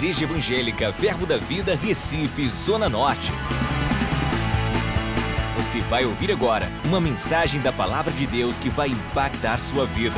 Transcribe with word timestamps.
Igreja 0.00 0.24
Evangélica 0.24 0.90
Verbo 0.92 1.26
da 1.26 1.36
Vida, 1.36 1.76
Recife, 1.76 2.48
Zona 2.48 2.88
Norte. 2.88 3.32
Você 5.58 5.82
vai 5.82 6.06
ouvir 6.06 6.32
agora 6.32 6.68
uma 6.86 6.98
mensagem 6.98 7.60
da 7.60 7.70
Palavra 7.70 8.10
de 8.10 8.26
Deus 8.26 8.58
que 8.58 8.70
vai 8.70 8.88
impactar 8.88 9.58
sua 9.58 9.84
vida. 9.84 10.16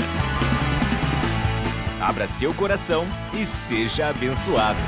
Abra 2.01 2.29
seu 2.29 2.55
coração 2.55 3.05
e 3.35 3.45
seja 3.45 4.07
abençoado. 4.07 4.79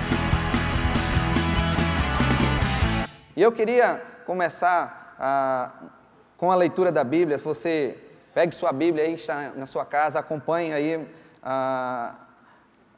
E 3.37 3.43
eu 3.43 3.51
queria 3.51 4.01
começar 4.25 5.17
ah, 5.19 5.73
com 6.37 6.53
a 6.53 6.55
leitura 6.55 6.93
da 6.93 7.03
Bíblia. 7.03 7.37
Você 7.39 7.99
pegue 8.33 8.55
sua 8.55 8.73
Bíblia 8.73 9.03
aí, 9.03 9.15
está 9.15 9.55
na 9.57 9.67
sua 9.67 9.85
casa, 9.85 10.21
acompanhe 10.21 10.73
aí 10.73 11.05
ah, 11.43 12.15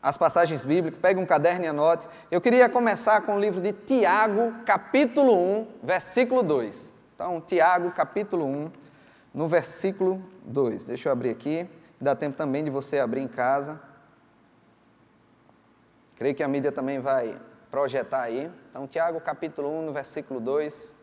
as 0.06 0.16
passagens 0.16 0.64
bíblicas, 0.64 1.00
pegue 1.00 1.18
um 1.18 1.26
caderno 1.26 1.64
e 1.64 1.66
anote. 1.66 2.06
Eu 2.30 2.40
queria 2.40 2.68
começar 2.68 3.22
com 3.22 3.34
o 3.34 3.40
livro 3.40 3.60
de 3.60 3.72
Tiago, 3.72 4.54
capítulo 4.64 5.34
1, 5.34 5.66
versículo 5.82 6.44
2. 6.44 6.94
Então, 7.12 7.40
Tiago, 7.40 7.90
capítulo 7.90 8.46
1, 8.46 8.70
no 9.34 9.48
versículo 9.48 10.22
2. 10.44 10.84
Deixa 10.84 11.08
eu 11.08 11.12
abrir 11.12 11.30
aqui. 11.30 11.68
Dá 12.00 12.14
tempo 12.14 12.36
também 12.36 12.62
de 12.62 12.70
você 12.70 13.00
abrir 13.00 13.20
em 13.20 13.26
casa. 13.26 13.80
Creio 16.14 16.36
que 16.36 16.42
a 16.44 16.46
mídia 16.46 16.70
também 16.70 17.00
vai 17.00 17.36
projetar 17.68 18.22
aí. 18.22 18.48
Então, 18.70 18.86
Tiago, 18.86 19.20
capítulo 19.20 19.68
1, 19.80 19.86
no 19.86 19.92
versículo 19.92 20.38
2. 20.38 20.94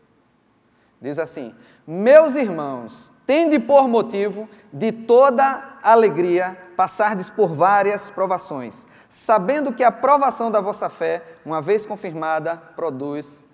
Diz 1.02 1.18
assim: 1.18 1.54
Meus 1.86 2.36
irmãos, 2.36 3.12
tende 3.26 3.58
por 3.58 3.86
motivo 3.86 4.48
de 4.72 4.90
toda 4.90 5.78
alegria 5.82 6.56
passardes 6.74 7.28
por 7.28 7.48
várias 7.48 8.08
provações 8.08 8.93
sabendo 9.14 9.72
que 9.72 9.84
a 9.84 9.92
provação 9.92 10.50
da 10.50 10.60
vossa 10.60 10.90
fé, 10.90 11.22
uma 11.46 11.62
vez 11.62 11.86
confirmada, 11.86 12.56
produz 12.74 13.44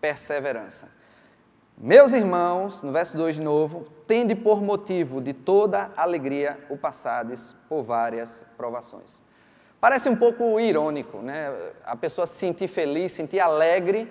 perseverança. 0.00 0.88
Meus 1.76 2.12
irmãos, 2.12 2.80
no 2.80 2.92
verso 2.92 3.16
2 3.16 3.34
de 3.34 3.42
novo, 3.42 3.88
tende 4.06 4.36
por 4.36 4.62
motivo 4.62 5.20
de 5.20 5.32
toda 5.32 5.90
alegria 5.96 6.64
o 6.70 6.76
passades 6.76 7.56
por 7.68 7.82
várias 7.82 8.44
provações. 8.56 9.24
Parece 9.80 10.08
um 10.08 10.14
pouco 10.14 10.60
irônico, 10.60 11.18
né? 11.18 11.52
A 11.84 11.96
pessoa 11.96 12.24
se 12.24 12.34
sentir 12.34 12.68
feliz, 12.68 13.10
sentir 13.10 13.40
alegre 13.40 14.08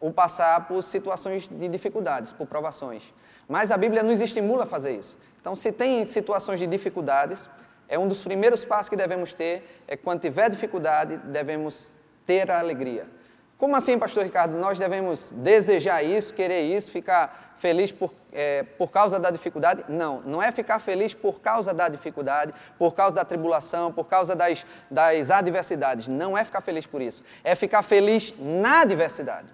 o 0.00 0.12
passar 0.12 0.68
por 0.68 0.80
situações 0.84 1.48
de 1.48 1.66
dificuldades, 1.66 2.30
por 2.30 2.46
provações. 2.46 3.02
Mas 3.48 3.72
a 3.72 3.76
Bíblia 3.76 4.04
nos 4.04 4.20
estimula 4.20 4.62
a 4.62 4.66
fazer 4.66 4.92
isso. 4.92 5.18
Então, 5.40 5.56
se 5.56 5.72
tem 5.72 6.04
situações 6.04 6.60
de 6.60 6.66
dificuldades, 6.68 7.48
é 7.88 7.98
um 7.98 8.06
dos 8.06 8.22
primeiros 8.22 8.64
passos 8.64 8.88
que 8.88 8.96
devemos 8.96 9.32
ter, 9.32 9.82
é 9.88 9.96
quando 9.96 10.20
tiver 10.20 10.50
dificuldade, 10.50 11.16
devemos 11.18 11.88
ter 12.26 12.50
a 12.50 12.58
alegria. 12.58 13.06
Como 13.56 13.74
assim, 13.74 13.98
pastor 13.98 14.22
Ricardo? 14.22 14.56
Nós 14.56 14.78
devemos 14.78 15.32
desejar 15.32 16.02
isso, 16.02 16.32
querer 16.32 16.60
isso, 16.60 16.90
ficar 16.92 17.56
feliz 17.58 17.90
por, 17.90 18.14
é, 18.32 18.62
por 18.62 18.90
causa 18.90 19.18
da 19.18 19.30
dificuldade? 19.30 19.84
Não, 19.88 20.20
não 20.20 20.40
é 20.40 20.52
ficar 20.52 20.78
feliz 20.78 21.12
por 21.12 21.40
causa 21.40 21.74
da 21.74 21.88
dificuldade, 21.88 22.54
por 22.78 22.94
causa 22.94 23.16
da 23.16 23.24
tribulação, 23.24 23.92
por 23.92 24.06
causa 24.06 24.36
das, 24.36 24.64
das 24.88 25.30
adversidades. 25.30 26.06
Não 26.06 26.38
é 26.38 26.44
ficar 26.44 26.60
feliz 26.60 26.86
por 26.86 27.02
isso. 27.02 27.24
É 27.42 27.54
ficar 27.56 27.82
feliz 27.82 28.32
na 28.38 28.82
adversidade. 28.82 29.48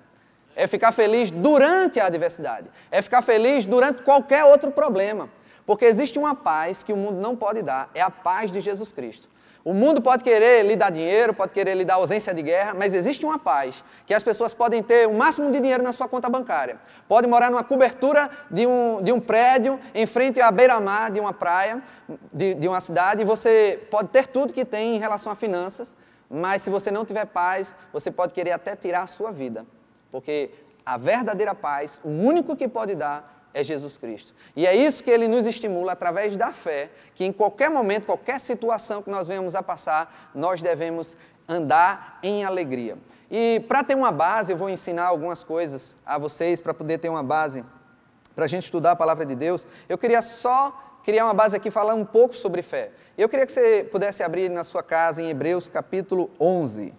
É 0.54 0.66
ficar 0.66 0.92
feliz 0.92 1.30
durante 1.30 1.98
a 1.98 2.06
adversidade. 2.06 2.70
É 2.90 3.00
ficar 3.00 3.22
feliz 3.22 3.64
durante 3.64 4.02
qualquer 4.02 4.44
outro 4.44 4.70
problema. 4.70 5.30
Porque 5.66 5.84
existe 5.84 6.18
uma 6.18 6.34
paz 6.34 6.82
que 6.82 6.92
o 6.92 6.96
mundo 6.96 7.20
não 7.20 7.34
pode 7.34 7.62
dar, 7.62 7.90
é 7.94 8.00
a 8.00 8.10
paz 8.10 8.50
de 8.50 8.60
Jesus 8.60 8.92
Cristo. 8.92 9.28
O 9.64 9.72
mundo 9.72 10.02
pode 10.02 10.22
querer 10.22 10.62
lhe 10.62 10.76
dar 10.76 10.90
dinheiro, 10.90 11.32
pode 11.32 11.52
querer 11.52 11.74
lhe 11.74 11.86
dar 11.86 11.94
ausência 11.94 12.34
de 12.34 12.42
guerra, 12.42 12.74
mas 12.74 12.92
existe 12.92 13.24
uma 13.24 13.38
paz 13.38 13.82
que 14.06 14.12
as 14.12 14.22
pessoas 14.22 14.52
podem 14.52 14.82
ter 14.82 15.08
o 15.08 15.14
máximo 15.14 15.50
de 15.50 15.58
dinheiro 15.58 15.82
na 15.82 15.90
sua 15.90 16.06
conta 16.06 16.28
bancária. 16.28 16.78
Pode 17.08 17.26
morar 17.26 17.50
numa 17.50 17.64
cobertura 17.64 18.28
de 18.50 18.66
um, 18.66 19.02
de 19.02 19.10
um 19.10 19.18
prédio 19.18 19.80
em 19.94 20.04
frente 20.04 20.38
à 20.38 20.50
beira-mar 20.50 21.10
de 21.10 21.18
uma 21.18 21.32
praia, 21.32 21.82
de, 22.30 22.52
de 22.52 22.68
uma 22.68 22.78
cidade, 22.82 23.22
e 23.22 23.24
você 23.24 23.82
pode 23.90 24.10
ter 24.10 24.26
tudo 24.26 24.52
que 24.52 24.66
tem 24.66 24.96
em 24.96 24.98
relação 24.98 25.32
a 25.32 25.34
finanças, 25.34 25.96
mas 26.28 26.60
se 26.60 26.68
você 26.68 26.90
não 26.90 27.02
tiver 27.02 27.24
paz, 27.24 27.74
você 27.90 28.10
pode 28.10 28.34
querer 28.34 28.50
até 28.50 28.76
tirar 28.76 29.04
a 29.04 29.06
sua 29.06 29.32
vida. 29.32 29.64
Porque 30.12 30.50
a 30.84 30.98
verdadeira 30.98 31.54
paz, 31.54 31.98
o 32.04 32.10
único 32.10 32.54
que 32.54 32.68
pode 32.68 32.94
dar, 32.94 33.33
é 33.54 33.62
Jesus 33.62 33.96
Cristo. 33.96 34.34
E 34.56 34.66
é 34.66 34.74
isso 34.74 35.02
que 35.02 35.10
ele 35.10 35.28
nos 35.28 35.46
estimula 35.46 35.92
através 35.92 36.36
da 36.36 36.52
fé, 36.52 36.90
que 37.14 37.24
em 37.24 37.32
qualquer 37.32 37.70
momento, 37.70 38.04
qualquer 38.04 38.40
situação 38.40 39.00
que 39.00 39.08
nós 39.08 39.28
venhamos 39.28 39.54
a 39.54 39.62
passar, 39.62 40.32
nós 40.34 40.60
devemos 40.60 41.16
andar 41.48 42.18
em 42.22 42.44
alegria. 42.44 42.98
E 43.30 43.60
para 43.68 43.84
ter 43.84 43.94
uma 43.94 44.10
base, 44.10 44.52
eu 44.52 44.56
vou 44.56 44.68
ensinar 44.68 45.06
algumas 45.06 45.44
coisas 45.44 45.96
a 46.04 46.18
vocês 46.18 46.60
para 46.60 46.74
poder 46.74 46.98
ter 46.98 47.08
uma 47.08 47.22
base 47.22 47.64
para 48.34 48.44
a 48.44 48.48
gente 48.48 48.64
estudar 48.64 48.90
a 48.90 48.96
palavra 48.96 49.24
de 49.24 49.36
Deus. 49.36 49.66
Eu 49.88 49.96
queria 49.96 50.20
só 50.20 51.00
criar 51.04 51.24
uma 51.24 51.34
base 51.34 51.54
aqui 51.56 51.70
falar 51.70 51.94
um 51.94 52.04
pouco 52.04 52.34
sobre 52.34 52.60
fé. 52.60 52.90
Eu 53.16 53.28
queria 53.28 53.46
que 53.46 53.52
você 53.52 53.86
pudesse 53.90 54.22
abrir 54.22 54.50
na 54.50 54.64
sua 54.64 54.82
casa 54.82 55.22
em 55.22 55.28
Hebreus 55.28 55.68
capítulo 55.68 56.30
11. 56.40 56.92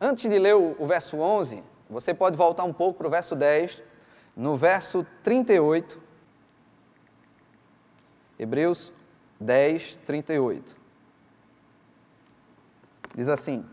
Antes 0.00 0.28
de 0.28 0.38
ler 0.38 0.54
o, 0.54 0.76
o 0.78 0.86
verso 0.86 1.16
11, 1.16 1.62
você 1.88 2.12
pode 2.12 2.36
voltar 2.36 2.64
um 2.64 2.72
pouco 2.72 2.98
para 2.98 3.06
o 3.06 3.10
verso 3.10 3.34
10 3.34 3.91
no 4.36 4.56
verso 4.56 5.06
38, 5.22 6.00
Hebreus 8.38 8.92
10, 9.38 9.98
38. 10.06 10.76
Diz 13.14 13.28
assim: 13.28 13.64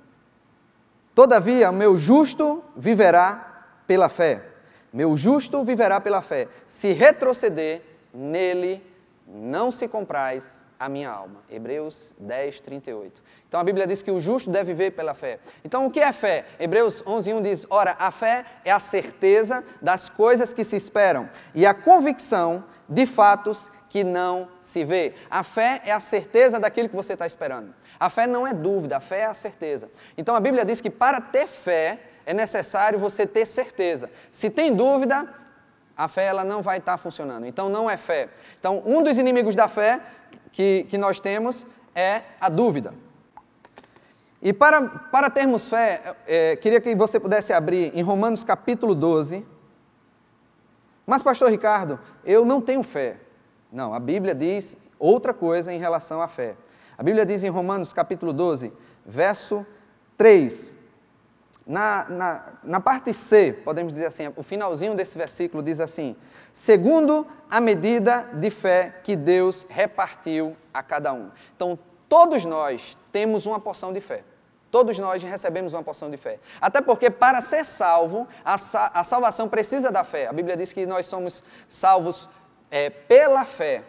Todavia, 1.15 1.71
meu 1.71 1.97
justo 1.97 2.63
viverá 2.75 3.65
pela 3.87 4.09
fé. 4.09 4.43
Meu 4.91 5.15
justo 5.15 5.63
viverá 5.63 5.99
pela 5.99 6.21
fé. 6.21 6.47
Se 6.67 6.91
retroceder, 6.91 7.81
nele 8.13 8.83
não 9.27 9.71
se 9.71 9.87
compraz 9.87 10.65
a 10.79 10.87
minha 10.87 11.09
alma. 11.09 11.41
Hebreus 11.49 12.13
10, 12.17 12.61
38. 12.61 13.21
Então 13.47 13.59
a 13.59 13.63
Bíblia 13.63 13.85
diz 13.85 14.01
que 14.01 14.09
o 14.09 14.19
justo 14.19 14.49
deve 14.49 14.73
viver 14.73 14.91
pela 14.91 15.13
fé. 15.13 15.39
Então 15.65 15.85
o 15.85 15.91
que 15.91 15.99
é 15.99 16.13
fé? 16.13 16.45
Hebreus 16.59 17.03
11, 17.05 17.33
1 17.33 17.41
diz: 17.41 17.67
Ora, 17.69 17.97
a 17.99 18.09
fé 18.11 18.45
é 18.63 18.71
a 18.71 18.79
certeza 18.79 19.63
das 19.81 20.07
coisas 20.07 20.53
que 20.53 20.63
se 20.63 20.77
esperam 20.77 21.29
e 21.53 21.65
a 21.65 21.73
convicção 21.73 22.63
de 22.87 23.05
fatos 23.05 23.71
que 23.89 24.03
não 24.03 24.47
se 24.61 24.85
vê. 24.85 25.13
A 25.29 25.43
fé 25.43 25.81
é 25.83 25.91
a 25.91 25.99
certeza 25.99 26.59
daquilo 26.59 26.87
que 26.87 26.95
você 26.95 27.13
está 27.13 27.25
esperando. 27.25 27.73
A 27.99 28.09
fé 28.09 28.25
não 28.25 28.47
é 28.47 28.53
dúvida, 28.53 28.97
a 28.97 29.01
fé 29.01 29.21
é 29.21 29.25
a 29.25 29.33
certeza. 29.33 29.89
Então 30.17 30.33
a 30.33 30.39
Bíblia 30.39 30.63
diz 30.63 30.79
que 30.79 30.89
para 30.89 31.19
ter 31.19 31.47
fé 31.47 31.99
é 32.25 32.33
necessário 32.33 32.97
você 32.97 33.27
ter 33.27 33.45
certeza. 33.45 34.09
Se 34.31 34.49
tem 34.49 34.73
dúvida, 34.73 35.27
a 35.97 36.07
fé 36.07 36.25
ela 36.25 36.45
não 36.45 36.61
vai 36.61 36.77
estar 36.77 36.97
funcionando. 36.97 37.45
Então 37.45 37.67
não 37.67 37.89
é 37.89 37.97
fé. 37.97 38.29
Então 38.57 38.81
um 38.85 39.03
dos 39.03 39.17
inimigos 39.17 39.55
da 39.55 39.67
fé 39.67 39.99
que, 40.51 40.85
que 40.89 40.97
nós 40.97 41.19
temos 41.19 41.65
é 41.95 42.21
a 42.39 42.49
dúvida. 42.49 42.93
E 44.41 44.53
para, 44.53 44.81
para 44.81 45.29
termos 45.29 45.67
fé, 45.67 46.15
é, 46.25 46.55
queria 46.55 46.79
que 46.79 46.95
você 46.95 47.19
pudesse 47.19 47.51
abrir 47.51 47.91
em 47.93 48.01
Romanos 48.01 48.43
capítulo 48.43 48.95
12. 48.95 49.45
Mas, 51.05 51.21
pastor 51.21 51.49
Ricardo, 51.49 51.99
eu 52.23 52.45
não 52.45 52.61
tenho 52.61 52.83
fé. 52.83 53.17
Não, 53.71 53.93
a 53.93 53.99
Bíblia 53.99 54.33
diz 54.33 54.77
outra 54.97 55.33
coisa 55.33 55.73
em 55.73 55.77
relação 55.77 56.21
à 56.21 56.27
fé. 56.27 56.55
A 56.97 57.03
Bíblia 57.03 57.25
diz 57.25 57.43
em 57.43 57.49
Romanos 57.49 57.91
capítulo 57.91 58.31
12, 58.31 58.71
verso 59.05 59.65
3. 60.17 60.73
Na, 61.65 62.09
na, 62.09 62.53
na 62.63 62.79
parte 62.79 63.13
C, 63.13 63.61
podemos 63.63 63.93
dizer 63.93 64.07
assim, 64.07 64.31
o 64.35 64.43
finalzinho 64.43 64.95
desse 64.95 65.17
versículo 65.17 65.61
diz 65.61 65.79
assim: 65.79 66.15
segundo 66.53 67.25
a 67.49 67.59
medida 67.59 68.29
de 68.33 68.49
fé 68.49 68.99
que 69.03 69.15
Deus 69.15 69.65
repartiu 69.69 70.55
a 70.73 70.83
cada 70.83 71.13
um. 71.13 71.31
Então, 71.55 71.77
todos 72.07 72.45
nós 72.45 72.97
temos 73.11 73.45
uma 73.45 73.59
porção 73.59 73.91
de 73.91 74.01
fé. 74.01 74.23
Todos 74.71 74.99
nós 74.99 75.23
recebemos 75.23 75.73
uma 75.73 75.81
porção 75.81 76.11
de 76.11 76.17
fé. 76.17 76.39
Até 76.61 76.79
porque, 76.79 77.09
para 77.09 77.41
ser 77.41 77.65
salvo, 77.65 78.27
a, 78.45 78.53
a 78.53 79.03
salvação 79.03 79.49
precisa 79.49 79.91
da 79.91 80.03
fé. 80.03 80.27
A 80.27 80.33
Bíblia 80.33 80.55
diz 80.55 80.71
que 80.71 80.85
nós 80.85 81.07
somos 81.07 81.43
salvos 81.67 82.29
é, 82.69 82.89
pela 82.89 83.45
fé. 83.45 83.83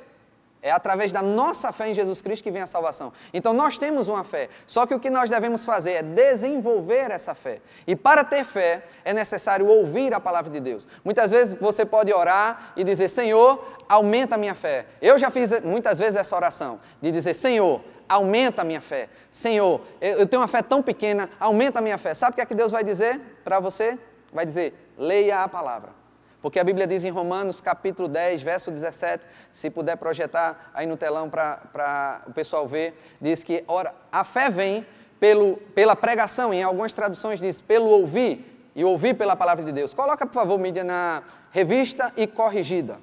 É 0.63 0.71
através 0.71 1.11
da 1.11 1.23
nossa 1.23 1.73
fé 1.73 1.89
em 1.89 1.95
Jesus 1.95 2.21
Cristo 2.21 2.43
que 2.43 2.51
vem 2.51 2.61
a 2.61 2.67
salvação. 2.67 3.13
Então 3.33 3.55
nós 3.55 3.79
temos 3.79 4.09
uma 4.09 4.23
fé. 4.25 4.51
Só 4.67 4.85
que 4.85 4.95
o 4.95 5.01
que 5.01 5.09
nós 5.09 5.31
devemos 5.31 5.65
fazer 5.65 5.93
é 5.93 6.03
desenvolver 6.03 7.11
essa 7.11 7.35
fé. 7.35 7.61
E 7.87 7.97
para 7.97 8.23
ter 8.23 8.45
fé 8.45 8.85
é 9.03 9.15
necessário 9.15 9.67
ouvir 9.67 10.13
a 10.13 10.21
palavra 10.21 10.51
de 10.51 10.61
Deus. 10.61 10.87
Muitas 11.03 11.31
vezes 11.31 11.59
você 11.59 11.87
pode 11.87 12.13
orar 12.13 12.75
e 12.77 12.85
dizer: 12.85 13.09
Senhor, 13.09 13.65
aumenta 13.89 14.35
a 14.35 14.39
minha 14.39 14.55
fé. 14.55 14.85
Eu 15.01 15.19
já 15.19 15.31
fiz 15.31 15.63
muitas 15.63 15.99
vezes 15.99 16.17
essa 16.17 16.37
oração 16.37 16.79
de 17.01 17.11
dizer: 17.11 17.33
Senhor, 17.33 17.83
aumenta 18.07 18.61
a 18.61 18.65
minha 18.65 18.83
fé. 18.83 19.09
Senhor, 19.31 19.81
eu 19.99 20.27
tenho 20.27 20.43
uma 20.43 20.49
fé 20.49 20.61
tão 20.61 20.83
pequena, 20.83 21.31
aumenta 21.41 21.79
a 21.79 21.83
minha 21.83 21.97
fé. 21.97 22.13
Sabe 22.13 22.33
o 22.33 22.35
que 22.35 22.41
é 22.43 22.47
que 22.47 22.55
Deus 22.55 22.71
vai 22.71 22.85
dizer 22.85 23.19
para 23.43 23.59
você? 23.61 23.99
Vai 24.31 24.45
dizer: 24.45 24.75
leia 24.99 25.43
a 25.43 25.49
palavra. 25.49 26.00
Porque 26.43 26.59
a 26.59 26.65
Bíblia 26.65 26.87
diz 26.87 27.05
em 27.05 27.11
Romanos 27.11 27.61
capítulo 27.61 28.09
10, 28.09 28.43
verso 28.43 28.71
17, 28.71 29.25
se 29.53 29.69
puder 29.69 29.97
projetar 29.97 30.71
aí 30.73 30.87
no 30.87 30.97
telão 30.97 31.29
para 31.29 32.23
o 32.27 32.33
pessoal 32.33 32.67
ver, 32.67 32.99
diz 33.21 33.45
que 33.45 33.63
ora, 33.69 33.95
a 34.11 34.25
fé 34.25 34.49
vem 34.49 34.87
pelo, 35.19 35.59
pela 35.75 35.95
pregação, 35.95 36.53
em 36.53 36.63
algumas 36.63 36.95
traduções 36.95 37.39
diz 37.39 37.61
pelo 37.61 37.91
ouvir, 37.91 38.47
e 38.75 38.85
ouvir 38.85 39.15
pela 39.15 39.37
palavra 39.37 39.65
de 39.65 39.73
Deus. 39.73 39.93
Coloca, 39.93 40.25
por 40.25 40.33
favor, 40.33 40.59
mídia 40.59 40.83
na 40.83 41.23
revista 41.51 42.13
e 42.17 42.27
corrigida. 42.27 42.99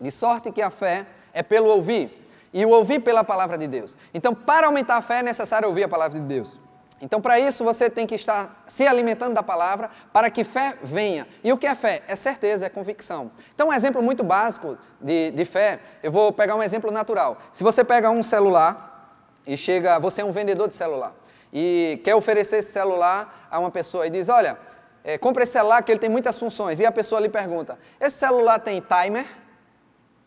De 0.00 0.10
sorte 0.10 0.52
que 0.52 0.62
a 0.62 0.70
fé 0.70 1.06
é 1.32 1.42
pelo 1.42 1.68
ouvir, 1.68 2.10
e 2.52 2.64
o 2.64 2.70
ouvir 2.70 3.00
pela 3.00 3.24
palavra 3.24 3.58
de 3.58 3.66
Deus. 3.66 3.96
Então, 4.12 4.32
para 4.32 4.68
aumentar 4.68 4.96
a 4.96 5.02
fé 5.02 5.18
é 5.18 5.22
necessário 5.22 5.66
ouvir 5.66 5.82
a 5.84 5.88
palavra 5.88 6.20
de 6.20 6.26
Deus. 6.26 6.56
Então, 7.04 7.20
para 7.20 7.38
isso, 7.38 7.62
você 7.62 7.90
tem 7.90 8.06
que 8.06 8.14
estar 8.14 8.64
se 8.66 8.86
alimentando 8.86 9.34
da 9.34 9.42
palavra 9.42 9.90
para 10.10 10.30
que 10.30 10.42
fé 10.42 10.74
venha. 10.82 11.28
E 11.44 11.52
o 11.52 11.58
que 11.58 11.66
é 11.66 11.74
fé? 11.74 12.02
É 12.08 12.16
certeza, 12.16 12.64
é 12.64 12.70
convicção. 12.70 13.30
Então, 13.54 13.68
um 13.68 13.72
exemplo 13.74 14.02
muito 14.02 14.24
básico 14.24 14.78
de, 14.98 15.30
de 15.32 15.44
fé, 15.44 15.78
eu 16.02 16.10
vou 16.10 16.32
pegar 16.32 16.56
um 16.56 16.62
exemplo 16.62 16.90
natural. 16.90 17.36
Se 17.52 17.62
você 17.62 17.84
pega 17.84 18.08
um 18.08 18.22
celular 18.22 19.20
e 19.46 19.54
chega, 19.54 19.98
você 19.98 20.22
é 20.22 20.24
um 20.24 20.32
vendedor 20.32 20.66
de 20.66 20.74
celular 20.74 21.14
e 21.52 22.00
quer 22.02 22.14
oferecer 22.14 22.56
esse 22.56 22.72
celular 22.72 23.48
a 23.50 23.58
uma 23.58 23.70
pessoa 23.70 24.06
e 24.06 24.10
diz: 24.10 24.30
Olha, 24.30 24.56
é, 25.04 25.18
compre 25.18 25.42
esse 25.42 25.52
celular 25.52 25.82
que 25.82 25.92
ele 25.92 26.00
tem 26.00 26.08
muitas 26.08 26.38
funções. 26.38 26.80
E 26.80 26.86
a 26.86 26.90
pessoa 26.90 27.20
lhe 27.20 27.28
pergunta: 27.28 27.78
Esse 28.00 28.16
celular 28.16 28.58
tem 28.60 28.80
timer? 28.80 29.26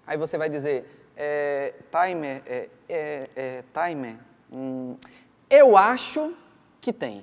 Aí 0.05 0.15
você 0.15 0.37
vai 0.37 0.47
dizer: 0.47 1.09
é, 1.17 1.73
timer, 1.91 2.43
é, 2.45 2.69
é, 2.87 3.29
é, 3.35 3.63
timer, 3.73 4.15
hum, 4.53 4.95
eu 5.49 5.75
acho 5.75 6.37
que 6.87 6.93
tem. 6.93 7.21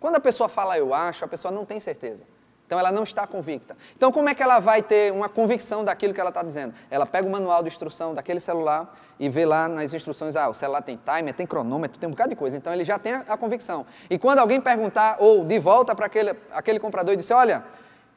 Quando 0.00 0.16
a 0.16 0.20
pessoa 0.20 0.48
fala 0.48 0.76
eu 0.76 0.92
acho, 0.92 1.24
a 1.24 1.28
pessoa 1.28 1.52
não 1.52 1.64
tem 1.64 1.78
certeza. 1.78 2.24
Então 2.66 2.76
ela 2.76 2.90
não 2.90 3.04
está 3.04 3.28
convicta. 3.28 3.76
Então 3.96 4.10
como 4.10 4.28
é 4.28 4.34
que 4.34 4.42
ela 4.42 4.58
vai 4.58 4.82
ter 4.82 5.12
uma 5.12 5.28
convicção 5.28 5.84
daquilo 5.84 6.12
que 6.12 6.20
ela 6.20 6.30
está 6.30 6.42
dizendo? 6.42 6.74
Ela 6.90 7.06
pega 7.06 7.28
o 7.28 7.30
manual 7.30 7.62
de 7.62 7.68
instrução 7.68 8.12
daquele 8.12 8.40
celular 8.40 8.92
e 9.20 9.28
vê 9.28 9.46
lá 9.46 9.68
nas 9.68 9.94
instruções, 9.94 10.34
ah, 10.34 10.48
o 10.48 10.54
celular 10.54 10.82
tem 10.82 10.98
timer, 10.98 11.32
tem 11.32 11.46
cronômetro, 11.46 11.96
tem 11.96 12.08
um 12.08 12.10
bocado 12.10 12.30
de 12.30 12.34
coisa. 12.34 12.56
Então 12.56 12.72
ele 12.72 12.84
já 12.84 12.98
tem 12.98 13.12
a, 13.12 13.36
convicção. 13.36 13.86
E 14.10 14.18
quando 14.18 14.40
alguém 14.40 14.60
perguntar, 14.60 15.18
ou 15.20 15.44
de 15.44 15.60
volta 15.60 15.94
para 15.94 16.06
aquele, 16.06 16.34
aquele 16.50 16.80
comprador 16.80 17.14
e 17.14 17.16
disser, 17.16 17.36
olha, 17.36 17.62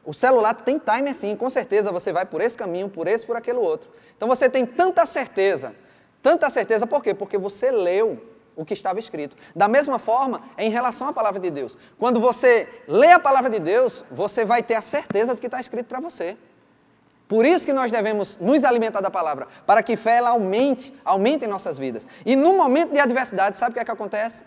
o 0.03 0.15
celular 0.15 0.55
tem 0.55 0.79
timer 0.79 1.13
sim, 1.13 1.35
com 1.35 1.47
certeza 1.47 1.91
você 1.91 2.11
vai 2.11 2.25
por 2.25 2.41
esse 2.41 2.57
caminho, 2.57 2.89
por 2.89 3.07
esse, 3.07 3.23
por 3.23 3.35
aquele 3.35 3.59
outro. 3.59 3.87
Então 4.15 4.27
você 4.27 4.49
tem 4.49 4.65
tanta 4.65 5.05
certeza, 5.05 5.75
tanta 6.23 6.49
certeza, 6.49 6.87
por 6.87 7.03
quê? 7.03 7.13
Porque 7.13 7.37
você 7.37 7.69
leu 7.69 8.35
o 8.57 8.65
que 8.65 8.74
estava 8.74 9.00
escrito. 9.00 9.38
Da 9.56 9.68
mesma 9.68 10.00
forma, 10.00 10.42
é 10.57 10.65
em 10.65 10.69
relação 10.69 11.07
à 11.07 11.13
palavra 11.13 11.39
de 11.39 11.50
Deus. 11.50 11.77
Quando 11.98 12.19
você 12.19 12.68
lê 12.88 13.12
a 13.12 13.19
palavra 13.19 13.50
de 13.50 13.59
Deus, 13.59 14.04
você 14.12 14.44
vai 14.44 14.63
ter 14.63 14.74
a 14.74 14.81
certeza 14.81 15.33
do 15.33 15.39
que 15.39 15.45
está 15.45 15.62
escrito 15.62 15.86
para 15.86 16.00
você. 16.00 16.36
Por 17.27 17.45
isso 17.45 17.65
que 17.65 17.74
nós 17.74 17.92
devemos 17.92 18.39
nos 18.39 18.63
alimentar 18.63 19.01
da 19.01 19.12
palavra, 19.12 19.48
para 19.65 19.83
que 19.83 19.95
fé 19.95 20.18
ela 20.18 20.31
aumente, 20.31 20.94
aumente 21.06 21.45
em 21.45 21.48
nossas 21.48 21.77
vidas. 21.77 22.07
E 22.25 22.36
no 22.36 22.54
momento 22.54 22.94
de 22.94 23.00
adversidade, 23.00 23.57
sabe 23.57 23.71
o 23.71 23.74
que 23.75 23.80
é 23.80 23.86
que 23.86 23.92
acontece? 23.92 24.45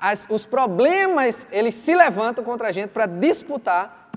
As, 0.00 0.26
os 0.28 0.44
problemas, 0.44 1.46
eles 1.52 1.74
se 1.76 1.94
levantam 1.94 2.42
contra 2.42 2.68
a 2.68 2.72
gente 2.72 2.88
para 2.88 3.06
disputar 3.06 4.10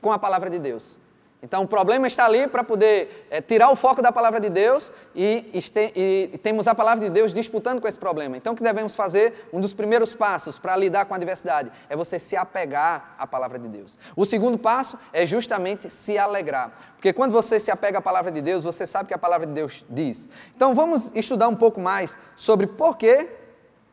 com 0.00 0.10
a 0.10 0.18
palavra 0.18 0.48
de 0.48 0.58
Deus. 0.58 0.96
Então, 1.42 1.62
o 1.62 1.66
problema 1.66 2.06
está 2.06 2.26
ali 2.26 2.46
para 2.46 2.62
poder 2.62 3.26
é, 3.30 3.40
tirar 3.40 3.70
o 3.70 3.76
foco 3.76 4.02
da 4.02 4.12
palavra 4.12 4.38
de 4.38 4.50
Deus 4.50 4.92
e, 5.14 5.50
e, 5.54 6.38
temos 6.38 6.68
a 6.68 6.74
palavra 6.74 7.06
de 7.06 7.10
Deus 7.10 7.32
disputando 7.32 7.80
com 7.80 7.88
esse 7.88 7.98
problema. 7.98 8.36
Então, 8.36 8.52
o 8.52 8.56
que 8.56 8.62
devemos 8.62 8.94
fazer? 8.94 9.48
Um 9.50 9.58
dos 9.58 9.72
primeiros 9.72 10.12
passos 10.12 10.58
para 10.58 10.76
lidar 10.76 11.06
com 11.06 11.14
a 11.14 11.16
adversidade 11.16 11.72
é 11.88 11.96
você 11.96 12.18
se 12.18 12.36
apegar 12.36 13.14
à 13.18 13.26
palavra 13.26 13.58
de 13.58 13.68
Deus. 13.68 13.98
O 14.14 14.26
segundo 14.26 14.58
passo 14.58 14.98
é 15.14 15.24
justamente 15.24 15.88
se 15.88 16.18
alegrar. 16.18 16.90
Porque 16.96 17.12
quando 17.12 17.32
você 17.32 17.58
se 17.58 17.70
apega 17.70 17.98
à 17.98 18.02
palavra 18.02 18.30
de 18.30 18.42
Deus, 18.42 18.62
você 18.62 18.86
sabe 18.86 19.08
que 19.08 19.14
a 19.14 19.18
palavra 19.18 19.46
de 19.46 19.54
Deus 19.54 19.82
diz. 19.88 20.28
Então, 20.54 20.74
vamos 20.74 21.10
estudar 21.14 21.48
um 21.48 21.56
pouco 21.56 21.80
mais 21.80 22.18
sobre 22.36 22.66
por 22.66 22.98
que 22.98 23.26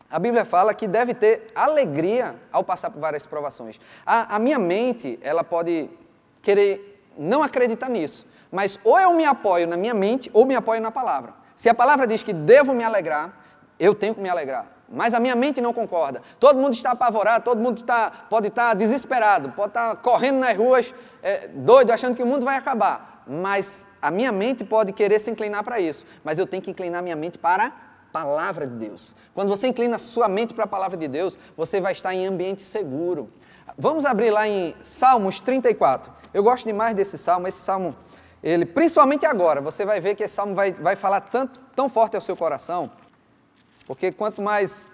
a 0.09 0.19
Bíblia 0.19 0.43
fala 0.43 0.73
que 0.73 0.88
deve 0.88 1.13
ter 1.13 1.51
alegria 1.55 2.35
ao 2.51 2.63
passar 2.63 2.89
por 2.89 3.00
várias 3.00 3.25
provações. 3.25 3.79
A, 4.05 4.35
a, 4.35 4.39
minha 4.39 4.59
mente, 4.59 5.17
ela 5.21 5.43
pode 5.43 5.89
querer 6.41 6.96
não 7.17 7.43
acreditar 7.43 7.89
nisso, 7.89 8.25
mas 8.51 8.79
ou 8.83 8.99
eu 8.99 9.13
me 9.13 9.25
apoio 9.25 9.67
na 9.67 9.75
minha 9.75 9.93
mente 9.93 10.29
ou 10.33 10.45
me 10.45 10.55
apoio 10.55 10.81
na 10.81 10.91
palavra. 10.91 11.33
Se 11.55 11.69
a 11.69 11.73
palavra 11.73 12.05
diz 12.05 12.23
que 12.23 12.33
devo 12.33 12.73
me 12.73 12.83
alegrar, 12.83 13.33
eu 13.79 13.95
tenho 13.95 14.13
que 14.13 14.21
me 14.21 14.29
alegrar. 14.29 14.65
Mas 14.89 15.13
a 15.13 15.19
minha 15.19 15.35
mente 15.35 15.59
não 15.59 15.73
concorda. 15.73 16.21
Todo 16.39 16.59
mundo 16.59 16.73
está 16.73 16.91
apavorado, 16.91 17.43
todo 17.43 17.59
mundo 17.59 17.79
está, 17.79 18.09
pode 18.29 18.47
estar 18.47 18.73
desesperado, 18.73 19.51
pode 19.51 19.69
estar 19.69 19.95
correndo 19.97 20.39
nas 20.39 20.55
ruas, 20.55 20.93
é, 21.21 21.47
doido, 21.49 21.91
achando 21.91 22.15
que 22.15 22.23
o 22.23 22.25
mundo 22.25 22.45
vai 22.45 22.55
acabar. 22.55 23.23
Mas 23.27 23.87
a 24.01 24.09
minha 24.09 24.31
mente 24.31 24.63
pode 24.63 24.93
querer 24.93 25.19
se 25.19 25.29
inclinar 25.29 25.63
para 25.63 25.79
isso. 25.79 26.05
Mas 26.23 26.39
eu 26.39 26.47
tenho 26.47 26.63
que 26.63 26.71
inclinar 26.71 27.03
minha 27.03 27.15
mente 27.15 27.37
para 27.37 27.73
palavra 28.11 28.65
de 28.65 28.73
Deus. 28.73 29.15
Quando 29.33 29.49
você 29.49 29.67
inclina 29.67 29.97
sua 29.97 30.27
mente 30.27 30.53
para 30.53 30.63
a 30.63 30.67
palavra 30.67 30.97
de 30.97 31.07
Deus, 31.07 31.37
você 31.55 31.79
vai 31.79 31.91
estar 31.91 32.13
em 32.15 32.25
ambiente 32.25 32.63
seguro. 32.63 33.29
Vamos 33.75 34.05
abrir 34.05 34.29
lá 34.29 34.47
em 34.47 34.75
Salmos 34.81 35.39
34. 35.39 36.11
Eu 36.33 36.43
gosto 36.43 36.65
demais 36.65 36.95
desse 36.95 37.17
salmo. 37.17 37.47
Esse 37.47 37.59
salmo, 37.59 37.95
ele, 38.43 38.65
principalmente 38.65 39.25
agora, 39.25 39.59
você 39.61 39.85
vai 39.85 39.99
ver 39.99 40.15
que 40.15 40.23
esse 40.23 40.35
salmo 40.35 40.53
vai, 40.53 40.71
vai 40.71 40.95
falar 40.95 41.21
tanto, 41.21 41.59
tão 41.75 41.89
forte 41.89 42.15
ao 42.15 42.21
seu 42.21 42.37
coração, 42.37 42.91
porque 43.85 44.11
quanto 44.11 44.41
mais 44.41 44.89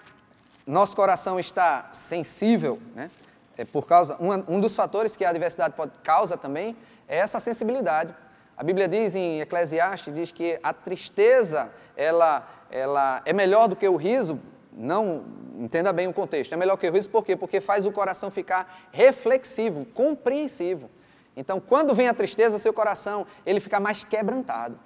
nosso 0.66 0.96
coração 0.96 1.38
está 1.38 1.88
sensível, 1.92 2.80
né, 2.94 3.10
é 3.56 3.64
por 3.64 3.86
causa 3.86 4.16
um, 4.18 4.58
dos 4.58 4.74
fatores 4.74 5.14
que 5.14 5.24
a 5.24 5.30
adversidade 5.30 5.74
pode, 5.74 5.92
causa 6.02 6.36
também 6.36 6.74
é 7.06 7.18
essa 7.18 7.38
sensibilidade. 7.38 8.14
A 8.56 8.62
Bíblia 8.62 8.88
diz 8.88 9.14
em 9.14 9.40
Eclesiastes 9.40 10.14
diz 10.14 10.32
que 10.32 10.58
a 10.62 10.72
tristeza 10.72 11.70
ela 11.96 12.48
ela 12.70 13.22
é 13.24 13.32
melhor 13.32 13.68
do 13.68 13.76
que 13.76 13.86
o 13.86 13.96
riso, 13.96 14.40
não 14.76 15.24
entenda 15.58 15.92
bem 15.92 16.08
o 16.08 16.12
contexto, 16.12 16.52
é 16.52 16.56
melhor 16.56 16.76
que 16.76 16.88
o 16.88 16.92
riso 16.92 17.08
por 17.08 17.24
quê? 17.24 17.36
Porque 17.36 17.60
faz 17.60 17.86
o 17.86 17.92
coração 17.92 18.30
ficar 18.30 18.88
reflexivo, 18.90 19.84
compreensivo. 19.86 20.90
Então, 21.36 21.60
quando 21.60 21.94
vem 21.94 22.08
a 22.08 22.14
tristeza, 22.14 22.58
seu 22.58 22.72
coração 22.72 23.26
ele 23.46 23.60
fica 23.60 23.78
mais 23.80 24.04
quebrantado. 24.04 24.78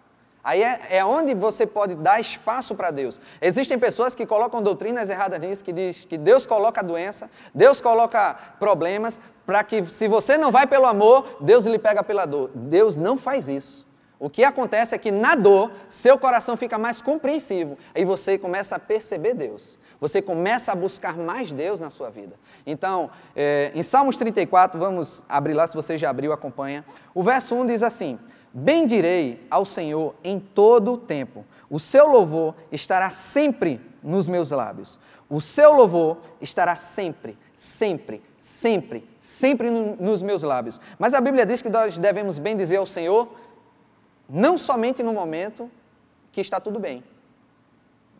Aí 0.43 0.63
é, 0.63 0.81
é 0.91 1.05
onde 1.05 1.35
você 1.35 1.67
pode 1.67 1.95
dar 1.95 2.21
espaço 2.21 2.75
para 2.75 2.91
Deus. 2.91 3.21
Existem 3.41 3.79
pessoas 3.79 4.15
que 4.15 4.25
colocam 4.25 4.63
doutrinas 4.63 5.11
erradas 5.11 5.41
nisso, 5.41 5.65
que 5.65 5.73
diz 5.73 6.05
que 6.05 6.17
Deus 6.17 6.47
coloca 6.47 6.83
doença, 6.83 7.31
Deus 7.55 7.81
coloca 7.81 8.35
problemas, 8.59 9.21
para 9.45 9.65
que 9.65 9.85
se 9.85 10.07
você 10.09 10.37
não 10.39 10.53
vai 10.53 10.67
pelo 10.67 10.87
amor, 10.87 11.39
Deus 11.41 11.65
lhe 11.67 11.79
pega 11.79 12.03
pela 12.03 12.27
dor. 12.27 12.51
Deus 12.55 12.97
não 12.97 13.19
faz 13.19 13.49
isso. 13.49 13.88
O 14.19 14.29
que 14.29 14.43
acontece 14.43 14.95
é 14.95 14.99
que 14.99 15.13
na 15.13 15.35
dor, 15.35 15.71
seu 15.89 16.19
coração 16.19 16.57
fica 16.57 16.77
mais 16.77 17.01
compreensivo. 17.01 17.79
Aí 17.95 18.05
você 18.05 18.37
começa 18.37 18.77
a 18.77 18.79
perceber 18.79 19.35
Deus. 19.35 19.79
Você 20.01 20.23
começa 20.23 20.73
a 20.73 20.75
buscar 20.75 21.17
mais 21.17 21.51
Deus 21.51 21.81
na 21.81 21.91
sua 21.91 22.11
vida. 22.11 22.35
Então, 22.67 23.11
é, 23.35 23.73
em 23.75 23.83
Salmos 23.83 24.17
34, 24.17 24.79
vamos 24.79 25.23
abrir 25.29 25.55
lá, 25.55 25.67
se 25.67 25.75
você 25.75 25.99
já 25.99 26.11
abriu, 26.11 26.33
acompanha. 26.33 26.85
O 27.15 27.23
verso 27.23 27.55
1 27.55 27.67
diz 27.67 27.83
assim: 27.83 28.19
Bendirei 28.53 29.45
ao 29.51 29.65
Senhor 29.65 30.15
em 30.23 30.39
todo 30.39 30.93
o 30.93 30.99
tempo, 30.99 31.45
o 31.69 31.81
seu 31.81 32.09
louvor 32.09 32.55
estará 32.71 33.11
sempre 33.11 33.81
nos 34.03 34.29
meus 34.29 34.51
lábios. 34.51 34.99
O 35.29 35.41
seu 35.41 35.73
louvor 35.75 36.19
estará 36.41 36.75
sempre, 36.75 37.37
sempre, 37.55 38.23
sempre, 38.39 39.07
sempre 39.19 39.69
nos 39.71 40.23
meus 40.23 40.43
lábios. 40.43 40.81
Mas 40.99 41.13
a 41.13 41.21
Bíblia 41.21 41.45
diz 41.45 41.61
que 41.61 41.69
nós 41.69 41.99
devemos 41.99 42.39
bendizer 42.39 42.79
ao 42.79 42.87
Senhor 42.87 43.29
não 44.29 44.59
somente 44.59 45.03
no 45.03 45.13
momento 45.13 45.71
que 46.31 46.41
está 46.41 46.61
tudo 46.61 46.79
bem. 46.79 47.03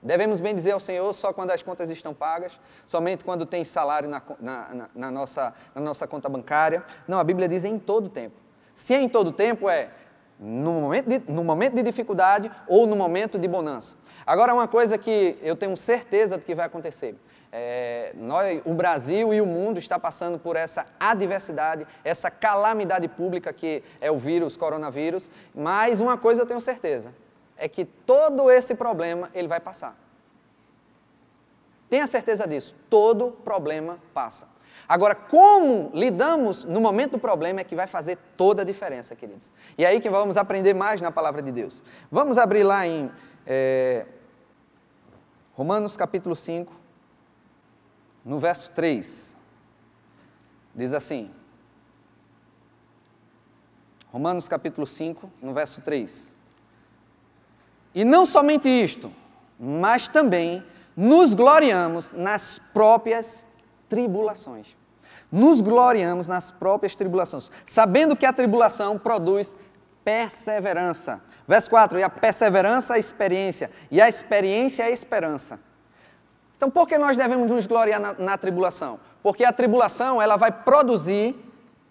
Devemos 0.03 0.39
bem 0.39 0.55
dizer 0.55 0.73
ao 0.73 0.81
Senhor 0.81 1.13
só 1.13 1.33
quando 1.33 1.51
as 1.51 1.63
contas 1.63 1.91
estão 1.91 2.15
pagas, 2.15 2.59
somente 2.87 3.25
quando 3.25 3.45
tem 3.45 3.65
salário 3.65 4.09
na, 4.09 4.23
na, 4.41 4.89
na, 4.95 5.11
nossa, 5.11 5.53
na 5.75 5.81
nossa 5.81 6.07
conta 6.07 6.29
bancária. 6.29 6.85
Não, 7.07 7.19
a 7.19 7.25
Bíblia 7.25 7.49
diz 7.49 7.65
em 7.65 7.79
todo 7.79 8.09
tempo. 8.09 8.37
Se 8.75 8.95
é 8.95 9.01
em 9.01 9.09
todo 9.09 9.33
tempo, 9.33 9.69
é 9.69 9.91
no 10.39 10.73
momento, 10.73 11.09
de, 11.09 11.33
no 11.33 11.43
momento 11.43 11.75
de 11.75 11.83
dificuldade 11.83 12.51
ou 12.69 12.87
no 12.87 12.95
momento 12.95 13.39
de 13.39 13.49
bonança. 13.49 13.97
Agora, 14.25 14.55
uma 14.55 14.69
coisa 14.69 14.97
que 14.97 15.37
eu 15.43 15.57
tenho 15.57 15.77
certeza 15.77 16.39
de 16.39 16.45
que 16.45 16.55
vai 16.55 16.67
acontecer. 16.67 17.17
É, 17.51 18.13
nós, 18.17 18.61
o 18.65 18.75
Brasil 18.75 19.33
e 19.33 19.41
o 19.41 19.47
mundo 19.47 19.79
está 19.79 19.99
passando 19.99 20.39
por 20.39 20.55
essa 20.55 20.87
adversidade, 21.01 21.87
essa 22.05 22.31
calamidade 22.31 23.09
pública 23.09 23.53
que 23.53 23.83
é 24.01 24.11
o 24.11 24.19
vírus, 24.19 24.57
coronavírus. 24.57 25.31
Mas 25.55 26.01
uma 26.01 26.19
coisa 26.19 26.43
eu 26.43 26.47
tenho 26.47 26.61
certeza, 26.61 27.15
é 27.57 27.69
que 27.69 27.85
todo 27.85 28.51
esse 28.51 28.75
problema 28.75 29.31
ele 29.35 29.49
vai 29.49 29.61
passar. 29.61 29.97
Tenha 31.89 32.07
certeza 32.07 32.47
disso, 32.47 32.75
todo 32.91 33.31
problema 33.31 33.99
passa. 34.13 34.47
Agora, 34.87 35.15
como 35.15 35.91
lidamos 35.93 36.65
no 36.65 36.81
momento 36.81 37.13
do 37.13 37.19
problema 37.19 37.61
é 37.61 37.65
que 37.65 37.75
vai 37.75 37.87
fazer 37.87 38.17
toda 38.37 38.63
a 38.63 38.65
diferença, 38.65 39.15
queridos. 39.15 39.51
E 39.77 39.85
é 39.85 39.89
aí 39.89 40.01
que 40.01 40.09
vamos 40.09 40.39
aprender 40.39 40.73
mais 40.73 41.01
na 41.01 41.13
palavra 41.13 41.43
de 41.43 41.53
Deus. 41.53 41.83
Vamos 42.11 42.39
abrir 42.39 42.63
lá 42.63 42.87
em 42.87 43.11
é, 43.47 44.07
Romanos 45.53 45.95
capítulo 45.95 46.35
5, 46.35 46.73
no 48.29 48.39
verso 48.39 48.71
3, 48.73 49.35
diz 50.75 50.93
assim, 50.93 51.31
Romanos 54.13 54.47
capítulo 54.47 54.87
5, 54.87 55.33
no 55.41 55.55
verso 55.55 55.81
3. 55.81 56.31
E 57.95 58.05
não 58.05 58.27
somente 58.27 58.69
isto, 58.69 59.11
mas 59.59 60.09
também 60.09 60.63
nos 60.95 61.33
gloriamos 61.33 62.13
nas 62.13 62.59
próprias 62.59 63.47
tribulações. 63.89 64.77
Nos 65.33 65.63
gloriamos 65.63 66.29
nas 66.29 66.51
próprias 66.51 66.95
tribulações, 66.95 67.51
sabendo 67.65 68.15
que 68.15 68.27
a 68.27 68.33
tribulação 68.33 68.99
produz 68.99 69.57
perseverança. 70.05 71.23
Verso 71.47 71.71
4: 71.71 71.99
E 71.99 72.03
a 72.03 72.11
perseverança, 72.11 72.95
a 72.95 72.99
experiência, 72.99 73.71
e 73.91 74.03
a 74.03 74.09
experiência, 74.09 74.85
a 74.85 74.91
esperança. 74.91 75.68
Então, 76.59 76.69
por 76.69 76.89
que 76.89 76.99
nós 76.99 77.17
devemos 77.17 77.49
nos 77.49 77.69
gloriar 77.69 78.01
na, 78.01 78.15
na 78.15 78.37
tribulação? 78.37 78.99
Porque 79.23 79.45
a 79.45 79.53
tribulação 79.53 80.21
ela 80.21 80.37
vai 80.37 80.51
produzir 80.51 81.37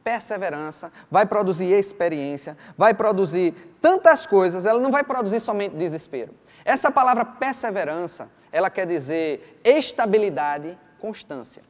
perseverança, 0.04 0.92
vai 1.10 1.26
produzir 1.26 1.72
experiência, 1.72 2.58
vai 2.78 2.94
produzir 2.94 3.54
tantas 3.82 4.26
coisas, 4.26 4.66
ela 4.66 4.80
não 4.80 4.92
vai 4.92 5.06
produzir 5.06 5.40
somente 5.40 5.76
desespero. 5.76 6.34
Essa 6.66 6.92
palavra 6.92 7.24
perseverança, 7.24 8.30
ela 8.52 8.70
quer 8.70 8.86
dizer 8.86 9.62
estabilidade, 9.64 10.78
constância. 11.00 11.64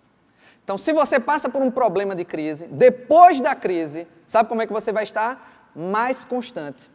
Então, 0.64 0.76
se 0.76 0.92
você 0.92 1.20
passa 1.20 1.50
por 1.50 1.62
um 1.62 1.70
problema 1.70 2.16
de 2.16 2.26
crise, 2.26 2.66
depois 2.66 3.40
da 3.40 3.54
crise, 3.54 4.08
sabe 4.26 4.50
como 4.50 4.64
é 4.64 4.66
que 4.66 4.74
você 4.74 4.92
vai 4.92 5.04
estar? 5.04 5.70
Mais 5.76 6.26
constante. 6.26 6.90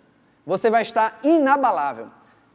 Você 0.45 0.69
vai 0.69 0.83
estar 0.83 1.21
inabalável. 1.23 2.09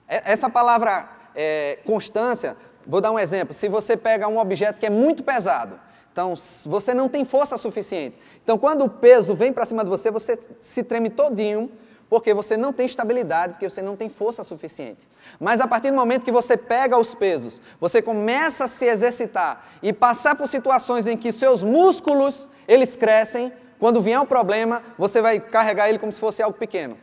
Essa 0.05 0.49
palavra 0.49 1.07
é, 1.33 1.79
constância, 1.85 2.57
vou 2.87 3.01
dar 3.01 3.11
um 3.11 3.19
exemplo. 3.19 3.53
Se 3.53 3.67
você 3.67 3.97
pega 3.97 4.27
um 4.27 4.39
objeto 4.39 4.79
que 4.79 4.85
é 4.85 4.89
muito 4.89 5.23
pesado, 5.23 5.79
então 6.11 6.33
você 6.65 6.93
não 6.93 7.07
tem 7.07 7.23
força 7.25 7.57
suficiente. 7.57 8.17
Então, 8.43 8.57
quando 8.57 8.85
o 8.85 8.89
peso 8.89 9.35
vem 9.35 9.53
para 9.53 9.65
cima 9.65 9.83
de 9.83 9.89
você, 9.89 10.09
você 10.09 10.39
se 10.59 10.81
treme 10.81 11.09
todinho, 11.09 11.69
porque 12.09 12.33
você 12.33 12.55
não 12.55 12.71
tem 12.71 12.85
estabilidade, 12.85 13.53
porque 13.53 13.69
você 13.69 13.81
não 13.81 13.95
tem 13.95 14.09
força 14.09 14.43
suficiente. 14.43 15.07
Mas 15.39 15.59
a 15.59 15.67
partir 15.67 15.91
do 15.91 15.95
momento 15.97 16.23
que 16.23 16.31
você 16.31 16.55
pega 16.55 16.97
os 16.97 17.13
pesos, 17.13 17.61
você 17.79 18.01
começa 18.01 18.63
a 18.63 18.67
se 18.67 18.85
exercitar 18.85 19.67
e 19.83 19.91
passar 19.91 20.35
por 20.35 20.47
situações 20.47 21.05
em 21.05 21.17
que 21.17 21.31
seus 21.31 21.61
músculos, 21.61 22.47
eles 22.67 22.95
crescem, 22.95 23.51
quando 23.77 24.01
vier 24.01 24.19
um 24.19 24.25
problema, 24.25 24.81
você 24.97 25.21
vai 25.21 25.39
carregar 25.39 25.89
ele 25.89 25.99
como 25.99 26.11
se 26.11 26.19
fosse 26.19 26.41
algo 26.41 26.57
pequeno. 26.57 26.97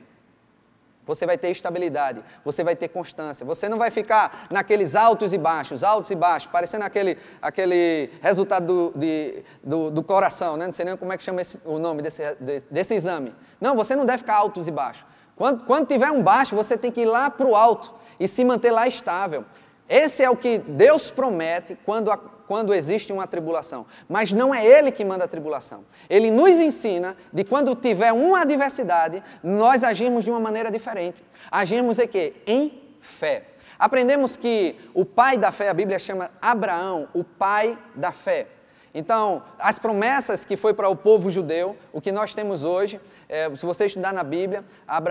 Você 1.06 1.26
vai 1.26 1.36
ter 1.36 1.50
estabilidade, 1.50 2.22
você 2.44 2.64
vai 2.64 2.74
ter 2.74 2.88
constância, 2.88 3.44
você 3.44 3.68
não 3.68 3.76
vai 3.76 3.90
ficar 3.90 4.46
naqueles 4.50 4.94
altos 4.94 5.32
e 5.32 5.38
baixos, 5.38 5.84
altos 5.84 6.10
e 6.10 6.14
baixos, 6.14 6.50
parecendo 6.50 6.84
aquele, 6.84 7.18
aquele 7.42 8.10
resultado 8.22 8.66
do, 8.66 8.98
de, 8.98 9.42
do, 9.62 9.90
do 9.90 10.02
coração, 10.02 10.56
né? 10.56 10.66
não 10.66 10.72
sei 10.72 10.84
nem 10.84 10.96
como 10.96 11.12
é 11.12 11.18
que 11.18 11.24
chama 11.24 11.42
esse, 11.42 11.60
o 11.66 11.78
nome 11.78 12.00
desse, 12.00 12.22
desse 12.70 12.94
exame. 12.94 13.34
Não, 13.60 13.76
você 13.76 13.94
não 13.94 14.06
deve 14.06 14.18
ficar 14.18 14.36
altos 14.36 14.66
e 14.66 14.70
baixos. 14.70 15.04
Quando, 15.36 15.64
quando 15.66 15.86
tiver 15.86 16.10
um 16.10 16.22
baixo, 16.22 16.54
você 16.54 16.76
tem 16.76 16.90
que 16.90 17.02
ir 17.02 17.06
lá 17.06 17.28
para 17.28 17.46
o 17.46 17.54
alto 17.54 17.92
e 18.18 18.28
se 18.28 18.44
manter 18.44 18.70
lá 18.70 18.86
estável. 18.86 19.44
Esse 19.88 20.22
é 20.22 20.30
o 20.30 20.36
que 20.36 20.58
Deus 20.58 21.10
promete 21.10 21.76
quando, 21.84 22.10
a, 22.10 22.16
quando 22.16 22.72
existe 22.72 23.12
uma 23.12 23.26
tribulação. 23.26 23.86
Mas 24.08 24.32
não 24.32 24.54
é 24.54 24.64
Ele 24.64 24.90
que 24.90 25.04
manda 25.04 25.24
a 25.24 25.28
tribulação. 25.28 25.84
Ele 26.08 26.30
nos 26.30 26.52
ensina 26.52 27.16
de 27.32 27.44
quando 27.44 27.74
tiver 27.74 28.12
uma 28.12 28.42
adversidade, 28.42 29.22
nós 29.42 29.84
agimos 29.84 30.24
de 30.24 30.30
uma 30.30 30.40
maneira 30.40 30.70
diferente. 30.70 31.22
Agimos 31.50 31.98
em 31.98 32.08
quê? 32.08 32.34
Em 32.46 32.80
fé. 33.00 33.44
Aprendemos 33.78 34.36
que 34.36 34.76
o 34.94 35.04
pai 35.04 35.36
da 35.36 35.52
fé, 35.52 35.68
a 35.68 35.74
Bíblia 35.74 35.98
chama 35.98 36.30
Abraão, 36.40 37.08
o 37.12 37.22
pai 37.22 37.76
da 37.94 38.12
fé. 38.12 38.46
Então, 38.94 39.42
as 39.58 39.76
promessas 39.76 40.44
que 40.44 40.56
foi 40.56 40.72
para 40.72 40.88
o 40.88 40.94
povo 40.94 41.28
judeu, 41.28 41.76
o 41.92 42.00
que 42.00 42.12
nós 42.12 42.32
temos 42.32 42.62
hoje, 42.62 43.00
é, 43.28 43.52
se 43.56 43.66
você 43.66 43.86
estudar 43.86 44.12
na 44.12 44.22
Bíblia, 44.22 44.64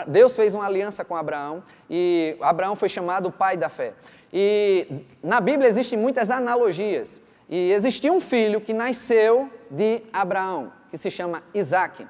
Deus 0.07 0.33
fez 0.35 0.53
uma 0.53 0.65
aliança 0.65 1.03
com 1.03 1.17
Abraão 1.17 1.61
e 1.89 2.37
Abraão 2.39 2.77
foi 2.77 2.87
chamado 2.87 3.27
o 3.27 3.31
pai 3.31 3.57
da 3.57 3.67
fé. 3.67 3.93
E 4.33 4.87
na 5.21 5.39
Bíblia 5.39 5.69
existem 5.69 5.97
muitas 5.97 6.31
analogias. 6.31 7.21
E 7.47 7.71
existia 7.71 8.11
um 8.11 8.19
filho 8.19 8.59
que 8.59 8.73
nasceu 8.73 9.47
de 9.69 10.01
Abraão, 10.11 10.73
que 10.89 10.97
se 10.97 11.11
chama 11.11 11.43
Isaac. 11.53 12.07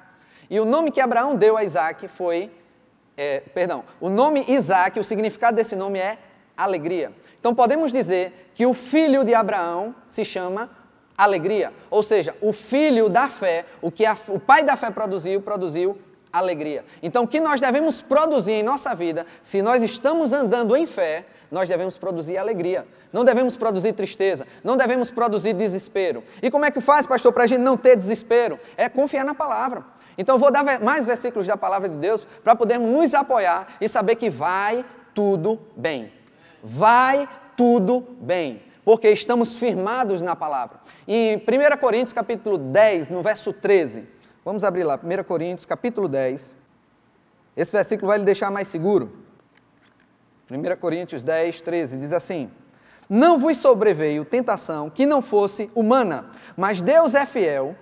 E 0.48 0.58
o 0.58 0.64
nome 0.64 0.90
que 0.90 1.02
Abraão 1.02 1.34
deu 1.34 1.56
a 1.56 1.64
Isaac 1.64 2.08
foi, 2.08 2.50
é, 3.14 3.40
perdão, 3.52 3.84
o 4.00 4.08
nome 4.08 4.42
Isaac, 4.48 4.98
o 4.98 5.04
significado 5.04 5.56
desse 5.56 5.76
nome 5.76 5.98
é 5.98 6.16
alegria. 6.56 7.12
Então 7.38 7.54
podemos 7.54 7.92
dizer 7.92 8.50
que 8.54 8.64
o 8.64 8.72
filho 8.72 9.22
de 9.22 9.34
Abraão 9.34 9.94
se 10.08 10.24
chama 10.24 10.70
alegria. 11.16 11.72
Ou 11.90 12.02
seja, 12.02 12.34
o 12.40 12.54
filho 12.54 13.10
da 13.10 13.28
fé, 13.28 13.66
o 13.82 13.90
que 13.90 14.06
a, 14.06 14.16
o 14.28 14.40
pai 14.40 14.64
da 14.64 14.76
fé 14.76 14.90
produziu, 14.90 15.42
produziu 15.42 15.98
alegria. 16.32 16.84
Então 17.02 17.24
o 17.24 17.28
que 17.28 17.38
nós 17.38 17.60
devemos 17.60 18.00
produzir 18.00 18.52
em 18.52 18.62
nossa 18.62 18.94
vida, 18.94 19.26
se 19.42 19.60
nós 19.60 19.82
estamos 19.82 20.32
andando 20.32 20.74
em 20.76 20.86
fé, 20.86 21.26
nós 21.50 21.68
devemos 21.68 21.96
produzir 21.96 22.36
alegria. 22.36 22.86
Não 23.12 23.24
devemos 23.24 23.56
produzir 23.56 23.92
tristeza, 23.92 24.46
não 24.62 24.76
devemos 24.76 25.08
produzir 25.08 25.52
desespero. 25.52 26.24
E 26.42 26.50
como 26.50 26.64
é 26.64 26.70
que 26.70 26.80
faz, 26.80 27.06
pastor, 27.06 27.32
para 27.32 27.44
a 27.44 27.46
gente 27.46 27.60
não 27.60 27.76
ter 27.76 27.96
desespero? 27.96 28.58
É 28.76 28.88
confiar 28.88 29.24
na 29.24 29.34
palavra. 29.34 29.84
Então, 30.18 30.38
vou 30.38 30.50
dar 30.50 30.64
mais 30.80 31.04
versículos 31.04 31.46
da 31.46 31.56
palavra 31.56 31.88
de 31.88 31.96
Deus 31.96 32.26
para 32.42 32.54
podermos 32.54 32.90
nos 32.90 33.14
apoiar 33.14 33.76
e 33.80 33.88
saber 33.88 34.16
que 34.16 34.30
vai 34.30 34.84
tudo 35.14 35.60
bem. 35.76 36.12
Vai 36.62 37.28
tudo 37.56 38.00
bem, 38.20 38.62
porque 38.84 39.08
estamos 39.10 39.54
firmados 39.54 40.20
na 40.20 40.34
palavra. 40.34 40.78
Em 41.06 41.36
1 41.36 41.40
Coríntios 41.78 42.12
capítulo 42.12 42.58
10, 42.58 43.10
no 43.10 43.22
verso 43.22 43.52
13, 43.52 44.04
vamos 44.44 44.64
abrir 44.64 44.84
lá, 44.84 44.98
1 45.02 45.24
Coríntios 45.24 45.66
capítulo 45.66 46.08
10. 46.08 46.54
Esse 47.56 47.70
versículo 47.70 48.08
vai 48.08 48.18
lhe 48.18 48.24
deixar 48.24 48.50
mais 48.50 48.68
seguro. 48.68 49.23
1 50.50 50.76
Coríntios 50.76 51.24
10, 51.24 51.60
13 51.62 51.96
diz 51.96 52.12
assim: 52.12 52.50
Não 53.08 53.38
vos 53.38 53.56
sobreveio 53.56 54.24
tentação 54.24 54.90
que 54.90 55.06
não 55.06 55.22
fosse 55.22 55.70
humana, 55.74 56.26
mas 56.56 56.82
Deus 56.82 57.14
é 57.14 57.24
fiel, 57.24 57.74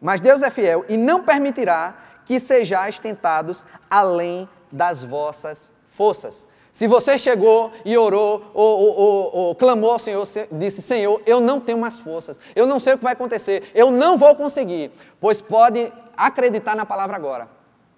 mas 0.00 0.20
Deus 0.20 0.42
é 0.42 0.50
fiel 0.50 0.84
e 0.88 0.96
não 0.96 1.24
permitirá 1.24 1.96
que 2.24 2.38
sejais 2.38 2.98
tentados 2.98 3.64
além 3.90 4.48
das 4.70 5.02
vossas 5.02 5.72
forças. 5.88 6.48
Se 6.70 6.88
você 6.88 7.16
chegou 7.16 7.72
e 7.84 7.96
orou, 7.96 8.50
ou, 8.52 8.80
ou, 8.80 8.96
ou, 8.96 9.36
ou, 9.36 9.54
clamou 9.54 9.92
ao 9.92 9.98
Senhor, 9.98 10.26
disse: 10.52 10.82
Senhor, 10.82 11.22
eu 11.26 11.40
não 11.40 11.60
tenho 11.60 11.78
mais 11.78 11.98
forças, 11.98 12.38
eu 12.54 12.66
não 12.66 12.80
sei 12.80 12.94
o 12.94 12.98
que 12.98 13.04
vai 13.04 13.12
acontecer, 13.12 13.70
eu 13.74 13.90
não 13.90 14.18
vou 14.18 14.34
conseguir, 14.34 14.90
pois 15.20 15.40
pode 15.40 15.92
acreditar 16.16 16.74
na 16.76 16.86
palavra 16.86 17.16
agora. 17.16 17.48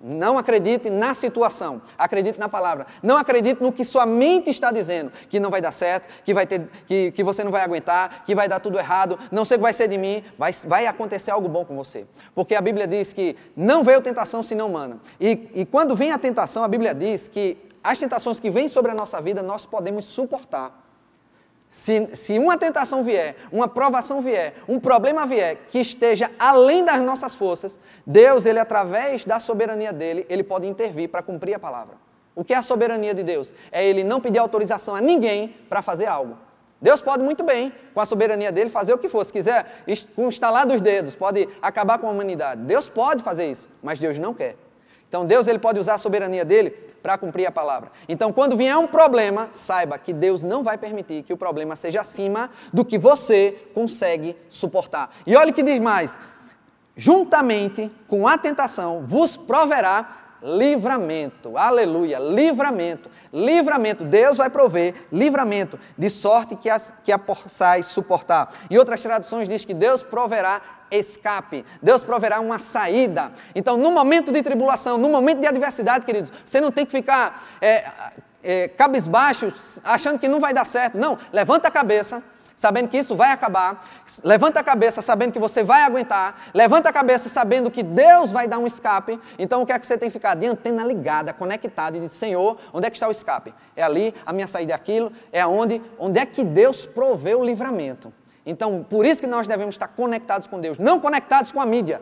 Não 0.00 0.36
acredite 0.36 0.90
na 0.90 1.14
situação, 1.14 1.80
acredite 1.96 2.38
na 2.38 2.48
palavra. 2.48 2.86
Não 3.02 3.16
acredite 3.16 3.62
no 3.62 3.72
que 3.72 3.84
sua 3.84 4.04
mente 4.04 4.50
está 4.50 4.70
dizendo, 4.70 5.10
que 5.30 5.40
não 5.40 5.50
vai 5.50 5.60
dar 5.60 5.72
certo, 5.72 6.06
que, 6.22 6.34
vai 6.34 6.46
ter, 6.46 6.68
que, 6.86 7.10
que 7.12 7.24
você 7.24 7.42
não 7.42 7.50
vai 7.50 7.62
aguentar, 7.62 8.24
que 8.24 8.34
vai 8.34 8.46
dar 8.46 8.60
tudo 8.60 8.78
errado, 8.78 9.18
não 9.32 9.44
sei 9.44 9.56
o 9.56 9.58
que 9.58 9.62
vai 9.62 9.72
ser 9.72 9.88
de 9.88 9.96
mim, 9.96 10.22
vai, 10.38 10.52
vai 10.64 10.86
acontecer 10.86 11.30
algo 11.30 11.48
bom 11.48 11.64
com 11.64 11.74
você. 11.74 12.06
Porque 12.34 12.54
a 12.54 12.60
Bíblia 12.60 12.86
diz 12.86 13.12
que 13.12 13.36
não 13.56 13.82
veio 13.82 14.02
tentação 14.02 14.42
senão 14.42 14.68
humana. 14.68 15.00
E, 15.18 15.48
e 15.54 15.64
quando 15.64 15.96
vem 15.96 16.12
a 16.12 16.18
tentação, 16.18 16.62
a 16.62 16.68
Bíblia 16.68 16.94
diz 16.94 17.26
que 17.26 17.56
as 17.82 17.98
tentações 17.98 18.38
que 18.38 18.50
vêm 18.50 18.68
sobre 18.68 18.92
a 18.92 18.94
nossa 18.94 19.20
vida 19.20 19.42
nós 19.42 19.64
podemos 19.64 20.04
suportar. 20.04 20.85
Se, 21.68 22.14
se 22.14 22.38
uma 22.38 22.56
tentação 22.56 23.02
vier, 23.02 23.36
uma 23.50 23.66
provação 23.66 24.22
vier, 24.22 24.54
um 24.68 24.78
problema 24.78 25.26
vier 25.26 25.58
que 25.68 25.80
esteja 25.80 26.30
além 26.38 26.84
das 26.84 26.98
nossas 27.02 27.34
forças, 27.34 27.78
Deus, 28.06 28.46
ele 28.46 28.58
através 28.58 29.24
da 29.24 29.40
soberania 29.40 29.92
dele, 29.92 30.24
ele 30.28 30.44
pode 30.44 30.66
intervir 30.66 31.08
para 31.08 31.22
cumprir 31.22 31.54
a 31.54 31.58
palavra. 31.58 31.96
O 32.34 32.44
que 32.44 32.54
é 32.54 32.56
a 32.56 32.62
soberania 32.62 33.14
de 33.14 33.22
Deus? 33.22 33.52
É 33.72 33.84
ele 33.84 34.04
não 34.04 34.20
pedir 34.20 34.38
autorização 34.38 34.94
a 34.94 35.00
ninguém 35.00 35.56
para 35.68 35.82
fazer 35.82 36.06
algo. 36.06 36.36
Deus 36.80 37.00
pode 37.00 37.22
muito 37.22 37.42
bem, 37.42 37.72
com 37.94 38.00
a 38.00 38.06
soberania 38.06 38.52
dele, 38.52 38.68
fazer 38.68 38.92
o 38.92 38.98
que 38.98 39.08
for. 39.08 39.24
Se 39.24 39.32
quiser, 39.32 39.84
com 40.14 40.28
estalar 40.28 40.66
dos 40.66 40.80
dedos, 40.80 41.14
pode 41.14 41.48
acabar 41.60 41.98
com 41.98 42.06
a 42.06 42.10
humanidade. 42.10 42.60
Deus 42.62 42.88
pode 42.88 43.22
fazer 43.22 43.50
isso, 43.50 43.68
mas 43.82 43.98
Deus 43.98 44.18
não 44.18 44.34
quer. 44.34 44.56
Então 45.08 45.24
Deus 45.24 45.46
ele 45.46 45.58
pode 45.58 45.80
usar 45.80 45.94
a 45.94 45.98
soberania 45.98 46.44
dele 46.44 46.70
para 47.06 47.16
cumprir 47.16 47.46
a 47.46 47.52
palavra. 47.52 47.92
Então, 48.08 48.32
quando 48.32 48.56
vier 48.56 48.76
um 48.76 48.88
problema, 48.88 49.48
saiba 49.52 49.96
que 49.96 50.12
Deus 50.12 50.42
não 50.42 50.64
vai 50.64 50.76
permitir 50.76 51.22
que 51.22 51.32
o 51.32 51.36
problema 51.36 51.76
seja 51.76 52.00
acima 52.00 52.50
do 52.72 52.84
que 52.84 52.98
você 52.98 53.56
consegue 53.72 54.36
suportar. 54.48 55.14
E 55.24 55.36
olha 55.36 55.52
o 55.52 55.54
que 55.54 55.62
diz 55.62 55.78
mais: 55.78 56.18
juntamente 56.96 57.88
com 58.08 58.26
a 58.26 58.36
tentação 58.36 59.04
vos 59.06 59.36
proverá 59.36 60.24
livramento. 60.42 61.56
Aleluia, 61.56 62.18
livramento. 62.18 63.08
Livramento. 63.32 64.02
Deus 64.02 64.38
vai 64.38 64.50
prover 64.50 64.92
livramento, 65.12 65.78
de 65.96 66.10
sorte 66.10 66.56
que, 66.56 66.68
as, 66.68 66.92
que 67.04 67.12
a 67.12 67.18
possais 67.20 67.86
suportar. 67.86 68.52
Em 68.68 68.78
outras 68.78 69.00
traduções 69.00 69.48
diz 69.48 69.64
que 69.64 69.74
Deus 69.74 70.02
proverá 70.02 70.60
escape. 70.90 71.64
Deus 71.82 72.02
proverá 72.02 72.40
uma 72.40 72.58
saída. 72.58 73.32
Então, 73.54 73.76
no 73.76 73.90
momento 73.90 74.32
de 74.32 74.42
tribulação, 74.42 74.98
no 74.98 75.08
momento 75.08 75.40
de 75.40 75.46
adversidade, 75.46 76.04
queridos, 76.04 76.32
você 76.44 76.60
não 76.60 76.70
tem 76.70 76.86
que 76.86 76.92
ficar 76.92 77.44
é, 77.60 77.84
é, 78.42 78.68
cabisbaixo, 78.68 79.52
achando 79.84 80.18
que 80.18 80.28
não 80.28 80.40
vai 80.40 80.54
dar 80.54 80.64
certo. 80.64 80.96
Não, 80.96 81.18
levanta 81.32 81.68
a 81.68 81.70
cabeça, 81.70 82.22
sabendo 82.56 82.88
que 82.88 82.96
isso 82.96 83.14
vai 83.14 83.30
acabar. 83.30 83.86
Levanta 84.24 84.60
a 84.60 84.64
cabeça 84.64 85.02
sabendo 85.02 85.32
que 85.32 85.38
você 85.38 85.62
vai 85.62 85.82
aguentar. 85.82 86.50
Levanta 86.54 86.88
a 86.88 86.92
cabeça 86.92 87.28
sabendo 87.28 87.70
que 87.70 87.82
Deus 87.82 88.30
vai 88.30 88.48
dar 88.48 88.58
um 88.58 88.66
escape. 88.66 89.20
Então 89.38 89.62
o 89.62 89.66
que 89.66 89.72
é 89.72 89.78
que 89.78 89.86
você 89.86 89.98
tem 89.98 90.08
que 90.08 90.12
ficar? 90.12 90.34
De 90.34 90.46
antena 90.46 90.84
ligada, 90.84 91.32
conectado 91.32 91.96
e 91.96 92.00
diz, 92.00 92.12
Senhor, 92.12 92.56
onde 92.72 92.86
é 92.86 92.90
que 92.90 92.96
está 92.96 93.08
o 93.08 93.10
escape? 93.10 93.52
É 93.74 93.82
ali, 93.82 94.14
a 94.24 94.32
minha 94.32 94.46
saída 94.46 94.72
é 94.72 94.74
aquilo, 94.74 95.12
é 95.32 95.40
aonde, 95.40 95.82
onde 95.98 96.18
é 96.18 96.24
que 96.24 96.42
Deus 96.42 96.86
proveu 96.86 97.40
o 97.40 97.44
livramento. 97.44 98.12
Então, 98.46 98.86
por 98.88 99.04
isso 99.04 99.20
que 99.20 99.26
nós 99.26 99.48
devemos 99.48 99.74
estar 99.74 99.88
conectados 99.88 100.46
com 100.46 100.60
Deus, 100.60 100.78
não 100.78 101.00
conectados 101.00 101.50
com 101.50 101.60
a 101.60 101.66
mídia. 101.66 102.00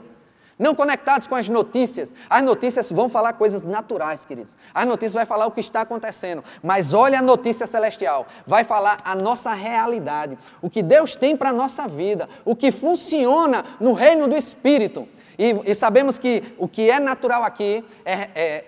Não 0.58 0.74
conectados 0.74 1.26
com 1.26 1.34
as 1.34 1.48
notícias. 1.48 2.14
As 2.30 2.42
notícias 2.42 2.90
vão 2.90 3.08
falar 3.08 3.32
coisas 3.32 3.62
naturais, 3.62 4.24
queridos. 4.24 4.56
As 4.72 4.86
notícias 4.86 5.14
vão 5.14 5.26
falar 5.26 5.46
o 5.46 5.50
que 5.50 5.60
está 5.60 5.80
acontecendo. 5.80 6.44
Mas 6.62 6.94
olha 6.94 7.18
a 7.18 7.22
notícia 7.22 7.66
celestial. 7.66 8.26
Vai 8.46 8.62
falar 8.62 9.00
a 9.04 9.16
nossa 9.16 9.52
realidade. 9.52 10.38
O 10.62 10.70
que 10.70 10.80
Deus 10.82 11.16
tem 11.16 11.36
para 11.36 11.50
a 11.50 11.52
nossa 11.52 11.88
vida. 11.88 12.28
O 12.44 12.54
que 12.54 12.70
funciona 12.70 13.64
no 13.80 13.92
reino 13.92 14.28
do 14.28 14.36
Espírito. 14.36 15.08
E, 15.36 15.60
e 15.64 15.74
sabemos 15.74 16.18
que 16.18 16.44
o 16.56 16.68
que 16.68 16.88
é 16.88 17.00
natural 17.00 17.42
aqui 17.42 17.84
é, 18.04 18.12
é, 18.34 18.64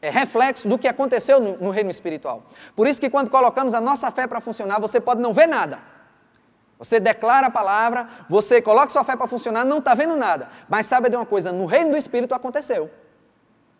é 0.00 0.08
reflexo 0.08 0.66
do 0.66 0.78
que 0.78 0.88
aconteceu 0.88 1.38
no, 1.38 1.58
no 1.58 1.70
reino 1.70 1.90
espiritual. 1.90 2.44
Por 2.74 2.88
isso 2.88 2.98
que 2.98 3.10
quando 3.10 3.30
colocamos 3.30 3.74
a 3.74 3.80
nossa 3.80 4.10
fé 4.10 4.26
para 4.26 4.40
funcionar, 4.40 4.80
você 4.80 4.98
pode 4.98 5.20
não 5.20 5.34
ver 5.34 5.46
nada. 5.46 5.95
Você 6.78 7.00
declara 7.00 7.46
a 7.46 7.50
palavra, 7.50 8.06
você 8.28 8.60
coloca 8.60 8.90
sua 8.90 9.04
fé 9.04 9.16
para 9.16 9.26
funcionar, 9.26 9.64
não 9.64 9.78
está 9.78 9.94
vendo 9.94 10.16
nada. 10.16 10.48
Mas 10.68 10.86
sabe 10.86 11.08
de 11.08 11.16
uma 11.16 11.24
coisa? 11.24 11.52
No 11.52 11.64
reino 11.64 11.90
do 11.90 11.96
Espírito 11.96 12.34
aconteceu. 12.34 12.90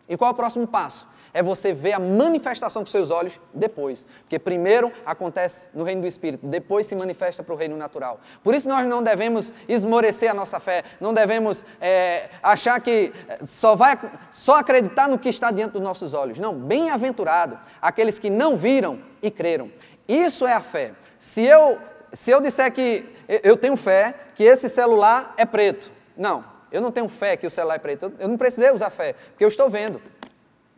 E 0.09 0.17
qual 0.17 0.31
é 0.31 0.33
o 0.33 0.35
próximo 0.35 0.65
passo? 0.65 1.05
É 1.33 1.43
você 1.43 1.71
ver 1.71 1.93
a 1.93 1.99
manifestação 1.99 2.81
com 2.81 2.89
seus 2.89 3.11
olhos 3.11 3.39
depois. 3.53 4.07
Porque 4.21 4.39
primeiro 4.39 4.91
acontece 5.05 5.67
no 5.75 5.83
reino 5.83 6.01
do 6.01 6.07
Espírito, 6.07 6.47
depois 6.47 6.87
se 6.87 6.95
manifesta 6.95 7.43
para 7.43 7.53
o 7.53 7.57
reino 7.57 7.77
natural. 7.77 8.19
Por 8.43 8.55
isso 8.55 8.67
nós 8.67 8.87
não 8.87 9.03
devemos 9.03 9.53
esmorecer 9.67 10.31
a 10.31 10.33
nossa 10.33 10.59
fé, 10.59 10.83
não 10.99 11.13
devemos 11.13 11.63
é, 11.79 12.29
achar 12.41 12.81
que 12.81 13.13
só 13.45 13.75
vai 13.75 13.99
só 14.31 14.57
acreditar 14.57 15.07
no 15.07 15.19
que 15.19 15.29
está 15.29 15.51
diante 15.51 15.73
dos 15.73 15.81
nossos 15.81 16.15
olhos. 16.15 16.39
Não, 16.39 16.55
bem-aventurado 16.55 17.59
aqueles 17.79 18.17
que 18.17 18.31
não 18.31 18.57
viram 18.57 18.97
e 19.21 19.29
creram. 19.29 19.69
Isso 20.07 20.47
é 20.47 20.53
a 20.53 20.61
fé. 20.61 20.93
Se 21.19 21.43
eu 21.43 21.79
se 22.13 22.31
eu 22.31 22.41
disser 22.41 22.71
que 22.71 23.05
eu 23.43 23.57
tenho 23.57 23.75
fé 23.75 24.13
que 24.35 24.43
esse 24.43 24.69
celular 24.69 25.33
é 25.37 25.45
preto, 25.45 25.91
não, 26.15 26.43
eu 26.71 26.81
não 26.81 26.91
tenho 26.91 27.07
fé 27.07 27.37
que 27.37 27.47
o 27.47 27.51
celular 27.51 27.75
é 27.75 27.79
preto, 27.79 28.13
eu 28.19 28.27
não 28.27 28.37
precisei 28.37 28.71
usar 28.71 28.89
fé, 28.89 29.13
porque 29.13 29.43
eu 29.43 29.47
estou 29.47 29.69
vendo. 29.69 30.01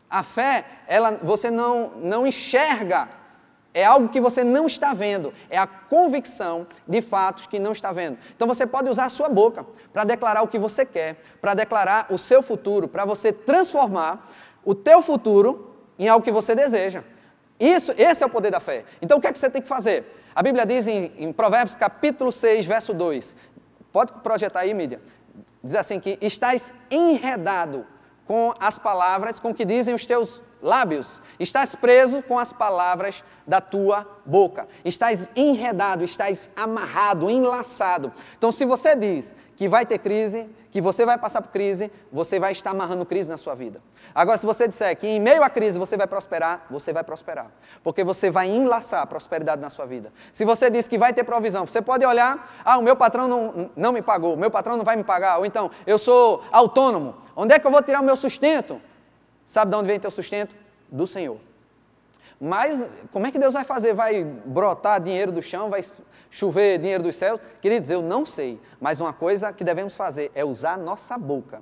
A 0.09 0.23
fé, 0.23 0.65
ela, 0.87 1.11
você 1.21 1.51
não, 1.51 1.91
não 1.97 2.25
enxerga, 2.25 3.07
é 3.73 3.85
algo 3.85 4.09
que 4.09 4.19
você 4.19 4.43
não 4.43 4.65
está 4.65 4.93
vendo, 4.93 5.33
é 5.49 5.57
a 5.57 5.67
convicção 5.67 6.65
de 6.87 7.01
fatos 7.01 7.45
que 7.45 7.59
não 7.59 7.71
está 7.71 7.91
vendo. 7.91 8.17
Então 8.35 8.47
você 8.47 8.65
pode 8.65 8.89
usar 8.89 9.05
a 9.05 9.09
sua 9.09 9.29
boca 9.29 9.65
para 9.93 10.03
declarar 10.03 10.41
o 10.41 10.47
que 10.47 10.57
você 10.57 10.85
quer, 10.85 11.21
para 11.39 11.53
declarar 11.53 12.07
o 12.09 12.17
seu 12.17 12.41
futuro, 12.41 12.87
para 12.87 13.05
você 13.05 13.31
transformar 13.31 14.27
o 14.65 14.73
teu 14.73 15.01
futuro 15.01 15.75
em 15.97 16.07
algo 16.07 16.23
que 16.23 16.31
você 16.31 16.55
deseja. 16.55 17.03
Isso, 17.59 17.93
esse 17.97 18.23
é 18.23 18.25
o 18.25 18.29
poder 18.29 18.51
da 18.51 18.59
fé. 18.59 18.85
Então 19.01 19.17
o 19.17 19.21
que 19.21 19.27
é 19.27 19.31
que 19.31 19.37
você 19.37 19.49
tem 19.49 19.61
que 19.61 19.67
fazer? 19.67 20.03
A 20.39 20.41
Bíblia 20.41 20.65
diz 20.65 20.87
em, 20.87 21.11
em 21.17 21.33
Provérbios 21.33 21.75
capítulo 21.75 22.31
6, 22.31 22.65
verso 22.65 22.93
2. 22.93 23.35
Pode 23.91 24.13
projetar 24.23 24.61
aí, 24.61 24.73
mídia. 24.73 25.01
Diz 25.61 25.75
assim 25.75 25.99
que 25.99 26.17
estás 26.21 26.71
enredado 26.89 27.85
com 28.25 28.53
as 28.57 28.77
palavras, 28.77 29.37
com 29.37 29.53
que 29.53 29.65
dizem 29.65 29.93
os 29.93 30.05
teus 30.05 30.41
lábios. 30.61 31.21
Estás 31.37 31.75
preso 31.75 32.21
com 32.21 32.39
as 32.39 32.53
palavras 32.53 33.21
da 33.45 33.59
tua 33.59 34.07
boca. 34.25 34.65
Estás 34.85 35.29
enredado, 35.35 36.05
estás 36.05 36.49
amarrado, 36.55 37.29
enlaçado. 37.29 38.09
Então, 38.37 38.49
se 38.49 38.63
você 38.63 38.95
diz 38.95 39.35
que 39.57 39.67
vai 39.67 39.85
ter 39.85 39.99
crise, 39.99 40.47
que 40.71 40.81
você 40.81 41.05
vai 41.05 41.17
passar 41.17 41.41
por 41.41 41.51
crise, 41.51 41.91
você 42.11 42.39
vai 42.39 42.51
estar 42.51 42.71
amarrando 42.71 43.05
crise 43.05 43.29
na 43.29 43.37
sua 43.37 43.55
vida. 43.55 43.81
Agora, 44.13 44.37
se 44.37 44.45
você 44.45 44.67
disser 44.67 44.95
que 44.97 45.07
em 45.07 45.19
meio 45.19 45.43
à 45.43 45.49
crise 45.49 45.79
você 45.79 45.97
vai 45.97 46.05
prosperar, 46.05 46.65
você 46.69 46.93
vai 46.93 47.03
prosperar. 47.03 47.51
Porque 47.83 48.03
você 48.03 48.29
vai 48.29 48.47
enlaçar 48.47 49.01
a 49.01 49.05
prosperidade 49.05 49.61
na 49.61 49.69
sua 49.69 49.85
vida. 49.85 50.11
Se 50.31 50.45
você 50.45 50.69
diz 50.69 50.87
que 50.87 50.97
vai 50.97 51.13
ter 51.13 51.23
provisão, 51.23 51.65
você 51.65 51.81
pode 51.81 52.05
olhar, 52.05 52.61
ah, 52.63 52.77
o 52.77 52.83
meu 52.83 52.95
patrão 52.95 53.27
não, 53.27 53.71
não 53.75 53.91
me 53.91 54.01
pagou, 54.01 54.35
o 54.35 54.37
meu 54.37 54.51
patrão 54.51 54.77
não 54.77 54.85
vai 54.85 54.95
me 54.95 55.03
pagar, 55.03 55.39
ou 55.39 55.45
então, 55.45 55.71
eu 55.87 55.97
sou 55.97 56.43
autônomo, 56.51 57.15
onde 57.35 57.53
é 57.53 57.59
que 57.59 57.65
eu 57.65 57.71
vou 57.71 57.81
tirar 57.81 58.01
o 58.01 58.03
meu 58.03 58.15
sustento? 58.15 58.81
Sabe 59.45 59.71
de 59.71 59.77
onde 59.77 59.87
vem 59.87 59.99
teu 59.99 60.11
sustento? 60.11 60.55
Do 60.91 61.07
Senhor. 61.07 61.37
Mas 62.39 62.83
como 63.11 63.27
é 63.27 63.31
que 63.31 63.39
Deus 63.39 63.53
vai 63.53 63.65
fazer? 63.65 63.93
Vai 63.93 64.23
brotar 64.23 65.01
dinheiro 65.01 65.31
do 65.31 65.41
chão? 65.41 65.69
Vai 65.69 65.83
chover 66.29 66.77
dinheiro 66.77 67.03
dos 67.03 67.15
céus? 67.15 67.39
Queridos, 67.61 67.89
eu 67.89 68.01
não 68.01 68.25
sei. 68.25 68.59
Mas 68.79 68.99
uma 68.99 69.13
coisa 69.13 69.51
que 69.51 69.63
devemos 69.63 69.95
fazer 69.95 70.31
é 70.35 70.43
usar 70.43 70.77
nossa 70.77 71.17
boca 71.17 71.61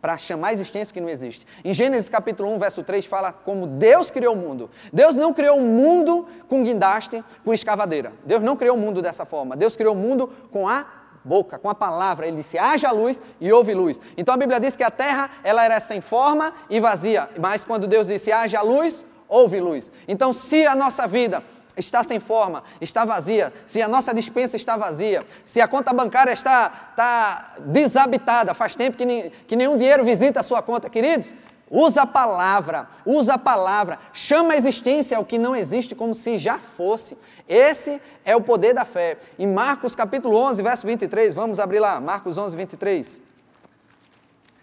para 0.00 0.16
chamar 0.16 0.48
a 0.48 0.52
existência 0.52 0.94
que 0.94 1.00
não 1.00 1.08
existe. 1.08 1.46
Em 1.64 1.74
Gênesis 1.74 2.08
capítulo 2.08 2.50
1, 2.54 2.58
verso 2.58 2.84
3, 2.84 3.04
fala 3.06 3.32
como 3.32 3.66
Deus 3.66 4.10
criou 4.10 4.34
o 4.34 4.36
mundo. 4.36 4.70
Deus 4.92 5.16
não 5.16 5.32
criou 5.32 5.58
o 5.58 5.62
mundo 5.62 6.26
com 6.48 6.62
guindaste, 6.62 7.24
com 7.44 7.52
escavadeira. 7.52 8.12
Deus 8.24 8.42
não 8.42 8.56
criou 8.56 8.76
o 8.76 8.80
mundo 8.80 9.02
dessa 9.02 9.24
forma. 9.24 9.56
Deus 9.56 9.74
criou 9.74 9.94
o 9.94 9.98
mundo 9.98 10.30
com 10.52 10.68
a 10.68 10.86
boca, 11.24 11.58
com 11.58 11.68
a 11.68 11.74
palavra. 11.74 12.26
Ele 12.26 12.36
disse: 12.36 12.56
haja 12.56 12.92
luz 12.92 13.20
e 13.40 13.52
houve 13.52 13.74
luz. 13.74 14.00
Então 14.16 14.32
a 14.32 14.36
Bíblia 14.36 14.60
diz 14.60 14.76
que 14.76 14.84
a 14.84 14.90
terra 14.90 15.30
ela 15.42 15.64
era 15.64 15.80
sem 15.80 16.00
forma 16.00 16.52
e 16.70 16.78
vazia. 16.78 17.28
Mas 17.38 17.64
quando 17.64 17.88
Deus 17.88 18.06
disse: 18.06 18.30
haja 18.30 18.62
luz, 18.62 19.04
houve 19.28 19.60
luz. 19.60 19.92
Então, 20.06 20.32
se 20.32 20.66
a 20.66 20.74
nossa 20.74 21.06
vida 21.06 21.42
está 21.78 22.02
sem 22.02 22.18
forma, 22.20 22.62
está 22.80 23.04
vazia, 23.04 23.52
se 23.66 23.80
a 23.80 23.88
nossa 23.88 24.12
dispensa 24.12 24.56
está 24.56 24.76
vazia, 24.76 25.24
se 25.44 25.60
a 25.60 25.68
conta 25.68 25.92
bancária 25.92 26.32
está, 26.32 26.90
está 26.90 27.54
desabitada, 27.60 28.54
faz 28.54 28.74
tempo 28.74 28.96
que, 28.96 29.32
que 29.46 29.56
nenhum 29.56 29.76
dinheiro 29.76 30.04
visita 30.04 30.40
a 30.40 30.42
sua 30.42 30.60
conta, 30.60 30.90
queridos, 30.90 31.32
usa 31.70 32.02
a 32.02 32.06
palavra, 32.06 32.88
usa 33.04 33.34
a 33.34 33.38
palavra, 33.38 33.98
chama 34.12 34.54
a 34.54 34.56
existência 34.56 35.16
ao 35.16 35.24
que 35.24 35.38
não 35.38 35.54
existe 35.54 35.94
como 35.94 36.14
se 36.14 36.38
já 36.38 36.58
fosse. 36.58 37.16
Esse 37.48 38.00
é 38.24 38.36
o 38.36 38.40
poder 38.40 38.74
da 38.74 38.84
fé. 38.84 39.18
Em 39.38 39.46
Marcos 39.46 39.94
capítulo 39.94 40.36
11, 40.36 40.62
verso 40.62 40.86
23, 40.86 41.34
vamos 41.34 41.58
abrir 41.60 41.80
lá, 41.80 42.00
Marcos 42.00 42.36
11, 42.36 42.56
23. 42.56 43.18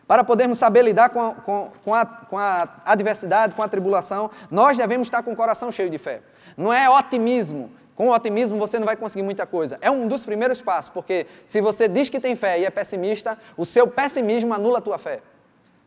Para 0.07 0.23
podermos 0.23 0.59
saber 0.59 0.83
lidar 0.83 1.09
com 1.09 1.19
a, 1.19 1.33
com, 1.33 1.71
com, 1.83 1.93
a, 1.93 2.05
com 2.05 2.37
a 2.37 2.67
adversidade, 2.85 3.55
com 3.55 3.63
a 3.63 3.67
tribulação, 3.67 4.29
nós 4.51 4.77
devemos 4.77 5.07
estar 5.07 5.23
com 5.23 5.33
o 5.33 5.35
coração 5.35 5.71
cheio 5.71 5.89
de 5.89 5.97
fé. 5.97 6.21
Não 6.57 6.71
é 6.71 6.89
otimismo. 6.89 7.71
Com 7.95 8.09
otimismo 8.09 8.57
você 8.57 8.77
não 8.77 8.85
vai 8.85 8.95
conseguir 8.95 9.23
muita 9.23 9.45
coisa. 9.45 9.77
É 9.81 9.89
um 9.89 10.07
dos 10.07 10.25
primeiros 10.25 10.61
passos, 10.61 10.89
porque 10.89 11.27
se 11.45 11.61
você 11.61 11.87
diz 11.87 12.09
que 12.09 12.19
tem 12.19 12.35
fé 12.35 12.59
e 12.59 12.65
é 12.65 12.69
pessimista, 12.69 13.39
o 13.55 13.65
seu 13.65 13.87
pessimismo 13.87 14.53
anula 14.53 14.79
a 14.79 14.81
tua 14.81 14.97
fé. 14.97 15.21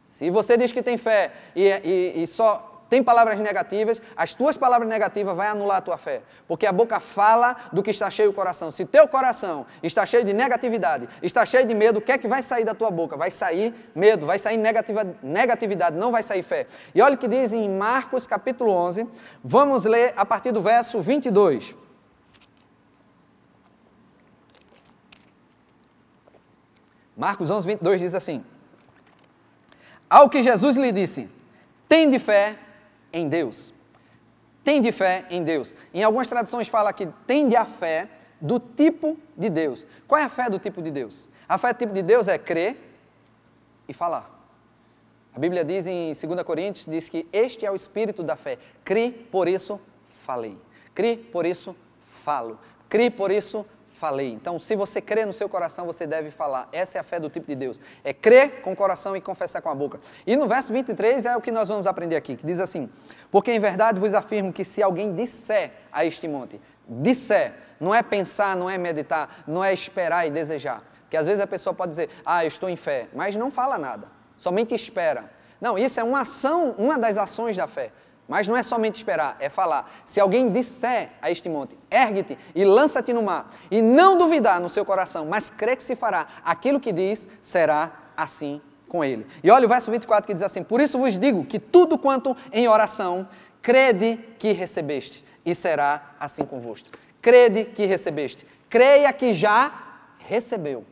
Se 0.05 0.31
você 0.31 0.57
diz 0.57 0.73
que 0.73 0.83
tem 0.83 0.97
fé 0.97 1.33
e, 1.55 1.69
e, 1.69 2.23
e 2.23 2.27
só 2.27 2.78
tem 2.89 3.03
palavras 3.03 3.39
negativas, 3.39 4.01
as 4.17 4.33
tuas 4.33 4.57
palavras 4.57 4.89
negativas 4.89 5.37
vão 5.37 5.45
anular 5.45 5.79
a 5.79 5.81
tua 5.81 5.99
fé. 5.99 6.23
Porque 6.47 6.67
a 6.67 6.73
boca 6.73 6.99
fala 6.99 7.57
do 7.73 7.83
que 7.83 7.91
está 7.91 8.09
cheio 8.09 8.31
o 8.31 8.33
coração. 8.33 8.71
Se 8.71 8.87
teu 8.87 9.07
coração 9.07 9.67
está 9.83 10.07
cheio 10.07 10.25
de 10.25 10.33
negatividade, 10.33 11.09
está 11.23 11.45
cheio 11.45 11.67
de 11.67 11.75
medo, 11.75 11.99
o 11.99 12.03
que 12.03 12.13
é 12.13 12.19
que 12.19 12.27
vai 12.27 12.41
sair 12.41 12.65
da 12.65 12.75
tua 12.75 12.91
boca? 12.91 13.17
Vai 13.17 13.31
sair 13.31 13.75
medo, 13.95 14.25
vai 14.25 14.39
sair 14.39 14.57
negativa, 14.57 15.07
negatividade, 15.23 15.97
não 15.97 16.11
vai 16.11 16.23
sair 16.23 16.43
fé. 16.43 16.67
E 16.95 17.03
olha 17.03 17.15
o 17.15 17.19
que 17.19 17.29
diz 17.29 17.53
em 17.53 17.69
Marcos 17.69 18.27
capítulo 18.27 18.71
11, 18.71 19.07
vamos 19.45 19.85
ler 19.85 20.15
a 20.17 20.25
partir 20.25 20.51
do 20.51 20.63
verso 20.63 21.01
22. 21.01 21.75
Marcos 27.15 27.51
11, 27.51 27.67
22 27.67 28.01
diz 28.01 28.15
assim: 28.15 28.47
Ao 30.09 30.31
que 30.31 30.43
Jesus 30.43 30.77
lhe 30.77 30.93
disse, 30.93 31.29
tem 31.89 32.09
de 32.09 32.19
fé 32.19 32.57
em 33.13 33.29
Deus. 33.29 33.73
Tende 34.65 34.93
fé 34.93 35.27
em 35.31 35.43
Deus. 35.43 35.75
Em 35.95 36.03
algumas 36.03 36.29
traduções 36.29 36.69
fala 36.69 36.93
que 36.93 37.07
tende 37.27 37.57
a 37.57 37.65
fé 37.65 38.09
do 38.41 38.61
tipo 38.61 39.19
de 39.37 39.49
Deus. 39.49 39.87
Qual 40.07 40.21
é 40.21 40.25
a 40.25 40.29
fé 40.29 40.49
do 40.51 40.59
tipo 40.59 40.83
de 40.83 40.91
Deus? 40.91 41.29
A 41.49 41.59
fé 41.59 41.73
do 41.73 41.79
tipo 41.79 41.93
de 41.95 42.03
Deus 42.03 42.29
é 42.29 42.39
crer 42.39 42.77
e 43.89 43.93
falar. 43.93 44.39
A 45.35 45.39
Bíblia 45.39 45.65
diz 45.65 45.87
em 45.87 46.13
2 46.13 46.43
Coríntios, 46.43 46.87
diz 46.87 47.09
que 47.09 47.27
este 47.33 47.65
é 47.65 47.71
o 47.71 47.77
espírito 47.77 48.23
da 48.23 48.37
fé. 48.37 48.59
Cri, 48.85 49.11
por 49.11 49.47
isso 49.49 49.81
falei. 50.25 50.57
Cri, 50.95 51.17
por 51.17 51.47
isso 51.47 51.77
falo. 52.25 52.59
Cri, 52.89 53.09
por 53.09 53.31
isso 53.31 53.65
falei. 53.99 54.33
Então, 54.33 54.59
se 54.61 54.77
você 54.77 55.01
crê 55.01 55.27
no 55.27 55.33
seu 55.33 55.49
coração, 55.49 55.85
você 55.85 56.07
deve 56.07 56.31
falar. 56.31 56.69
Essa 56.73 56.99
é 56.99 57.01
a 57.01 57.05
fé 57.05 57.19
do 57.19 57.29
tipo 57.29 57.47
de 57.47 57.55
Deus. 57.55 57.81
É 58.05 58.15
crer 58.15 58.63
com 58.63 58.73
o 58.73 58.77
coração 58.77 59.17
e 59.17 59.21
confessar 59.21 59.61
com 59.61 59.69
a 59.69 59.75
boca. 59.75 60.01
E 60.27 60.37
no 60.37 60.47
verso 60.47 60.73
23 60.73 61.27
é 61.27 61.37
o 61.37 61.41
que 61.41 61.51
nós 61.51 61.69
vamos 61.69 61.87
aprender 61.87 62.17
aqui, 62.17 62.37
que 62.37 62.47
diz 62.47 62.61
assim: 62.61 62.89
Porque 63.31 63.53
em 63.53 63.59
verdade 63.61 64.01
vos 64.01 64.15
afirmo 64.15 64.53
que 64.53 64.65
se 64.65 64.83
alguém 64.83 65.13
disser 65.13 65.73
a 65.93 66.05
este 66.05 66.29
monte, 66.29 66.61
disser, 66.89 67.53
não 67.81 67.95
é 67.95 68.03
pensar, 68.03 68.57
não 68.57 68.71
é 68.71 68.79
meditar, 68.79 69.43
não 69.47 69.65
é 69.65 69.73
esperar 69.73 70.27
e 70.27 70.31
desejar. 70.31 70.83
Porque 71.03 71.17
às 71.17 71.27
vezes 71.27 71.41
a 71.41 71.47
pessoa 71.47 71.75
pode 71.75 71.91
dizer, 71.91 72.11
ah, 72.25 72.45
eu 72.45 72.49
estou 72.49 72.69
em 72.69 72.77
fé, 72.77 73.09
mas 73.15 73.35
não 73.35 73.51
fala 73.51 73.79
nada, 73.79 74.09
somente 74.37 74.75
espera. 74.75 75.25
Não, 75.61 75.77
isso 75.79 75.99
é 75.99 76.05
uma 76.05 76.21
ação, 76.21 76.75
uma 76.79 76.99
das 76.99 77.17
ações 77.17 77.57
da 77.57 77.67
fé. 77.67 77.91
Mas 78.29 78.47
não 78.47 78.55
é 78.55 78.63
somente 78.63 78.97
esperar, 78.97 79.37
é 79.41 79.49
falar. 79.49 79.91
Se 80.05 80.21
alguém 80.21 80.51
disser 80.51 81.09
a 81.23 81.31
este 81.31 81.49
monte, 81.49 81.75
ergue-te 81.91 82.39
e 82.55 82.63
lança-te 82.63 83.13
no 83.15 83.23
mar, 83.23 83.51
e 83.71 83.81
não 83.81 84.19
duvidar 84.19 84.61
no 84.61 84.69
seu 84.69 84.85
coração, 84.85 85.25
mas 85.25 85.49
crê 85.49 85.75
que 85.75 85.83
se 85.83 85.97
fará 85.97 86.29
aquilo 86.45 86.79
que 86.79 86.93
diz, 86.93 87.27
será 87.41 87.91
assim 88.15 88.61
com 88.87 89.03
ele. 89.03 89.27
E 89.43 89.51
olha 89.51 89.65
o 89.65 89.69
verso 89.69 89.91
24 89.91 90.27
que 90.27 90.35
diz 90.35 90.43
assim: 90.43 90.63
Por 90.63 90.81
isso 90.81 90.99
vos 90.99 91.19
digo 91.19 91.45
que 91.45 91.59
tudo 91.59 91.97
quanto 91.97 92.37
em 92.53 92.69
oração, 92.69 93.27
crede 93.63 94.19
que 94.39 94.53
recebeste, 94.53 95.25
e 95.45 95.55
será 95.55 96.15
assim 96.21 96.45
convosco. 96.45 96.89
Crede 97.23 97.65
que 97.65 97.87
recebeste. 97.87 98.47
Creia 98.69 99.11
que 99.13 99.33
já 99.33 99.73
recebeu. 100.19 100.85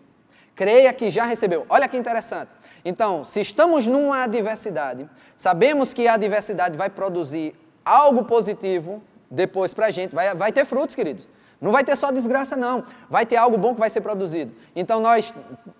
Creia 0.55 0.90
que 0.92 1.11
já 1.11 1.25
recebeu. 1.27 1.66
Olha 1.68 1.87
que 1.87 1.96
interessante. 1.99 2.51
Então, 2.85 3.25
se 3.25 3.40
estamos 3.40 3.87
numa 3.87 4.22
adversidade, 4.22 5.09
sabemos 5.37 5.92
que 5.92 6.09
a 6.09 6.14
adversidade 6.14 6.77
vai 6.77 6.90
produzir 6.90 7.55
algo 7.85 8.25
positivo 8.25 9.03
depois 9.31 9.72
para 9.72 9.87
a 9.87 9.90
gente, 9.90 10.14
vai, 10.14 10.35
vai 10.35 10.53
ter 10.53 10.64
frutos, 10.64 10.94
queridos. 10.94 11.29
Não 11.61 11.72
vai 11.72 11.85
ter 11.85 11.96
só 11.96 12.11
desgraça, 12.11 12.57
não. 12.57 12.85
Vai 13.09 13.25
ter 13.25 13.37
algo 13.37 13.57
bom 13.57 13.75
que 13.75 13.81
vai 13.81 13.90
ser 13.90 14.01
produzido. 14.01 14.53
Então, 14.75 15.01
nós, 15.01 15.33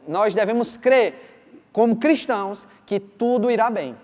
nós 0.09 0.35
devemos 0.35 0.77
crer, 0.77 1.15
como 1.73 1.97
cristãos, 1.97 2.67
que 2.87 2.99
tudo 2.99 3.51
irá 3.51 3.69
bem. 3.69 3.95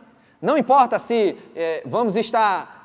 Não 0.41 0.59
importa 0.59 0.99
se 0.99 1.37
é, 1.55 1.83
vamos 1.87 2.17
estar 2.17 2.85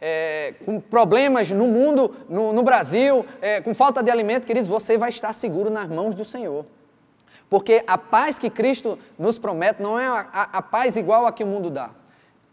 é, 0.00 0.54
com 0.64 0.80
problemas 0.80 1.50
no 1.50 1.68
mundo, 1.68 2.14
no, 2.28 2.52
no 2.52 2.62
Brasil, 2.62 3.24
é, 3.40 3.60
com 3.60 3.74
falta 3.74 4.02
de 4.02 4.10
alimento, 4.10 4.46
queridos, 4.46 4.68
você 4.68 4.96
vai 4.98 5.10
estar 5.10 5.32
seguro 5.32 5.70
nas 5.70 5.88
mãos 5.88 6.14
do 6.14 6.24
Senhor. 6.24 6.64
Porque 7.48 7.84
a 7.86 7.98
paz 7.98 8.38
que 8.38 8.50
Cristo 8.50 8.98
nos 9.18 9.38
promete 9.38 9.82
não 9.82 9.98
é 9.98 10.06
a, 10.06 10.26
a, 10.32 10.42
a 10.58 10.62
paz 10.62 10.96
igual 10.96 11.26
a 11.26 11.32
que 11.32 11.44
o 11.44 11.46
mundo 11.46 11.70
dá. 11.70 11.90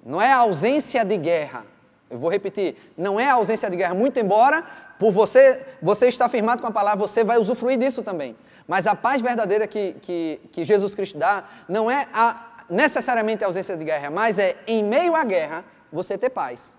Não 0.06 0.22
é 0.22 0.32
a 0.32 0.38
ausência 0.38 1.04
de 1.06 1.18
guerra. 1.18 1.66
Eu 2.10 2.20
vou 2.20 2.30
repetir, 2.30 2.76
não 2.98 3.20
é 3.20 3.30
a 3.30 3.34
ausência 3.34 3.70
de 3.70 3.78
guerra, 3.78 3.94
muito 3.94 4.20
embora 4.20 4.64
por 5.00 5.12
você, 5.12 5.66
você 5.82 6.08
estar 6.08 6.28
firmado 6.30 6.62
com 6.62 6.68
a 6.68 6.72
palavra, 6.72 7.00
você 7.00 7.24
vai 7.24 7.38
usufruir 7.38 7.78
disso 7.78 8.04
também. 8.04 8.36
Mas 8.68 8.86
a 8.86 8.96
paz 8.96 9.22
verdadeira 9.22 9.66
que, 9.66 9.94
que, 10.02 10.40
que 10.52 10.66
Jesus 10.66 10.94
Cristo 10.94 11.18
dá 11.18 11.44
não 11.68 11.90
é 11.90 12.08
a, 12.14 12.64
necessariamente 12.70 13.44
a 13.44 13.48
ausência 13.48 13.76
de 13.76 13.84
guerra, 13.84 14.10
mas 14.10 14.38
é 14.38 14.56
em 14.68 14.84
meio 14.84 15.16
à 15.16 15.24
guerra 15.24 15.64
você 15.92 16.18
ter 16.18 16.30
paz. 16.30 16.74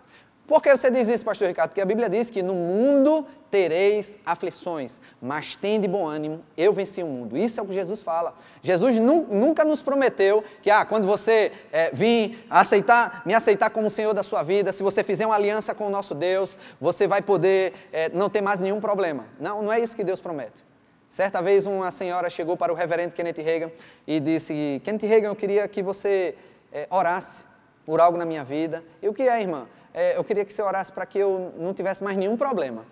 Por 0.46 0.61
que 0.61 0.76
você 0.76 0.90
diz 0.90 1.09
isso, 1.09 1.24
pastor 1.24 1.48
Ricardo? 1.48 1.70
Porque 1.70 1.81
a 1.81 1.87
Bíblia 1.87 2.09
diz 2.09 2.28
que 2.28 2.42
no 2.42 2.55
mundo 2.55 3.26
tereis 3.50 4.16
aflições, 4.24 4.98
mas 5.20 5.55
tende 5.55 5.87
bom 5.87 6.07
ânimo, 6.07 6.42
eu 6.57 6.72
venci 6.72 7.02
o 7.02 7.07
mundo. 7.07 7.37
Isso 7.37 7.61
é 7.61 7.62
o 7.62 7.66
que 7.66 7.74
Jesus 7.74 8.02
fala. 8.02 8.35
Jesus 8.62 8.96
nunca 8.98 9.62
nos 9.62 9.83
prometeu 9.83 10.42
que, 10.62 10.70
ah, 10.70 10.87
quando 10.87 11.07
você 11.07 11.52
é, 11.70 11.90
vir 11.92 12.46
aceitar, 12.48 13.22
me 13.26 13.35
aceitar 13.35 13.68
como 13.68 13.90
Senhor 13.90 14.14
da 14.14 14.22
sua 14.22 14.42
vida, 14.42 14.72
se 14.72 14.83
você 14.83 15.05
fizer 15.05 15.26
uma 15.26 15.35
aliança 15.35 15.74
com 15.74 15.87
o 15.87 15.90
nosso 15.90 16.14
Deus, 16.14 16.57
você 16.81 17.07
vai 17.07 17.20
poder 17.20 17.74
é, 17.92 18.09
não 18.09 18.31
ter 18.31 18.40
mais 18.40 18.59
nenhum 18.59 18.81
problema. 18.81 19.26
Não, 19.38 19.62
não 19.62 19.72
é 19.72 19.78
isso 19.78 19.94
que 19.94 20.02
Deus 20.02 20.18
promete. 20.18 20.64
Certa 21.07 21.42
vez 21.42 21.66
uma 21.66 21.90
senhora 21.90 22.31
chegou 22.31 22.57
para 22.57 22.72
o 22.72 22.74
reverendo 22.74 23.14
Kenneth 23.14 23.42
Reagan 23.42 23.70
e 24.07 24.18
disse, 24.18 24.81
Kenneth 24.83 25.07
Reagan, 25.07 25.28
eu 25.28 25.37
queria 25.37 25.68
que 25.68 25.83
você 25.83 26.35
é, 26.72 26.87
orasse 26.88 27.44
por 27.85 28.00
algo 28.00 28.16
na 28.16 28.24
minha 28.24 28.42
vida. 28.42 28.83
E 29.02 29.09
o 29.11 29.12
que 29.12 29.24
é, 29.24 29.38
irmã? 29.38 29.66
É, 29.94 30.16
eu 30.16 30.24
queria 30.24 30.44
que 30.44 30.52
você 30.52 30.62
orasse 30.62 30.90
para 30.90 31.05
que 31.05 31.18
eu 31.18 31.52
não 31.59 31.74
tivesse 31.74 32.02
mais 32.02 32.16
nenhum 32.16 32.37
problema. 32.37 32.85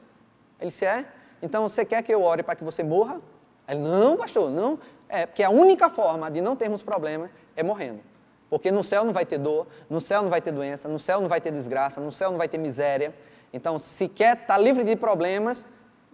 Ele 0.59 0.71
disse, 0.71 0.85
é? 0.85 1.05
Então 1.43 1.69
você 1.69 1.85
quer 1.85 2.03
que 2.03 2.13
eu 2.13 2.23
ore 2.23 2.43
para 2.43 2.55
que 2.55 2.63
você 2.65 2.83
morra? 2.83 3.21
Ele, 3.69 3.81
não, 3.81 4.17
pastor, 4.17 4.51
não. 4.51 4.79
É, 5.09 5.27
porque 5.27 5.43
a 5.43 5.51
única 5.51 5.89
forma 5.89 6.31
de 6.31 6.41
não 6.41 6.55
termos 6.55 6.83
problema 6.83 7.31
é 7.57 7.63
morrendo. 7.63 8.01
Porque 8.49 8.71
no 8.71 8.83
céu 8.83 9.05
não 9.05 9.13
vai 9.13 9.25
ter 9.25 9.39
dor, 9.39 9.67
no 9.89 10.01
céu 10.01 10.23
não 10.23 10.29
vai 10.29 10.41
ter 10.41 10.53
doença, 10.53 10.89
no 10.89 10.99
céu 10.99 11.21
não 11.21 11.29
vai 11.29 11.41
ter 11.41 11.53
desgraça, 11.53 12.01
no 12.01 12.13
céu 12.13 12.31
não 12.31 12.39
vai 12.39 12.49
ter 12.49 12.59
miséria. 12.59 13.15
Então, 13.53 13.79
se 13.79 14.09
quer 14.09 14.35
estar 14.35 14.55
tá 14.55 14.59
livre 14.59 14.85
de 14.85 14.97
problemas, 14.97 15.67